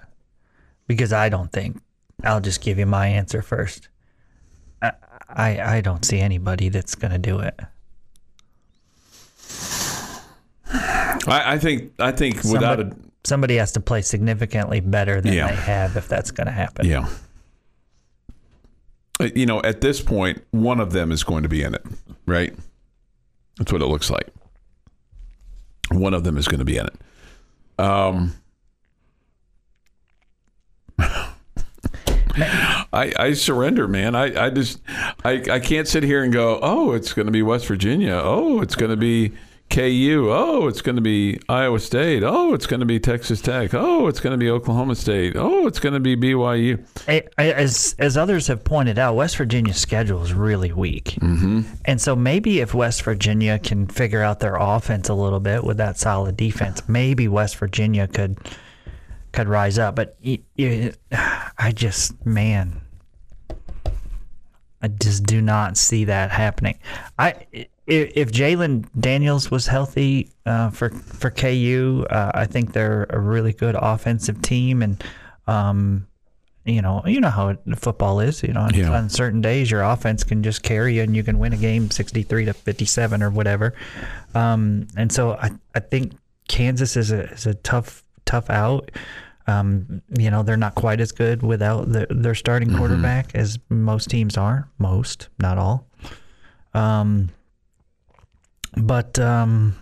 Because 0.88 1.12
I 1.12 1.28
don't 1.28 1.52
think. 1.52 1.80
I'll 2.24 2.40
just 2.40 2.60
give 2.60 2.78
you 2.80 2.86
my 2.86 3.06
answer 3.06 3.40
first. 3.40 3.88
I 4.82 4.90
I, 5.28 5.76
I 5.76 5.80
don't 5.82 6.04
see 6.04 6.18
anybody 6.18 6.68
that's 6.68 6.96
going 6.96 7.12
to 7.12 7.18
do 7.18 7.38
it. 7.38 7.54
I, 10.70 11.54
I 11.54 11.58
think 11.58 11.92
I 12.00 12.10
think 12.10 12.36
without 12.42 12.78
Somebody, 12.78 12.96
somebody 13.24 13.56
has 13.56 13.72
to 13.72 13.80
play 13.80 14.02
significantly 14.02 14.80
better 14.80 15.20
than 15.20 15.32
Yeah. 15.32 15.48
they 15.48 15.54
have 15.54 15.96
if 15.96 16.08
that's 16.08 16.32
going 16.32 16.46
to 16.46 16.52
happen. 16.52 16.86
yeah. 16.86 17.08
Uh, 19.20 19.28
You 19.34 19.46
know, 19.46 19.62
at 19.62 19.80
this 19.80 20.00
point, 20.02 20.42
one 20.50 20.80
of 20.80 20.92
them 20.92 21.12
is 21.12 21.22
going 21.24 21.44
to 21.44 21.48
be 21.48 21.62
in 21.62 21.74
it, 21.74 21.84
right? 22.26 22.52
That's 23.58 23.72
what 23.72 23.82
it 23.82 23.86
looks 23.86 24.10
like. 24.10 24.28
One 25.90 26.14
of 26.14 26.24
them 26.24 26.36
is 26.36 26.46
going 26.46 26.60
to 26.60 26.64
be 26.64 26.76
in 26.76 26.86
it. 26.86 26.94
Um, 27.80 28.34
I, 32.92 33.12
I 33.18 33.32
surrender, 33.32 33.88
man. 33.88 34.14
I, 34.14 34.46
I 34.46 34.50
just 34.50 34.80
I, 35.24 35.42
I 35.50 35.60
can't 35.60 35.88
sit 35.88 36.02
here 36.02 36.22
and 36.22 36.32
go, 36.32 36.58
oh, 36.62 36.92
it's 36.92 37.12
going 37.12 37.26
to 37.26 37.32
be 37.32 37.42
West 37.42 37.66
Virginia. 37.66 38.20
Oh, 38.22 38.60
it's 38.60 38.74
going 38.74 38.90
to 38.90 38.96
be 38.96 39.32
KU. 39.70 40.28
Oh, 40.30 40.66
it's 40.66 40.80
going 40.80 40.96
to 40.96 41.02
be 41.02 41.38
Iowa 41.48 41.78
State. 41.78 42.22
Oh, 42.22 42.54
it's 42.54 42.66
going 42.66 42.80
to 42.80 42.86
be 42.86 42.98
Texas 42.98 43.40
Tech. 43.40 43.74
Oh, 43.74 44.06
it's 44.06 44.20
going 44.20 44.32
to 44.32 44.38
be 44.38 44.48
Oklahoma 44.50 44.94
State. 44.94 45.34
Oh, 45.36 45.66
it's 45.66 45.78
going 45.78 45.92
to 45.92 46.00
be 46.00 46.16
BYU. 46.16 46.84
As 47.36 47.94
as 47.98 48.16
others 48.16 48.46
have 48.46 48.64
pointed 48.64 48.98
out, 48.98 49.14
West 49.14 49.36
Virginia's 49.36 49.76
schedule 49.76 50.22
is 50.22 50.32
really 50.32 50.72
weak, 50.72 51.16
mm-hmm. 51.20 51.62
and 51.84 52.00
so 52.00 52.16
maybe 52.16 52.60
if 52.60 52.74
West 52.74 53.02
Virginia 53.02 53.58
can 53.58 53.86
figure 53.86 54.22
out 54.22 54.40
their 54.40 54.56
offense 54.56 55.08
a 55.08 55.14
little 55.14 55.40
bit 55.40 55.64
with 55.64 55.76
that 55.76 55.98
solid 55.98 56.36
defense, 56.36 56.88
maybe 56.88 57.28
West 57.28 57.56
Virginia 57.56 58.08
could 58.08 58.38
could 59.32 59.48
rise 59.48 59.78
up. 59.78 59.94
But 59.96 60.16
I 61.58 61.72
just 61.74 62.24
man, 62.24 62.80
I 64.80 64.88
just 64.88 65.24
do 65.24 65.40
not 65.42 65.76
see 65.76 66.04
that 66.04 66.30
happening. 66.30 66.78
I 67.18 67.66
i- 67.88 68.12
if 68.14 68.30
Jalon 68.32 68.84
Daniels 68.98 69.50
was 69.50 69.66
healthy 69.66 70.30
uh, 70.46 70.70
for 70.70 70.90
for 70.90 71.30
KU, 71.30 72.06
uh, 72.10 72.30
I 72.34 72.46
think 72.46 72.72
they're 72.72 73.06
a 73.10 73.18
really 73.18 73.52
good 73.52 73.76
offensive 73.78 74.40
team, 74.42 74.82
and 74.82 75.02
um, 75.46 76.06
you 76.64 76.82
know, 76.82 77.02
you 77.06 77.20
know 77.20 77.30
how 77.30 77.56
football 77.76 78.20
is. 78.20 78.42
You 78.42 78.52
know, 78.52 78.60
on, 78.60 78.74
Yeah. 78.74 78.90
on 78.90 79.08
certain 79.08 79.40
days 79.40 79.70
your 79.70 79.82
offense 79.82 80.22
can 80.24 80.42
just 80.42 80.62
carry 80.62 80.96
you, 80.96 81.02
and 81.02 81.16
you 81.16 81.22
can 81.24 81.38
win 81.38 81.52
a 81.52 81.56
game 81.56 81.90
sixty-three 81.90 82.44
to 82.44 82.52
fifty-seven 82.52 83.22
or 83.22 83.30
whatever. 83.30 83.74
Um, 84.34 84.86
and 84.96 85.10
so 85.10 85.32
I, 85.32 85.50
I 85.74 85.80
think 85.80 86.12
Kansas 86.48 86.96
is 86.96 87.10
a 87.10 87.24
is 87.32 87.46
a 87.46 87.54
tough 87.54 88.02
tough 88.26 88.50
out. 88.50 88.90
Um, 89.46 90.02
you 90.18 90.30
know, 90.30 90.42
they're 90.42 90.58
not 90.58 90.74
quite 90.74 91.00
as 91.00 91.10
good 91.10 91.42
without 91.42 91.90
the, 91.90 92.06
their 92.10 92.34
starting 92.34 92.76
quarterback 92.76 93.34
as 93.34 93.58
most 93.70 94.10
teams 94.10 94.36
are. 94.36 94.68
Most, 94.78 95.28
not 95.40 95.56
all. 95.56 95.86
Um, 96.74 97.30
but 98.76 99.18
um, 99.18 99.76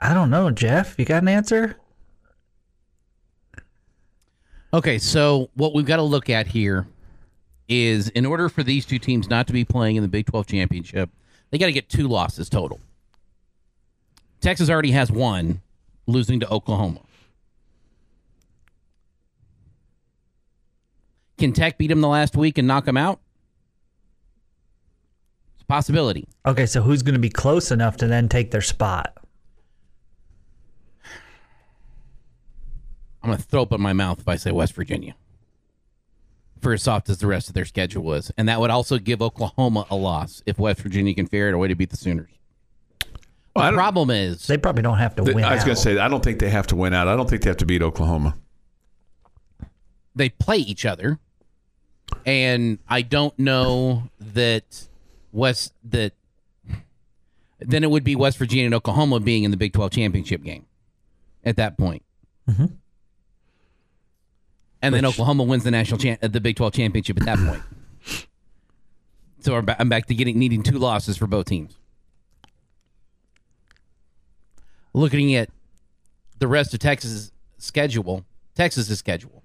I 0.00 0.14
don't 0.14 0.30
know, 0.30 0.50
Jeff. 0.50 0.98
You 0.98 1.04
got 1.04 1.22
an 1.22 1.28
answer? 1.28 1.76
Okay, 4.74 4.98
so 4.98 5.50
what 5.54 5.74
we've 5.74 5.84
got 5.84 5.96
to 5.96 6.02
look 6.02 6.30
at 6.30 6.46
here 6.46 6.86
is 7.68 8.08
in 8.10 8.24
order 8.26 8.48
for 8.48 8.62
these 8.62 8.86
two 8.86 8.98
teams 8.98 9.28
not 9.28 9.46
to 9.46 9.52
be 9.52 9.64
playing 9.64 9.96
in 9.96 10.02
the 10.02 10.08
Big 10.08 10.26
12 10.26 10.46
championship, 10.46 11.10
they 11.50 11.58
got 11.58 11.66
to 11.66 11.72
get 11.72 11.88
two 11.88 12.08
losses 12.08 12.48
total. 12.48 12.80
Texas 14.40 14.70
already 14.70 14.90
has 14.90 15.12
one, 15.12 15.60
losing 16.06 16.40
to 16.40 16.50
Oklahoma. 16.50 17.00
Can 21.38 21.52
Tech 21.52 21.76
beat 21.76 21.88
them 21.88 22.00
the 22.00 22.08
last 22.08 22.36
week 22.36 22.58
and 22.58 22.66
knock 22.66 22.84
them 22.84 22.96
out? 22.96 23.20
It's 25.72 25.88
a 25.88 25.92
possibility. 25.92 26.28
Okay, 26.44 26.66
so 26.66 26.82
who's 26.82 27.02
going 27.02 27.14
to 27.14 27.20
be 27.20 27.30
close 27.30 27.70
enough 27.70 27.96
to 27.98 28.06
then 28.06 28.28
take 28.28 28.50
their 28.50 28.60
spot? 28.60 29.16
I'm 33.22 33.30
going 33.30 33.38
to 33.38 33.44
throw 33.44 33.62
up 33.62 33.72
in 33.72 33.80
my 33.80 33.92
mouth 33.92 34.20
if 34.20 34.28
I 34.28 34.36
say 34.36 34.50
West 34.50 34.74
Virginia. 34.74 35.14
For 36.60 36.72
as 36.74 36.82
soft 36.82 37.08
as 37.08 37.18
the 37.18 37.26
rest 37.26 37.48
of 37.48 37.54
their 37.54 37.64
schedule 37.64 38.12
is. 38.12 38.30
And 38.36 38.48
that 38.48 38.60
would 38.60 38.70
also 38.70 38.98
give 38.98 39.22
Oklahoma 39.22 39.86
a 39.90 39.96
loss 39.96 40.42
if 40.46 40.58
West 40.58 40.80
Virginia 40.80 41.14
can 41.14 41.26
figure 41.26 41.48
out 41.48 41.54
a 41.54 41.58
way 41.58 41.68
to 41.68 41.74
beat 41.74 41.90
the 41.90 41.96
Sooners. 41.96 42.30
Well, 43.56 43.70
The 43.70 43.76
problem 43.76 44.10
is 44.10 44.46
They 44.46 44.58
probably 44.58 44.82
don't 44.82 44.98
have 44.98 45.14
to 45.16 45.24
th- 45.24 45.34
win. 45.34 45.44
I 45.44 45.54
was 45.54 45.64
going 45.64 45.76
to 45.76 45.80
say, 45.80 45.98
I 45.98 46.08
don't 46.08 46.22
think 46.22 46.38
they 46.38 46.50
have 46.50 46.66
to 46.68 46.76
win 46.76 46.92
out. 46.92 47.08
I 47.08 47.16
don't 47.16 47.28
think 47.28 47.42
they 47.42 47.50
have 47.50 47.56
to 47.58 47.66
beat 47.66 47.82
Oklahoma. 47.82 48.36
they 50.14 50.28
play 50.28 50.58
each 50.58 50.84
other. 50.84 51.18
And 52.26 52.78
I 52.88 53.02
don't 53.02 53.38
know 53.38 54.10
that 54.20 54.88
West 55.32 55.72
that 55.84 56.12
then 57.60 57.84
it 57.84 57.90
would 57.90 58.04
be 58.04 58.16
West 58.16 58.38
Virginia 58.38 58.66
and 58.66 58.74
Oklahoma 58.74 59.20
being 59.20 59.44
in 59.44 59.50
the 59.50 59.56
Big 59.56 59.72
12 59.72 59.90
championship 59.92 60.42
game 60.42 60.66
at 61.44 61.56
that 61.56 61.78
point. 61.78 62.02
And 64.82 64.92
then 64.94 65.04
Oklahoma 65.04 65.44
wins 65.44 65.62
the 65.64 65.70
national 65.70 65.98
cha- 65.98 66.16
uh, 66.22 66.28
the 66.28 66.40
Big 66.40 66.56
12 66.56 66.72
championship 66.74 67.20
at 67.20 67.26
that 67.26 67.38
point. 67.38 67.62
So 69.40 69.54
I'm 69.56 69.64
ba- 69.64 69.76
I'm 69.78 69.88
back 69.88 70.06
to 70.06 70.14
getting 70.14 70.38
needing 70.38 70.62
two 70.62 70.78
losses 70.78 71.16
for 71.16 71.26
both 71.26 71.46
teams. 71.46 71.76
Looking 74.92 75.34
at 75.34 75.48
the 76.38 76.46
rest 76.48 76.74
of 76.74 76.80
Texas' 76.80 77.32
schedule, 77.58 78.24
Texas's 78.54 78.98
schedule, 78.98 79.42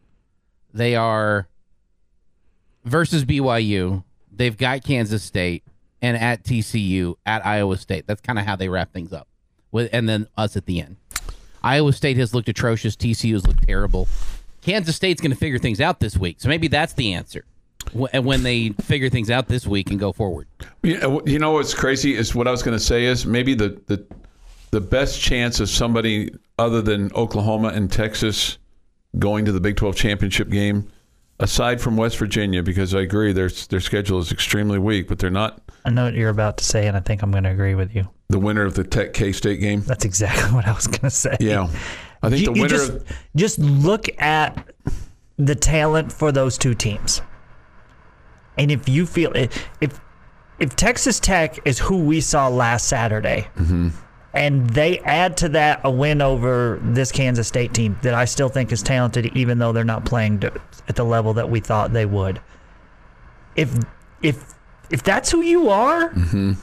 they 0.73 0.95
are 0.95 1.47
versus 2.84 3.23
BYU. 3.23 4.04
They've 4.32 4.58
got 4.58 4.84
Kansas 4.84 5.23
State 5.23 5.63
and 6.01 6.17
at 6.17 6.43
TCU 6.43 7.15
at 7.25 7.45
Iowa 7.45 7.77
State. 7.77 8.05
That's 8.07 8.21
kind 8.21 8.38
of 8.39 8.45
how 8.45 8.55
they 8.55 8.69
wrap 8.69 8.93
things 8.93 9.13
up. 9.13 9.27
With 9.71 9.89
and 9.93 10.07
then 10.07 10.27
us 10.38 10.55
at 10.55 10.65
the 10.65 10.79
end. 10.81 10.97
Iowa 11.63 11.91
State 11.93 12.17
has 12.17 12.33
looked 12.33 12.47
atrocious. 12.49 12.95
TCU 12.95 13.33
has 13.33 13.45
looked 13.45 13.63
terrible. 13.63 14.07
Kansas 14.62 14.95
State's 14.95 15.21
going 15.21 15.31
to 15.31 15.38
figure 15.38 15.60
things 15.60 15.81
out 15.81 15.99
this 15.99 16.17
week, 16.17 16.38
so 16.39 16.49
maybe 16.49 16.67
that's 16.67 16.93
the 16.93 17.13
answer. 17.13 17.45
Wh- 17.93 18.13
When 18.23 18.43
they 18.43 18.69
figure 18.81 19.10
things 19.10 19.29
out 19.29 19.47
this 19.47 19.65
week 19.65 19.89
and 19.91 19.99
go 19.99 20.12
forward. 20.12 20.47
You 20.83 21.39
know, 21.39 21.51
what's 21.51 21.73
crazy 21.73 22.15
is 22.15 22.36
what 22.36 22.47
I 22.47 22.51
was 22.51 22.63
going 22.63 22.77
to 22.77 22.83
say 22.83 23.05
is 23.05 23.25
maybe 23.25 23.53
the, 23.53 23.79
the 23.88 24.05
the 24.71 24.81
best 24.81 25.21
chance 25.21 25.60
of 25.62 25.69
somebody 25.69 26.29
other 26.60 26.81
than 26.81 27.12
Oklahoma 27.13 27.69
and 27.69 27.89
Texas 27.89 28.57
going 29.17 29.45
to 29.45 29.51
the 29.53 29.62
Big 29.62 29.77
12 29.77 29.95
championship 29.95 30.49
game, 30.49 30.89
aside 31.39 31.80
from 31.82 31.97
West 31.97 32.17
Virginia, 32.17 32.63
because 32.63 32.93
I 32.95 33.02
agree 33.02 33.32
their 33.34 33.50
their 33.69 33.80
schedule 33.80 34.19
is 34.19 34.32
extremely 34.32 34.80
weak, 34.80 35.08
but 35.08 35.19
they're 35.19 35.30
not 35.30 35.62
I 35.86 35.89
know 35.89 36.06
what 36.06 36.13
you're 36.15 36.30
about 36.30 36.58
to 36.58 36.63
say, 36.63 36.88
and 36.88 36.97
I 36.97 37.00
think 37.00 37.21
I'm 37.21 37.32
going 37.32 37.43
to 37.45 37.50
agree 37.52 37.76
with 37.76 37.95
you. 37.95 38.08
the 38.30 38.39
winner 38.39 38.63
of 38.63 38.73
the 38.76 38.84
Tech 38.84 39.13
K 39.13 39.32
State 39.32 39.60
game. 39.60 39.82
That's 39.82 40.04
exactly 40.06 40.52
what 40.56 40.67
I 40.67 40.73
was 40.73 40.88
going 40.88 41.02
to 41.02 41.10
say. 41.10 41.38
Yeah, 41.39 41.69
I 42.21 42.30
think 42.30 42.41
You- 42.41 42.45
the 42.47 42.52
winner. 42.54 42.67
just, 42.69 42.91
of, 42.91 43.08
just 43.36 43.60
look 43.60 44.08
at 44.21 44.67
the 45.38 45.56
talent 45.56 46.12
for 46.12 46.32
those 46.32 46.58
two 46.58 46.73
teams, 46.73 47.21
and 48.58 48.71
if 48.71 48.89
you 48.89 49.06
feel 49.06 49.32
if 49.36 50.00
if 50.60 50.76
Texas 50.76 51.19
Tech 51.19 51.60
is 51.65 51.78
who 51.80 52.00
we 52.04 52.19
saw 52.21 52.47
last 52.47 52.88
Saturday, 52.88 53.47
Mm-hmm. 53.58 53.89
And 54.38 54.69
they 54.69 55.00
add 55.00 55.36
to 55.38 55.50
that 55.50 55.82
a 55.84 55.91
win 55.91 56.21
over 56.21 56.80
this 56.82 57.12
Kansas 57.12 57.47
State 57.47 57.73
team 57.73 57.97
that 58.04 58.13
I 58.13 58.26
still 58.26 58.50
think 58.50 58.71
is 58.71 58.82
talented, 58.84 59.26
even 59.36 59.58
though 59.60 59.71
they're 59.73 59.84
not 59.84 60.06
playing 60.06 60.39
to- 60.41 60.54
at 60.88 60.95
the 60.95 61.04
level 61.04 61.34
that 61.34 61.50
we 61.50 61.60
thought 61.60 61.91
they 61.93 62.06
would. 62.06 62.39
If 63.56 63.73
if 64.21 64.54
if 64.89 65.04
that's 65.04 65.32
who 65.32 65.41
you 65.41 65.69
are, 65.69 66.10
Mm-hmm. 66.12 66.54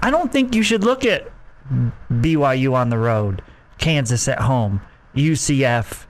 I 0.00 0.10
don't 0.10 0.30
think 0.32 0.54
you 0.54 0.62
should 0.62 0.84
look 0.84 1.04
at 1.04 1.28
BYU 2.12 2.74
on 2.74 2.88
the 2.90 2.98
road, 2.98 3.42
Kansas 3.78 4.28
at 4.28 4.40
home, 4.40 4.80
UCF 5.14 6.06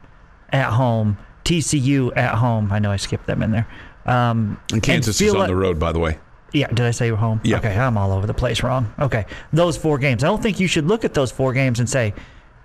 at 0.50 0.70
home, 0.72 1.16
TCU 1.44 2.12
at 2.16 2.34
home. 2.34 2.70
I 2.72 2.78
know 2.78 2.90
I 2.90 2.96
skipped 2.96 3.26
them 3.26 3.42
in 3.42 3.50
there. 3.52 3.66
Um, 4.04 4.60
and 4.72 4.82
Kansas 4.82 5.18
feel 5.18 5.28
is 5.28 5.34
on 5.34 5.40
like- 5.40 5.48
the 5.48 5.56
road, 5.56 5.78
by 5.78 5.92
the 5.92 5.98
way. 5.98 6.18
Yeah, 6.52 6.68
did 6.68 6.80
I 6.80 6.92
say 6.92 7.10
home? 7.10 7.40
Yeah. 7.44 7.58
Okay, 7.58 7.76
I'm 7.76 7.98
all 7.98 8.10
over 8.12 8.26
the 8.26 8.34
place 8.34 8.62
wrong. 8.62 8.92
Okay, 8.98 9.26
those 9.52 9.76
four 9.76 9.98
games. 9.98 10.24
I 10.24 10.28
don't 10.28 10.42
think 10.42 10.58
you 10.60 10.66
should 10.66 10.86
look 10.86 11.04
at 11.04 11.14
those 11.14 11.30
four 11.30 11.52
games 11.52 11.78
and 11.78 11.88
say, 11.88 12.14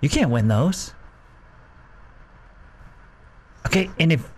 you 0.00 0.08
can't 0.08 0.30
win 0.30 0.48
those. 0.48 0.94
Okay, 3.66 3.90
and 3.98 4.12
if, 4.12 4.30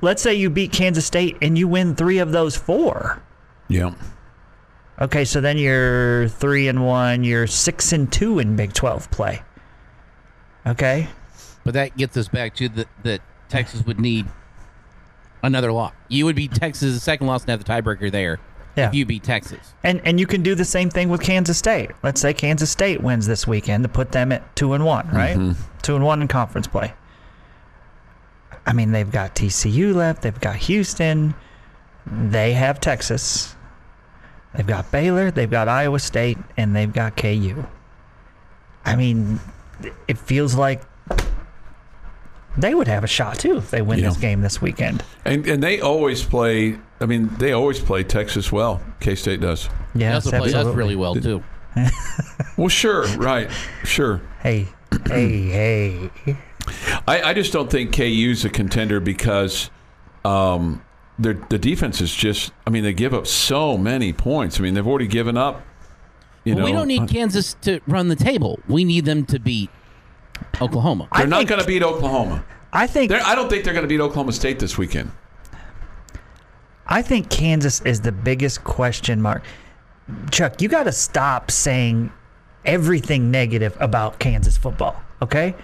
let's 0.00 0.22
say 0.22 0.34
you 0.34 0.50
beat 0.50 0.72
Kansas 0.72 1.06
State 1.06 1.36
and 1.42 1.56
you 1.56 1.68
win 1.68 1.94
three 1.94 2.18
of 2.18 2.32
those 2.32 2.56
four. 2.56 3.22
Yeah. 3.68 3.94
Okay, 5.00 5.24
so 5.24 5.40
then 5.40 5.58
you're 5.58 6.28
three 6.28 6.66
and 6.68 6.84
one. 6.84 7.22
You're 7.22 7.46
six 7.46 7.92
and 7.92 8.12
two 8.12 8.38
in 8.40 8.56
Big 8.56 8.72
Twelve 8.72 9.10
play. 9.10 9.42
Okay, 10.66 11.08
But 11.64 11.74
that 11.74 11.96
gets 11.96 12.16
us 12.16 12.28
back 12.28 12.54
to 12.56 12.68
the, 12.68 12.86
that 13.04 13.22
Texas 13.48 13.86
would 13.86 13.98
need 14.00 14.26
another 15.42 15.72
loss. 15.72 15.92
You 16.08 16.24
would 16.24 16.36
be 16.36 16.48
Texas' 16.48 17.02
second 17.02 17.26
loss 17.26 17.42
and 17.42 17.50
have 17.50 17.62
the 17.64 17.70
tiebreaker 17.70 18.10
there 18.10 18.38
Yeah. 18.76 18.88
if 18.88 18.94
you 18.94 19.04
beat 19.06 19.22
Texas. 19.22 19.74
and 19.84 20.00
and 20.04 20.18
you 20.20 20.26
can 20.26 20.42
do 20.42 20.54
the 20.54 20.64
same 20.64 20.90
thing 20.90 21.08
with 21.08 21.20
Kansas 21.20 21.58
State. 21.58 21.90
Let's 22.02 22.20
say 22.20 22.32
Kansas 22.34 22.70
State 22.70 23.02
wins 23.02 23.26
this 23.26 23.46
weekend 23.46 23.84
to 23.84 23.88
put 23.88 24.12
them 24.12 24.32
at 24.32 24.54
two 24.56 24.72
and 24.74 24.84
one, 24.84 25.08
right? 25.10 25.36
Mm-hmm. 25.36 25.60
Two 25.82 25.96
and 25.96 26.04
one 26.04 26.22
in 26.22 26.28
conference 26.28 26.66
play. 26.66 26.92
I 28.66 28.72
mean, 28.72 28.92
they've 28.92 29.10
got 29.10 29.34
TCU 29.34 29.94
left. 29.94 30.22
They've 30.22 30.38
got 30.40 30.56
Houston. 30.56 31.34
They 32.06 32.52
have 32.52 32.80
Texas. 32.80 33.54
They've 34.54 34.66
got 34.66 34.90
Baylor. 34.90 35.30
They've 35.30 35.50
got 35.50 35.68
Iowa 35.68 35.98
State, 35.98 36.38
and 36.56 36.74
they've 36.74 36.92
got 36.92 37.16
KU. 37.16 37.64
I 38.84 38.96
mean, 38.96 39.40
it 40.06 40.18
feels 40.18 40.54
like 40.54 40.82
they 42.58 42.74
would 42.74 42.88
have 42.88 43.04
a 43.04 43.06
shot 43.08 43.38
too 43.38 43.56
if 43.58 43.70
they 43.70 43.82
win 43.82 43.98
Yeah. 43.98 44.08
this 44.08 44.18
game 44.18 44.42
this 44.42 44.60
weekend. 44.60 45.02
And 45.24 45.46
and 45.46 45.62
they 45.62 45.80
always 45.80 46.22
play. 46.22 46.78
I 47.00 47.06
mean, 47.06 47.28
they 47.38 47.52
always 47.52 47.78
play 47.78 48.02
Texas 48.02 48.50
well. 48.52 48.80
K 49.00 49.14
State 49.14 49.40
does. 49.40 49.68
Yeah, 49.94 50.14
Yes, 50.14 50.26
also 50.26 50.38
play 50.40 50.52
us 50.54 50.74
really 50.74 50.96
well, 50.96 51.14
too. 51.14 51.42
Well, 52.56 52.68
sure, 52.68 53.06
right, 53.18 53.48
sure. 53.84 54.20
Hey, 54.42 54.66
hey, 55.06 55.42
hey. 55.48 56.36
I, 57.06 57.22
I 57.22 57.34
just 57.34 57.52
don't 57.52 57.70
think 57.70 57.92
KU's 57.96 58.44
a 58.44 58.50
contender 58.50 58.98
because 58.98 59.70
um, 60.24 60.84
their 61.20 61.34
the 61.34 61.58
defense 61.58 62.00
is 62.00 62.12
just. 62.12 62.52
I 62.66 62.70
mean, 62.70 62.82
they 62.82 62.92
give 62.92 63.14
up 63.14 63.26
so 63.28 63.78
many 63.78 64.12
points. 64.12 64.58
I 64.58 64.62
mean, 64.64 64.74
they've 64.74 64.86
already 64.86 65.06
given 65.06 65.36
up. 65.36 65.62
You 66.44 66.54
Well, 66.54 66.60
know, 66.60 66.64
we 66.66 66.72
don't 66.72 66.88
need 66.88 67.08
Kansas 67.08 67.54
to 67.62 67.80
run 67.86 68.08
the 68.08 68.16
table. 68.16 68.58
We 68.68 68.84
need 68.84 69.04
them 69.04 69.24
to 69.26 69.38
beat 69.38 69.70
Oklahoma. 70.60 71.08
They're 71.14 71.22
I 71.24 71.26
not 71.26 71.38
think- 71.38 71.48
going 71.50 71.60
to 71.60 71.66
beat 71.66 71.82
Oklahoma. 71.82 72.44
I 72.72 72.86
think 72.86 73.10
They're, 73.10 73.22
I 73.24 73.34
don't 73.34 73.48
think 73.48 73.64
they're 73.64 73.72
going 73.72 73.84
to 73.84 73.88
beat 73.88 74.00
Oklahoma 74.00 74.32
State 74.32 74.58
this 74.58 74.76
weekend. 74.76 75.10
I 76.86 77.02
think 77.02 77.30
Kansas 77.30 77.80
is 77.82 78.00
the 78.02 78.12
biggest 78.12 78.64
question 78.64 79.20
mark. 79.22 79.42
Chuck, 80.30 80.60
you 80.62 80.68
got 80.68 80.84
to 80.84 80.92
stop 80.92 81.50
saying 81.50 82.12
everything 82.64 83.30
negative 83.30 83.76
about 83.80 84.18
Kansas 84.18 84.56
football. 84.56 85.02
Okay, 85.20 85.56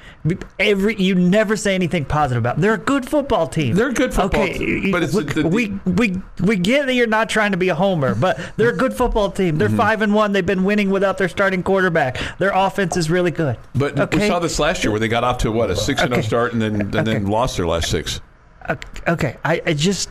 every 0.58 0.96
you 0.96 1.14
never 1.14 1.56
say 1.56 1.76
anything 1.76 2.04
positive 2.04 2.42
about. 2.42 2.56
Them. 2.56 2.62
They're 2.62 2.74
a 2.74 2.78
good 2.78 3.08
football 3.08 3.46
team. 3.46 3.76
They're 3.76 3.90
a 3.90 3.94
good 3.94 4.12
football 4.12 4.42
okay, 4.42 4.58
team, 4.58 4.90
but 4.90 5.04
it's 5.04 5.14
we, 5.14 5.22
the- 5.22 5.42
the- 5.42 5.48
we 5.48 5.68
we 5.86 6.20
we 6.40 6.56
get 6.56 6.86
that 6.86 6.94
you're 6.94 7.06
not 7.06 7.28
trying 7.28 7.52
to 7.52 7.56
be 7.56 7.68
a 7.68 7.74
homer, 7.74 8.16
but 8.16 8.38
they're 8.56 8.70
a 8.70 8.76
good 8.76 8.92
football 8.92 9.30
team. 9.30 9.50
Mm-hmm. 9.50 9.58
They're 9.58 9.68
five 9.68 10.02
and 10.02 10.12
one. 10.12 10.32
They've 10.32 10.44
been 10.44 10.64
winning 10.64 10.90
without 10.90 11.18
their 11.18 11.28
starting 11.28 11.62
quarterback. 11.62 12.18
Their 12.38 12.50
offense 12.52 12.96
is 12.96 13.08
really 13.10 13.30
good. 13.30 13.56
But 13.76 14.12
we 14.12 14.26
saw 14.26 14.40
this 14.40 14.58
last 14.58 14.82
year 14.82 14.90
where 14.90 14.98
they 14.98 15.08
got 15.08 15.22
off 15.22 15.38
to 15.38 15.52
what 15.52 15.70
a 15.70 15.76
six 15.76 16.02
and 16.02 16.12
zero 16.12 16.22
start 16.22 16.52
and 16.52 16.60
then 16.60 16.80
and 16.80 17.06
then 17.06 17.26
lost 17.26 17.56
their 17.56 17.66
last 17.66 17.90
six. 17.90 18.20
Okay, 19.06 19.36
I, 19.44 19.62
I 19.66 19.74
just 19.74 20.10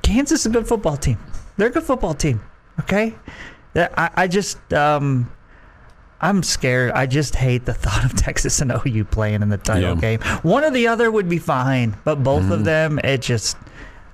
Kansas 0.00 0.40
is 0.40 0.46
a 0.46 0.50
good 0.50 0.66
football 0.66 0.96
team. 0.96 1.18
They're 1.58 1.68
a 1.68 1.72
good 1.72 1.82
football 1.82 2.14
team. 2.14 2.40
Okay, 2.80 3.14
I, 3.76 4.10
I 4.16 4.26
just 4.26 4.72
um, 4.72 5.30
I'm 6.24 6.42
scared. 6.42 6.92
I 6.92 7.06
just 7.06 7.36
hate 7.36 7.66
the 7.66 7.74
thought 7.74 8.04
of 8.04 8.14
Texas 8.16 8.60
and 8.60 8.72
OU 8.72 9.04
playing 9.06 9.42
in 9.42 9.48
the 9.50 9.58
title 9.58 9.94
Yeah. 9.94 10.00
game. 10.00 10.20
One 10.42 10.64
or 10.64 10.70
the 10.70 10.88
other 10.88 11.10
would 11.10 11.28
be 11.28 11.38
fine, 11.38 11.96
but 12.04 12.22
both 12.22 12.50
of 12.50 12.64
them, 12.64 12.98
it 13.04 13.20
just, 13.22 13.56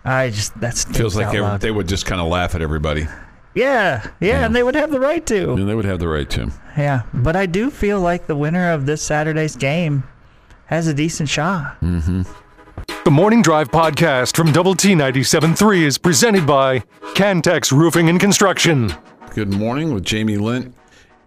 I 0.04 0.30
just 0.30 0.58
that's 0.60 0.84
Mm-hmm. 0.84 0.94
Feels 0.94 1.16
like 1.16 1.30
they, 1.30 1.68
they 1.68 1.70
would 1.70 1.88
just 1.88 2.06
kind 2.06 2.20
of 2.20 2.26
laugh 2.28 2.54
at 2.54 2.62
everybody. 2.62 3.06
yeah, 3.54 4.06
yeah, 4.20 4.44
and 4.44 4.54
they 4.56 4.62
would 4.62 4.74
have 4.74 4.90
the 4.90 5.00
right 5.00 5.24
to. 5.26 5.52
And 5.52 5.68
they 5.68 5.74
would 5.74 5.84
have 5.84 5.98
the 6.00 6.08
right 6.08 6.28
to. 6.30 6.50
Yeah, 6.76 7.02
but 7.14 7.36
I 7.36 7.46
do 7.46 7.70
feel 7.70 8.00
like 8.00 8.26
the 8.26 8.36
winner 8.36 8.70
of 8.72 8.86
this 8.86 9.02
Saturday's 9.02 9.56
game 9.56 10.04
has 10.66 10.86
a 10.86 10.94
decent 10.94 11.28
shot. 11.28 11.76
The 11.80 13.10
Morning 13.10 13.42
Drive 13.42 13.70
podcast 13.70 14.36
from 14.36 14.52
Double 14.52 14.74
T 14.74 14.94
97.3 14.94 15.82
is 15.82 15.98
presented 15.98 16.46
by 16.46 16.80
Cantex 17.14 17.72
Roofing 17.72 18.08
and 18.08 18.20
Construction. 18.20 18.92
Good 19.34 19.52
morning 19.52 19.92
with 19.94 20.04
Jamie 20.04 20.36
Lent 20.36 20.74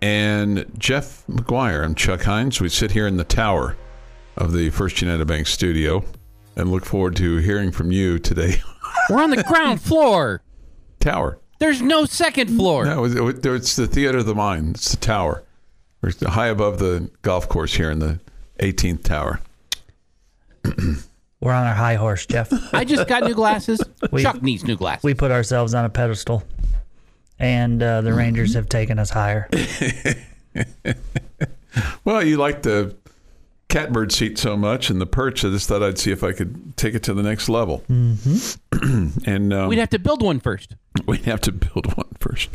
and 0.04 0.66
Jeff 0.78 1.24
McGuire. 1.28 1.82
I'm 1.82 1.96
Chuck 1.96 2.24
Heinz. 2.24 2.60
We 2.60 2.68
sit 2.68 2.92
here 2.92 3.08
in 3.08 3.16
the 3.16 3.24
tower 3.24 3.78
of 4.36 4.52
the 4.52 4.70
First 4.70 5.02
United 5.02 5.26
Bank 5.26 5.48
studio 5.48 6.04
and 6.58 6.70
look 6.70 6.84
forward 6.86 7.16
to 7.16 7.38
hearing 7.38 7.72
from 7.72 7.90
you 7.90 8.20
today. 8.20 8.62
We're 9.10 9.24
on 9.24 9.30
the 9.30 9.42
ground 9.44 9.82
floor. 9.82 10.42
tower. 11.00 11.40
There's 11.60 11.82
no 11.82 12.04
second 12.04 12.50
floor. 12.54 12.84
No, 12.84 13.06
it's 13.06 13.76
the 13.78 13.88
theater 13.88 14.18
of 14.18 14.26
the 14.26 14.36
mind. 14.36 14.76
It's 14.76 14.92
the 14.92 14.98
tower. 14.98 15.44
We're 16.02 16.12
high 16.28 16.48
above 16.48 16.80
the 16.80 17.10
golf 17.22 17.48
course 17.48 17.74
here 17.76 17.90
in 17.90 18.00
the 18.00 18.20
18th 18.60 19.04
tower. 19.04 19.40
We're 21.40 21.54
on 21.54 21.66
our 21.66 21.74
high 21.74 21.96
horse, 21.96 22.26
Jeff. 22.26 22.52
I 22.74 22.84
just 22.84 23.08
got 23.08 23.24
new 23.24 23.34
glasses. 23.34 23.82
We- 24.12 24.22
Chuck 24.24 24.44
needs 24.44 24.66
new 24.66 24.76
glasses. 24.76 25.06
we 25.06 25.14
put 25.14 25.32
ourselves 25.32 25.74
on 25.74 25.86
a 25.86 25.90
pedestal, 25.90 26.44
and 27.40 27.82
uh, 27.82 28.02
the 28.02 28.14
Rangers 28.14 28.54
have 28.54 28.70
taken 28.70 29.00
us 29.00 29.10
higher. 29.10 29.50
Well, 32.06 32.24
you 32.24 32.38
like 32.38 32.62
the 32.62 32.96
catbird 33.70 34.12
seat 34.12 34.38
so 34.38 34.56
much 34.56 34.92
and 34.92 35.02
the 35.02 35.08
perch. 35.08 35.44
I 35.44 35.50
just 35.50 35.68
thought 35.68 35.82
I'd 35.82 35.98
see 35.98 36.12
if 36.12 36.24
I 36.24 36.32
could 36.32 36.78
take 36.78 36.94
it 36.94 37.02
to 37.04 37.14
the 37.16 37.24
next 37.24 37.50
level. 37.50 37.82
Mm-hmm. 37.90 39.08
and 39.26 39.52
um, 39.54 39.70
We'd 39.70 39.80
have 39.80 39.90
to 39.90 40.00
build 40.00 40.22
one 40.22 40.40
first. 40.40 40.76
We'd 41.08 41.26
have 41.26 41.42
to 41.42 41.52
build 41.52 41.96
one 41.98 42.10
first. 42.20 42.50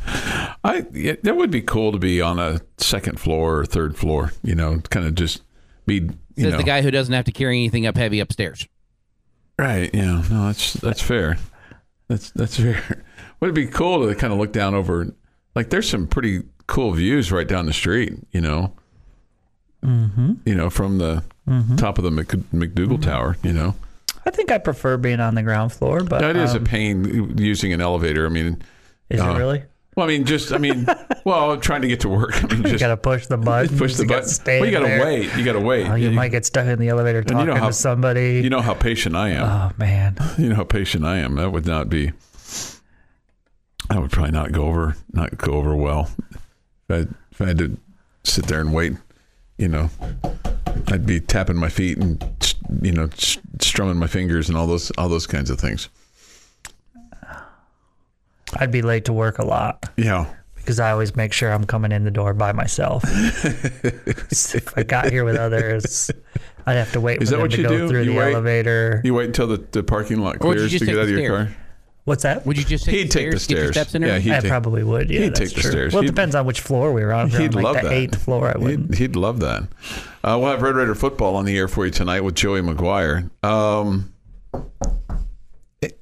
I 0.62 0.86
yeah, 0.92 1.16
that 1.22 1.36
would 1.36 1.50
be 1.50 1.62
cool 1.62 1.90
to 1.92 1.98
be 1.98 2.20
on 2.20 2.38
a 2.38 2.60
second 2.76 3.18
floor 3.18 3.60
or 3.60 3.66
third 3.66 3.96
floor. 3.96 4.32
You 4.44 4.54
know, 4.54 4.78
kind 4.90 5.06
of 5.06 5.16
just 5.16 5.42
be. 5.86 5.94
You 6.36 6.44
Says 6.44 6.52
know, 6.52 6.58
the 6.58 6.62
guy 6.64 6.82
who 6.82 6.92
doesn't 6.92 7.12
have 7.14 7.24
to 7.24 7.32
carry 7.32 7.56
anything 7.56 7.86
up 7.86 7.96
heavy 7.96 8.20
upstairs. 8.20 8.68
right? 9.58 9.90
Yeah, 9.92 10.22
no, 10.30 10.46
that's 10.46 10.74
that's 10.74 11.02
fair. 11.02 11.38
That's 12.06 12.30
that's 12.30 12.56
fair. 12.58 13.02
Would 13.40 13.50
it 13.50 13.54
be 13.54 13.66
cool 13.66 14.06
to 14.08 14.14
kind 14.14 14.32
of 14.32 14.38
look 14.38 14.52
down 14.52 14.74
over? 14.74 15.14
Like, 15.54 15.70
there's 15.70 15.88
some 15.88 16.06
pretty 16.06 16.42
cool 16.66 16.92
views 16.92 17.30
right 17.32 17.46
down 17.46 17.66
the 17.66 17.72
street. 17.72 18.14
You 18.32 18.40
know, 18.40 18.72
mm-hmm. 19.84 20.34
you 20.44 20.54
know, 20.54 20.70
from 20.70 20.98
the 20.98 21.22
top 21.76 21.98
of 21.98 22.04
the 22.04 22.10
Mc, 22.10 22.28
McDougal 22.52 23.02
Tower. 23.02 23.36
You 23.42 23.52
know, 23.52 23.74
I 24.26 24.30
think 24.30 24.50
I 24.50 24.58
prefer 24.58 24.96
being 24.96 25.20
on 25.20 25.34
the 25.34 25.42
ground 25.42 25.72
floor, 25.72 26.02
but 26.02 26.20
that 26.20 26.36
is 26.36 26.54
a 26.54 26.58
um, 26.58 26.64
pain 26.64 27.38
using 27.38 27.72
an 27.72 27.80
elevator. 27.80 28.26
I 28.26 28.28
mean, 28.28 28.62
is 29.08 29.20
uh, 29.20 29.30
it 29.30 29.38
really? 29.38 29.62
well, 29.96 30.06
I 30.06 30.08
mean, 30.10 30.24
just 30.26 30.52
I 30.52 30.58
mean, 30.58 30.86
well, 31.24 31.56
trying 31.56 31.82
to 31.82 31.88
get 31.88 32.00
to 32.00 32.08
work. 32.08 32.36
I 32.44 32.46
mean, 32.46 32.62
You 32.62 32.70
just 32.70 32.80
gotta 32.80 32.96
push 32.96 33.26
the 33.26 33.38
button. 33.38 33.76
push 33.78 33.96
the 33.96 34.02
you 34.02 34.08
gotta 34.08 34.20
button. 34.20 34.34
Stay 34.34 34.60
well, 34.60 34.68
you 34.70 34.72
got 34.72 34.80
to 34.80 34.86
there. 34.86 35.04
wait. 35.04 35.36
You 35.36 35.44
got 35.44 35.54
to 35.54 35.60
wait. 35.60 35.88
Oh, 35.88 35.94
you 35.94 36.10
You- 36.10 36.14
might 36.14 36.28
get 36.28 36.44
stuck 36.44 36.66
in 36.66 36.78
the 36.78 36.88
elevator 36.88 37.18
you 37.18 37.24
talking 37.24 37.46
know 37.46 37.54
how- 37.56 37.68
to 37.68 37.72
somebody. 37.72 38.40
You 38.42 38.50
know 38.50 38.60
how 38.60 38.74
patient 38.74 39.16
I 39.16 39.30
am. 39.30 39.44
oh 39.44 39.72
man, 39.78 40.16
you 40.38 40.50
know 40.50 40.56
how 40.56 40.64
patient 40.64 41.04
I 41.04 41.18
am. 41.18 41.36
That 41.36 41.50
would 41.50 41.66
not 41.66 41.88
be. 41.88 42.12
That 43.90 44.00
would 44.00 44.10
probably 44.10 44.32
not 44.32 44.52
go 44.52 44.66
over. 44.66 44.96
Not 45.12 45.36
go 45.38 45.52
over 45.54 45.74
well. 45.74 46.10
If 46.32 46.90
I, 46.90 46.94
if 47.32 47.40
I 47.40 47.46
had 47.46 47.58
to 47.58 47.78
sit 48.24 48.46
there 48.46 48.60
and 48.60 48.72
wait, 48.74 48.94
you 49.56 49.68
know, 49.68 49.90
I'd 50.88 51.06
be 51.06 51.20
tapping 51.20 51.56
my 51.56 51.68
feet 51.68 51.98
and 51.98 52.22
you 52.82 52.92
know 52.92 53.08
strumming 53.60 53.96
my 53.96 54.06
fingers 54.06 54.48
and 54.48 54.58
all 54.58 54.66
those 54.66 54.90
all 54.92 55.08
those 55.08 55.26
kinds 55.26 55.48
of 55.50 55.58
things. 55.58 55.88
I'd 58.56 58.70
be 58.72 58.82
late 58.82 59.04
to 59.06 59.12
work 59.12 59.38
a 59.38 59.44
lot 59.44 59.90
Yeah. 59.96 60.26
because 60.56 60.80
I 60.80 60.90
always 60.90 61.14
make 61.14 61.32
sure 61.34 61.52
I'm 61.52 61.64
coming 61.64 61.92
in 61.92 62.04
the 62.04 62.10
door 62.10 62.32
by 62.32 62.52
myself. 62.52 63.02
if 63.06 64.72
I 64.76 64.82
got 64.84 65.10
here 65.10 65.24
with 65.24 65.36
others, 65.36 66.10
I'd 66.66 66.74
have 66.74 66.92
to 66.92 67.00
wait 67.00 67.20
Is 67.22 67.28
for 67.28 67.36
that 67.36 67.36
them 67.36 67.40
what 67.42 67.50
to 67.52 67.56
you 67.58 67.62
go 67.68 67.78
do? 67.78 67.88
through 67.88 68.02
You 68.04 68.12
the 68.12 68.18
wait? 68.18 68.32
elevator. 68.32 69.00
You 69.04 69.12
wait 69.14 69.26
until 69.26 69.46
the, 69.48 69.58
the 69.72 69.82
parking 69.82 70.18
lot 70.20 70.36
Or 70.40 70.48
would 70.48 70.60
you 70.60 70.78
clears 70.78 70.80
to 70.80 70.86
get 70.86 70.96
out 70.96 71.02
of 71.04 71.10
your 71.10 71.18
stairs? 71.18 71.48
car. 71.48 71.56
What's 72.08 72.22
that? 72.24 72.44
Would 72.46 72.56
you 72.58 72.64
just 72.64 72.84
take 72.86 72.94
He'd 72.94 73.08
the 73.10 73.12
take 73.12 73.30
the 73.30 73.38
stairs, 73.38 73.46
get 73.46 73.54
your 73.58 73.72
stairs. 73.72 73.76
steps 73.76 73.94
in 73.94 74.02
her? 74.02 74.08
Yeah, 74.08 74.18
he'd 74.18 74.32
I 74.32 74.40
take- 74.40 74.50
probably 74.50 74.82
would. 74.82 75.10
Yeah, 75.10 75.20
he'd 75.20 75.28
that's 75.36 75.38
take 75.40 75.54
the 75.54 75.60
true. 75.60 75.70
stairs. 75.70 75.92
Well, 75.92 76.00
it 76.02 76.06
He'd- 76.06 76.14
depends 76.14 76.34
on 76.34 76.46
which 76.46 76.60
floor 76.60 76.92
we 76.92 77.04
were 77.04 77.12
on. 77.12 77.26
If 77.26 77.32
we 77.34 77.38
were 77.38 77.42
He'd 77.42 77.48
on 77.56 77.62
like 77.62 77.64
love 77.74 77.82
the 77.82 77.88
that. 77.90 77.94
eighth 77.94 78.22
floor, 78.22 78.48
I 78.54 78.58
wouldn't. 78.58 78.94
He'd, 78.94 78.98
he'd 78.98 79.16
love 79.16 79.40
that. 79.40 79.62
Uh, 80.24 80.36
we'll 80.40 80.50
have 80.50 80.62
Red 80.62 80.74
Raider 80.74 80.94
football 80.94 81.36
on 81.36 81.44
the 81.44 81.56
air 81.56 81.68
for 81.68 81.84
you 81.84 81.92
tonight 81.92 82.22
with 82.22 82.34
Joey 82.34 82.60
McGuire. 82.62 83.30
Um, 83.44 84.12
it- 85.80 86.00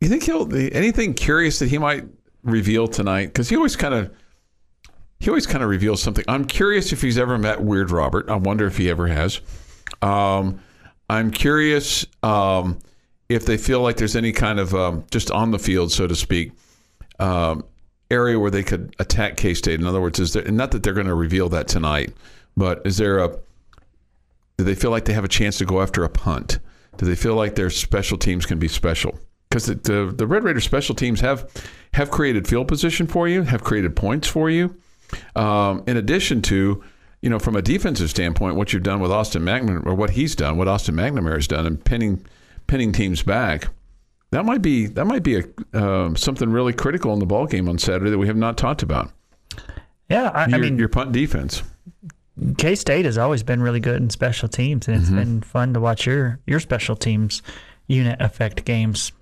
you 0.00 0.08
think 0.08 0.22
he'll 0.24 0.48
anything 0.54 1.14
curious 1.14 1.58
that 1.58 1.68
he 1.68 1.78
might 1.78 2.04
reveal 2.42 2.86
tonight? 2.88 3.26
Because 3.26 3.48
he 3.48 3.56
always 3.56 3.76
kind 3.76 3.94
of 3.94 4.10
he 5.18 5.30
always 5.30 5.46
kind 5.46 5.64
of 5.64 5.70
reveals 5.70 6.02
something. 6.02 6.24
I'm 6.28 6.44
curious 6.44 6.92
if 6.92 7.00
he's 7.00 7.16
ever 7.18 7.38
met 7.38 7.62
Weird 7.62 7.90
Robert. 7.90 8.28
I 8.28 8.36
wonder 8.36 8.66
if 8.66 8.76
he 8.76 8.90
ever 8.90 9.06
has. 9.06 9.40
Um, 10.02 10.60
I'm 11.08 11.30
curious 11.30 12.04
um, 12.22 12.78
if 13.28 13.44
they 13.46 13.56
feel 13.56 13.80
like 13.80 13.96
there's 13.96 14.16
any 14.16 14.32
kind 14.32 14.60
of 14.60 14.74
um, 14.74 15.04
just 15.10 15.30
on 15.30 15.50
the 15.50 15.58
field, 15.58 15.92
so 15.92 16.06
to 16.06 16.14
speak, 16.14 16.52
um, 17.18 17.64
area 18.10 18.38
where 18.38 18.50
they 18.50 18.62
could 18.62 18.94
attack 18.98 19.36
K 19.36 19.54
State. 19.54 19.80
In 19.80 19.86
other 19.86 20.00
words, 20.00 20.18
is 20.18 20.32
there 20.32 20.44
not 20.50 20.70
that 20.70 20.82
they're 20.82 20.92
going 20.92 21.06
to 21.06 21.14
reveal 21.14 21.48
that 21.50 21.68
tonight, 21.68 22.12
but 22.56 22.82
is 22.84 22.96
there 22.98 23.18
a 23.18 23.36
do 24.58 24.64
they 24.64 24.74
feel 24.74 24.90
like 24.90 25.04
they 25.04 25.12
have 25.12 25.24
a 25.24 25.28
chance 25.28 25.58
to 25.58 25.64
go 25.64 25.82
after 25.82 26.02
a 26.04 26.08
punt? 26.08 26.58
Do 26.96 27.04
they 27.04 27.14
feel 27.16 27.34
like 27.34 27.56
their 27.56 27.68
special 27.68 28.16
teams 28.16 28.46
can 28.46 28.58
be 28.58 28.68
special? 28.68 29.18
Because 29.48 29.66
the, 29.66 29.74
the 29.74 30.14
the 30.16 30.26
Red 30.26 30.44
Raider 30.44 30.60
special 30.60 30.94
teams 30.94 31.20
have 31.20 31.50
have 31.94 32.10
created 32.10 32.46
field 32.46 32.68
position 32.68 33.06
for 33.06 33.28
you, 33.28 33.42
have 33.42 33.64
created 33.64 33.96
points 33.96 34.28
for 34.28 34.50
you. 34.50 34.76
Um, 35.34 35.84
in 35.86 35.96
addition 35.96 36.42
to, 36.42 36.82
you 37.22 37.30
know, 37.30 37.38
from 37.38 37.54
a 37.56 37.62
defensive 37.62 38.10
standpoint, 38.10 38.56
what 38.56 38.72
you've 38.72 38.82
done 38.82 39.00
with 39.00 39.12
Austin 39.12 39.42
McNamara, 39.42 39.86
or 39.86 39.94
what 39.94 40.10
he's 40.10 40.34
done, 40.34 40.56
what 40.56 40.68
Austin 40.68 40.94
McNamara 40.94 41.34
has 41.34 41.46
done, 41.46 41.66
and 41.66 41.84
pinning 41.84 42.24
pinning 42.66 42.92
teams 42.92 43.22
back, 43.22 43.68
that 44.30 44.44
might 44.44 44.62
be 44.62 44.86
that 44.86 45.04
might 45.06 45.22
be 45.22 45.36
a 45.40 45.44
um, 45.80 46.16
something 46.16 46.50
really 46.50 46.72
critical 46.72 47.12
in 47.12 47.18
the 47.20 47.26
ball 47.26 47.46
game 47.46 47.68
on 47.68 47.78
Saturday 47.78 48.10
that 48.10 48.18
we 48.18 48.26
have 48.26 48.36
not 48.36 48.56
talked 48.56 48.82
about. 48.82 49.10
Yeah, 50.10 50.30
I, 50.34 50.44
I 50.44 50.58
mean, 50.58 50.78
your 50.78 50.88
punt 50.88 51.12
defense. 51.12 51.62
K 52.58 52.74
State 52.74 53.04
has 53.06 53.16
always 53.18 53.42
been 53.42 53.62
really 53.62 53.80
good 53.80 53.96
in 54.02 54.10
special 54.10 54.48
teams, 54.48 54.88
and 54.88 54.96
it's 54.98 55.06
Mm-hmm. 55.06 55.16
been 55.16 55.40
fun 55.42 55.74
to 55.74 55.80
watch 55.80 56.06
your 56.06 56.38
your 56.46 56.60
special 56.60 56.94
teams 56.96 57.42
unit 57.86 58.20
affect 58.20 58.64
games. 58.64 59.12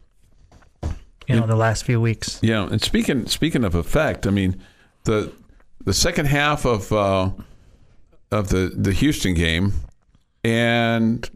You 1.27 1.37
know, 1.41 1.47
the 1.47 1.57
last 1.57 1.85
few 1.85 2.01
weeks. 2.03 2.39
Yeah, 2.43 2.65
and 2.67 2.83
speaking 2.83 3.27
speaking 3.29 3.65
of 3.65 3.75
effect, 3.75 4.27
I 4.27 4.31
mean 4.31 4.61
the 5.05 5.33
the 5.85 5.95
second 5.95 6.27
half 6.27 6.67
of 6.67 6.93
uh, 6.93 7.31
of 8.31 8.49
the 8.49 8.73
the 8.77 8.93
Houston 8.93 9.33
game, 9.35 9.73
and 10.43 11.29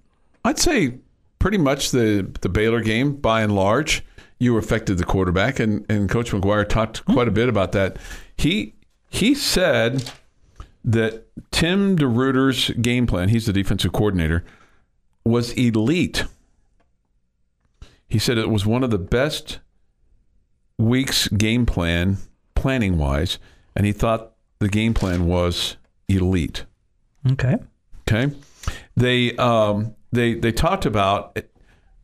I'd 0.45 0.59
say 0.59 0.99
pretty 1.39 1.59
much 1.59 1.91
the 1.91 2.31
the 2.41 2.49
Baylor 2.49 2.81
game 2.81 3.15
by 3.17 3.43
and 3.43 3.55
large, 3.55 4.05
you 4.39 4.57
affected 4.57 4.99
the 4.99 5.05
quarterback, 5.05 5.59
and 5.59 5.85
and 5.89 6.09
Coach 6.09 6.31
McGuire 6.31 6.69
talked 6.69 7.05
quite 7.05 7.29
a 7.29 7.33
bit 7.33 7.49
about 7.49 7.73
that. 7.73 7.97
He 8.37 8.75
he 9.11 9.35
said 9.35 10.11
that 10.85 11.27
Tim 11.51 11.97
DeRuyter's 11.97 12.71
game 12.81 13.07
plan, 13.07 13.29
he's 13.29 13.47
the 13.47 13.53
defensive 13.53 13.93
coordinator, 13.93 14.45
was 15.25 15.53
elite. 15.53 16.25
He 18.09 18.19
said 18.19 18.39
it 18.39 18.49
was 18.49 18.65
one 18.65 18.83
of 18.83 18.91
the 18.91 18.99
best 18.99 19.59
week's 20.79 21.29
game 21.29 21.67
plan, 21.67 22.19
planning 22.55 22.97
wise, 22.97 23.39
and 23.77 23.85
he 23.85 23.93
thought 23.93 24.33
the 24.61 24.69
game 24.69 24.95
plan 24.95 25.27
was 25.27 25.77
elite. 26.09 26.65
Okay. 27.33 27.59
Okay, 28.09 28.35
they 28.97 29.37
um, 29.37 29.95
they 30.13 30.35
they 30.35 30.53
talked 30.53 30.87
about 30.87 31.39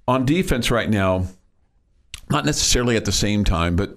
on 0.07 0.25
defense 0.27 0.71
right 0.71 0.91
now, 0.91 1.27
not 2.31 2.45
necessarily 2.45 2.97
at 2.97 3.05
the 3.05 3.13
same 3.13 3.45
time, 3.45 3.77
but 3.77 3.97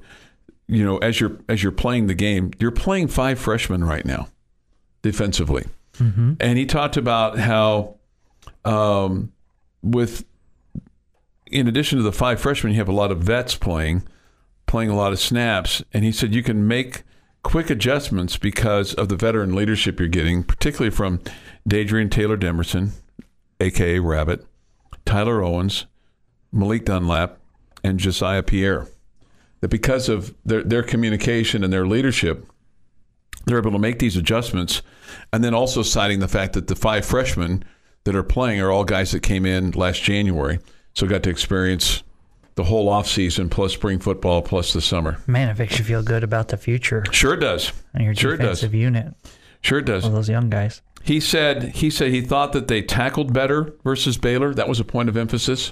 you 0.67 0.83
know 0.83 0.97
as 0.99 1.19
you're 1.19 1.37
as 1.49 1.61
you're 1.63 1.71
playing 1.71 2.07
the 2.07 2.13
game, 2.15 2.51
you're 2.59 2.71
playing 2.71 3.07
five 3.07 3.39
freshmen 3.39 3.83
right 3.83 4.05
now 4.05 4.27
defensively, 5.01 5.65
and 6.39 6.57
he 6.57 6.65
talked 6.65 6.97
about 6.97 7.37
how 7.39 7.95
um, 8.65 9.31
with 9.81 10.25
in 11.47 11.67
addition 11.67 11.97
to 11.97 12.03
the 12.03 12.11
five 12.11 12.39
freshmen, 12.39 12.73
you 12.73 12.79
have 12.79 12.89
a 12.89 12.93
lot 12.93 13.11
of 13.11 13.19
vets 13.19 13.55
playing, 13.55 14.03
playing 14.65 14.89
a 14.89 14.95
lot 14.95 15.13
of 15.13 15.19
snaps, 15.19 15.81
and 15.93 16.03
he 16.03 16.11
said 16.11 16.35
you 16.35 16.43
can 16.43 16.67
make 16.67 17.03
quick 17.43 17.69
adjustments 17.69 18.35
because 18.37 18.93
of 18.95 19.07
the 19.07 19.15
veteran 19.15 19.55
leadership 19.55 19.99
you're 19.99 20.09
getting, 20.09 20.43
particularly 20.43 20.91
from 20.93 21.19
Dadrian 21.67 22.11
Taylor 22.11 22.35
Demerson, 22.37 22.91
aka 23.59 23.99
Rabbit, 23.99 24.45
Tyler 25.05 25.41
Owens, 25.43 25.85
Malik 26.51 26.85
Dunlap, 26.85 27.37
and 27.83 27.99
Josiah 27.99 28.43
Pierre. 28.43 28.87
That 29.61 29.69
because 29.69 30.07
of 30.09 30.35
their, 30.45 30.63
their 30.63 30.83
communication 30.83 31.63
and 31.63 31.73
their 31.73 31.87
leadership, 31.87 32.45
they're 33.45 33.57
able 33.57 33.71
to 33.71 33.79
make 33.79 33.99
these 33.99 34.15
adjustments, 34.17 34.81
and 35.33 35.43
then 35.43 35.53
also 35.53 35.81
citing 35.81 36.19
the 36.19 36.27
fact 36.27 36.53
that 36.53 36.67
the 36.67 36.75
five 36.75 37.05
freshmen 37.05 37.63
that 38.03 38.15
are 38.15 38.23
playing 38.23 38.61
are 38.61 38.69
all 38.71 38.83
guys 38.83 39.11
that 39.11 39.21
came 39.21 39.45
in 39.45 39.71
last 39.71 40.01
January, 40.03 40.59
so 40.93 41.07
got 41.07 41.23
to 41.23 41.29
experience 41.29 42.03
the 42.55 42.63
whole 42.65 42.87
offseason 42.89 43.49
plus 43.49 43.73
spring 43.73 43.99
football 43.99 44.41
plus 44.41 44.73
the 44.73 44.81
summer. 44.81 45.17
Man, 45.27 45.49
it 45.49 45.57
makes 45.57 45.77
you 45.79 45.85
feel 45.85 46.01
good 46.03 46.23
about 46.23 46.47
the 46.49 46.57
future 46.57 47.03
Sure 47.11 47.33
it 47.35 47.39
does. 47.39 47.71
and 47.93 48.03
your 48.03 48.15
Sure 48.15 48.33
it 48.33 48.37
does. 48.37 48.59
defensive 48.59 48.73
unit. 48.73 49.13
Sure 49.61 49.79
it 49.79 49.85
does. 49.85 50.05
All 50.05 50.11
those 50.11 50.29
young 50.29 50.49
guys. 50.49 50.81
He 51.07 51.21
said 51.21 51.75
he 51.75 51.89
said 51.89 52.11
he 52.11 52.19
thought 52.19 52.51
that 52.51 52.67
they 52.67 52.81
tackled 52.81 53.31
better 53.31 53.73
versus 53.81 54.17
Baylor. 54.17 54.53
That 54.53 54.67
was 54.67 54.81
a 54.81 54.83
point 54.83 55.07
of 55.07 55.15
emphasis. 55.15 55.71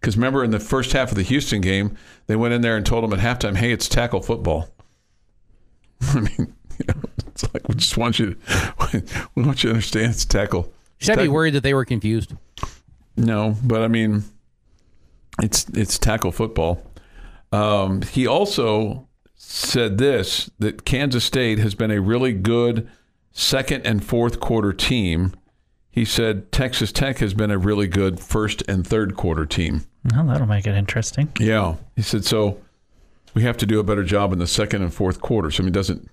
Because 0.00 0.16
remember, 0.16 0.42
in 0.42 0.52
the 0.52 0.58
first 0.58 0.92
half 0.92 1.10
of 1.10 1.16
the 1.16 1.22
Houston 1.22 1.60
game, 1.60 1.98
they 2.28 2.34
went 2.34 2.54
in 2.54 2.62
there 2.62 2.78
and 2.78 2.86
told 2.86 3.04
them 3.04 3.12
at 3.12 3.18
halftime, 3.18 3.56
"Hey, 3.56 3.72
it's 3.72 3.90
tackle 3.90 4.22
football." 4.22 4.70
I 6.00 6.20
mean, 6.20 6.54
you 6.78 6.86
know, 6.88 6.94
it's 7.26 7.42
like 7.52 7.68
we 7.68 7.74
just 7.74 7.98
want 7.98 8.18
you, 8.18 8.36
we 9.34 9.42
want 9.42 9.62
you 9.62 9.68
to 9.68 9.74
understand 9.74 10.12
it's 10.12 10.24
tackle. 10.24 10.72
Should 10.96 11.18
I 11.18 11.24
be 11.24 11.28
worried 11.28 11.52
that 11.56 11.62
they 11.62 11.74
were 11.74 11.84
confused? 11.84 12.34
No, 13.18 13.56
but 13.62 13.82
I 13.82 13.88
mean, 13.88 14.24
it's 15.42 15.66
it's 15.74 15.98
tackle 15.98 16.32
football. 16.32 16.82
Um, 17.52 18.00
he 18.00 18.26
also 18.26 19.06
said 19.34 19.98
this 19.98 20.50
that 20.58 20.86
Kansas 20.86 21.22
State 21.22 21.58
has 21.58 21.74
been 21.74 21.90
a 21.90 22.00
really 22.00 22.32
good 22.32 22.88
second 23.32 23.86
and 23.86 24.04
fourth 24.04 24.40
quarter 24.40 24.72
team. 24.72 25.34
He 25.90 26.04
said 26.04 26.52
Texas 26.52 26.92
Tech 26.92 27.18
has 27.18 27.34
been 27.34 27.50
a 27.50 27.58
really 27.58 27.88
good 27.88 28.20
first 28.20 28.62
and 28.68 28.86
third 28.86 29.16
quarter 29.16 29.44
team. 29.44 29.84
Well, 30.12 30.24
that'll 30.26 30.46
make 30.46 30.66
it 30.66 30.74
interesting. 30.74 31.32
Yeah, 31.38 31.76
he 31.96 32.02
said 32.02 32.24
so. 32.24 32.60
We 33.34 33.42
have 33.42 33.56
to 33.58 33.66
do 33.66 33.80
a 33.80 33.84
better 33.84 34.04
job 34.04 34.32
in 34.32 34.38
the 34.38 34.46
second 34.46 34.82
and 34.82 34.92
fourth 34.92 35.20
quarters. 35.20 35.58
I 35.60 35.62
mean, 35.62 35.72
doesn't. 35.72 36.08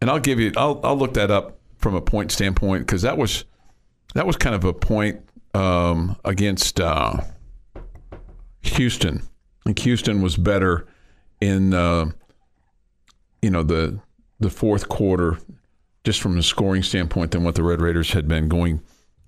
And 0.00 0.10
I'll 0.10 0.20
give 0.20 0.40
you. 0.40 0.52
I'll 0.56 0.80
I'll 0.82 0.96
look 0.96 1.14
that 1.14 1.30
up 1.30 1.58
from 1.78 1.94
a 1.94 2.00
point 2.00 2.30
standpoint 2.30 2.86
because 2.86 3.02
that 3.02 3.16
was 3.16 3.44
that 4.14 4.26
was 4.26 4.36
kind 4.36 4.54
of 4.54 4.64
a 4.64 4.72
point 4.72 5.20
um, 5.54 6.16
against 6.24 6.80
uh, 6.80 7.18
Houston. 8.62 9.22
I 9.22 9.70
think 9.70 9.78
Houston 9.80 10.22
was 10.22 10.36
better 10.36 10.86
in 11.40 11.74
uh, 11.74 12.10
you 13.42 13.50
know 13.50 13.62
the 13.62 14.00
the 14.40 14.50
fourth 14.50 14.88
quarter, 14.88 15.38
just 16.04 16.20
from 16.20 16.38
a 16.38 16.42
scoring 16.42 16.82
standpoint, 16.82 17.30
than 17.30 17.44
what 17.44 17.54
the 17.54 17.62
Red 17.62 17.80
Raiders 17.80 18.12
had 18.12 18.26
been 18.28 18.48
going 18.48 18.80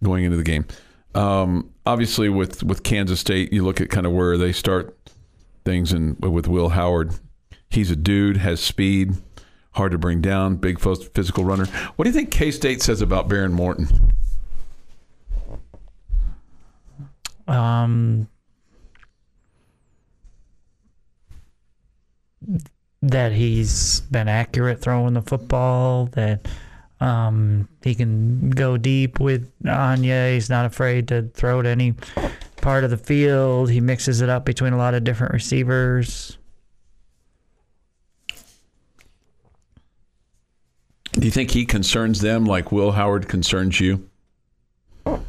going 0.02 0.24
into 0.24 0.36
the 0.36 0.42
game. 0.42 0.66
Um, 1.14 1.70
obviously, 1.84 2.28
with 2.28 2.62
with 2.62 2.82
Kansas 2.82 3.20
State, 3.20 3.52
you 3.52 3.64
look 3.64 3.80
at 3.80 3.90
kind 3.90 4.06
of 4.06 4.12
where 4.12 4.38
they 4.38 4.52
start 4.52 4.96
things, 5.64 5.92
and 5.92 6.18
with 6.20 6.48
Will 6.48 6.70
Howard, 6.70 7.14
he's 7.70 7.90
a 7.90 7.96
dude, 7.96 8.38
has 8.38 8.60
speed, 8.60 9.14
hard 9.72 9.92
to 9.92 9.98
bring 9.98 10.20
down, 10.20 10.56
big 10.56 10.80
physical 10.80 11.44
runner. 11.44 11.66
What 11.96 12.04
do 12.04 12.10
you 12.10 12.14
think 12.14 12.30
K 12.30 12.50
State 12.50 12.82
says 12.82 13.00
about 13.00 13.28
Behren 13.28 13.52
Morton? 13.52 13.88
Um, 17.46 18.28
that 23.03 23.32
he's 23.32 24.00
been 24.00 24.28
accurate 24.28 24.80
throwing 24.80 25.14
the 25.14 25.22
football. 25.22 26.07
That 26.07 26.46
um, 27.00 27.68
he 27.82 27.94
can 27.94 28.50
go 28.50 28.76
deep 28.76 29.18
with 29.20 29.50
Anya. 29.66 30.30
He's 30.32 30.48
not 30.48 30.66
afraid 30.66 31.09
to 31.09 31.22
throw 31.34 31.61
it 31.61 31.66
any 31.66 31.94
part 32.57 32.84
of 32.84 32.90
the 32.90 32.96
field. 32.96 33.70
He 33.70 33.80
mixes 33.80 34.20
it 34.20 34.28
up 34.28 34.44
between 34.44 34.72
a 34.72 34.78
lot 34.78 34.94
of 34.94 35.05
different 35.05 35.32
receivers. 35.32 36.38
Do 41.12 41.26
you 41.26 41.30
think 41.30 41.50
he 41.50 41.66
concerns 41.66 42.20
them 42.20 42.46
like 42.46 42.72
Will 42.72 42.92
Howard 42.92 43.28
concerns 43.28 43.78
you? 43.80 44.09
Or 45.05 45.20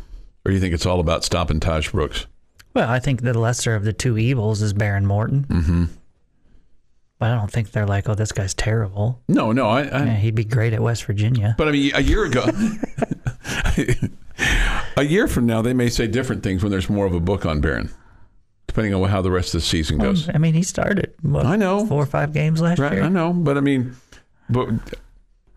do 0.45 0.53
you 0.53 0.59
think 0.59 0.73
it's 0.73 0.85
all 0.85 0.99
about 0.99 1.23
stopping 1.23 1.59
Tahj 1.59 1.91
Brooks? 1.91 2.25
Well, 2.73 2.89
I 2.89 2.99
think 2.99 3.21
the 3.21 3.37
lesser 3.37 3.75
of 3.75 3.83
the 3.83 3.93
two 3.93 4.17
evils 4.17 4.61
is 4.61 4.73
Behren 4.73 5.03
Morton. 5.03 5.45
Mm-hmm. 5.47 5.85
But 7.23 7.31
I 7.31 7.35
don't 7.35 7.49
think 7.49 7.71
they're 7.71 7.85
like, 7.85 8.09
oh, 8.09 8.15
this 8.15 8.33
guy's 8.33 8.53
terrible. 8.53 9.21
No, 9.29 9.53
no, 9.53 9.69
I, 9.69 9.83
I 9.83 10.03
Yeah, 10.07 10.15
he'd 10.17 10.35
be 10.35 10.43
great 10.43 10.73
at 10.73 10.81
West 10.81 11.05
Virginia. 11.05 11.55
But 11.57 11.69
I 11.69 11.71
mean, 11.71 11.91
a 11.95 12.01
year 12.01 12.25
ago, 12.25 12.43
a 14.97 15.03
year 15.03 15.29
from 15.29 15.45
now, 15.45 15.61
they 15.61 15.73
may 15.73 15.87
say 15.87 16.05
different 16.05 16.43
things 16.43 16.63
when 16.63 16.69
there's 16.69 16.89
more 16.89 17.05
of 17.05 17.13
a 17.13 17.21
book 17.21 17.45
on 17.45 17.61
Behren, 17.61 17.93
depending 18.67 18.93
on 18.93 19.07
how 19.07 19.21
the 19.21 19.31
rest 19.31 19.55
of 19.55 19.61
the 19.61 19.65
season 19.65 19.99
goes. 19.99 20.27
I 20.33 20.37
mean, 20.37 20.53
he 20.53 20.63
started 20.63 21.13
what, 21.21 21.45
I 21.45 21.55
know. 21.55 21.85
four 21.85 22.03
or 22.03 22.07
five 22.07 22.33
games 22.33 22.59
last 22.59 22.79
Right, 22.79 22.91
year. 22.93 23.03
I 23.03 23.09
know, 23.09 23.31
but 23.31 23.57
I 23.57 23.61
mean, 23.61 23.95
but 24.49 24.67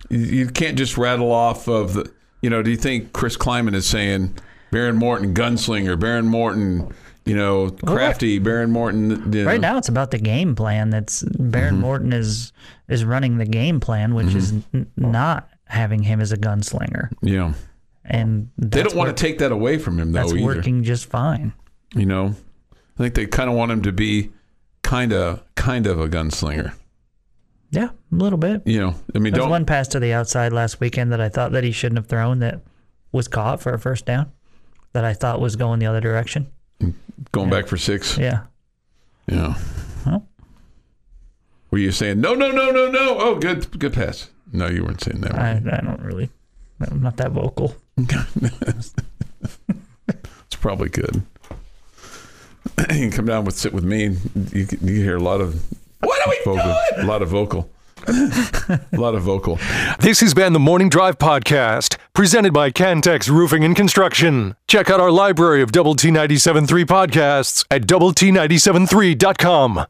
you- 0.09 0.19
you 0.21 0.47
can't 0.47 0.79
just 0.79 0.97
rattle 0.97 1.33
off 1.33 1.67
of 1.69 1.95
the. 1.95 2.11
You 2.43 2.51
know, 2.51 2.63
do 2.63 2.71
you 2.71 2.77
think 2.77 3.13
Chris 3.13 3.37
Klieman 3.37 3.75
is 3.75 3.87
saying 3.87 4.37
Behren 4.71 4.95
Morton 4.97 5.35
gunslinger, 5.35 5.99
Behren 5.99 6.27
Morton, 6.27 6.93
you 7.27 7.37
know, 7.37 7.71
crafty, 7.71 8.41
Behren 8.41 8.71
Morton? 8.71 9.11
You 9.33 9.43
know, 9.45 9.47
Right 9.47 9.61
now, 9.61 9.77
it's 9.77 9.89
about 9.89 10.11
the 10.11 10.19
game 10.19 10.55
plan. 10.55 10.91
That's 10.91 11.23
Behren 11.23 11.73
Mm-hmm. 11.73 11.81
Morton 11.81 12.13
is 12.13 12.53
is 12.89 13.05
running 13.05 13.37
the 13.39 13.45
game 13.47 13.81
plan, 13.81 14.15
which 14.15 14.35
is 14.35 14.53
n- 14.73 14.91
not 14.97 15.49
having 15.67 16.03
him 16.05 16.21
as 16.21 16.31
a 16.33 16.37
gunslinger, 16.37 17.11
yeah, 17.23 17.53
and 18.05 18.49
they 18.57 18.83
don't 18.83 18.95
want 18.95 19.15
to 19.15 19.21
take 19.21 19.39
that 19.39 19.51
away 19.53 19.77
from 19.79 19.99
him 19.99 20.13
though 20.13 20.21
That's 20.21 20.33
either. 20.33 20.45
working 20.45 20.85
just 20.85 21.07
fine. 21.07 21.53
You 21.95 22.07
know, 22.07 22.35
I 22.73 22.97
think 22.99 23.15
they 23.15 23.27
kind 23.27 23.51
of 23.51 23.57
want 23.57 23.73
him 23.73 23.83
to 23.83 23.93
be 23.93 24.31
kind 24.83 25.13
of 25.13 25.43
kind 25.57 25.87
of 25.87 25.99
a 26.01 26.09
gunslinger. 26.09 26.73
Yeah, 27.73 27.89
a 27.89 28.15
little 28.15 28.39
bit. 28.39 28.63
You 28.65 28.81
know, 28.81 28.95
I 29.15 29.19
mean, 29.19 29.33
There's 29.33 29.43
don't 29.43 29.51
one 29.51 29.67
pass 29.67 29.89
to 29.89 29.99
the 30.01 30.13
outside 30.13 30.53
last 30.53 30.79
weekend 30.79 31.11
that 31.13 31.21
I 31.21 31.29
thought 31.29 31.51
that 31.53 31.65
he 31.65 31.73
shouldn't 31.73 31.99
have 31.99 32.07
thrown 32.07 32.39
that 32.39 32.61
was 33.11 33.27
caught 33.27 33.61
for 33.61 33.75
a 33.75 33.79
first 33.79 34.07
down. 34.07 34.31
That 34.93 35.05
I 35.05 35.13
thought 35.13 35.41
was 35.41 35.57
going 35.57 35.81
the 35.81 35.87
other 35.87 36.01
direction. 36.01 36.47
Going 37.33 37.51
back 37.51 37.67
for 37.67 37.77
six. 37.77 38.19
Yeah. 38.19 38.45
Yeah. 39.27 39.55
Well. 40.05 40.27
Were 41.71 41.79
you 41.79 41.93
saying 41.93 42.21
no, 42.21 42.35
no, 42.35 42.51
no, 42.51 42.71
no, 42.71 42.91
no? 42.91 43.17
Oh, 43.19 43.35
good, 43.37 43.79
good 43.79 43.93
pass. 43.93 44.31
No, 44.53 44.69
you 44.69 44.85
weren't 44.85 45.03
saying 45.03 45.21
that. 45.23 45.35
I. 45.35 45.53
I 45.53 45.81
don't 45.81 46.01
really. 46.01 46.31
I'm 46.81 47.03
not 47.03 47.17
that 47.17 47.33
vocal. 47.33 47.75
It's 50.09 50.63
probably 50.63 50.89
good. 50.89 51.23
you 52.79 52.87
can 52.87 53.11
come 53.11 53.27
down 53.27 53.45
with 53.45 53.57
sit 53.57 53.73
with 53.73 53.85
me. 53.85 54.05
And 54.05 54.53
you 54.53 54.67
you 54.81 55.03
hear 55.03 55.17
a 55.17 55.23
lot 55.23 55.41
of 55.41 55.61
what 56.01 56.27
are 56.27 56.31
we 56.31 56.39
vocal, 56.45 56.77
a 56.97 57.05
lot 57.05 57.23
of 57.23 57.29
vocal, 57.29 57.69
a 58.09 58.81
lot 58.93 59.15
of 59.15 59.23
vocal. 59.23 59.59
This 60.01 60.21
has 60.21 60.33
been 60.33 60.53
the 60.53 60.61
Morning 60.61 60.89
Drive 60.89 61.19
Podcast, 61.19 61.97
presented 62.13 62.53
by 62.53 62.71
Cantex 62.71 63.29
Roofing 63.29 63.65
and 63.65 63.75
Construction. 63.75 64.55
Check 64.69 64.91
out 64.91 65.01
our 65.01 65.11
library 65.11 65.63
of 65.63 65.73
Double 65.73 65.95
T 65.95 66.09
97.3 66.09 66.85
podcasts 66.85 67.65
at 67.71 67.87
Double 67.87 68.13
T 68.13 68.31
97.3.com. 68.31 69.85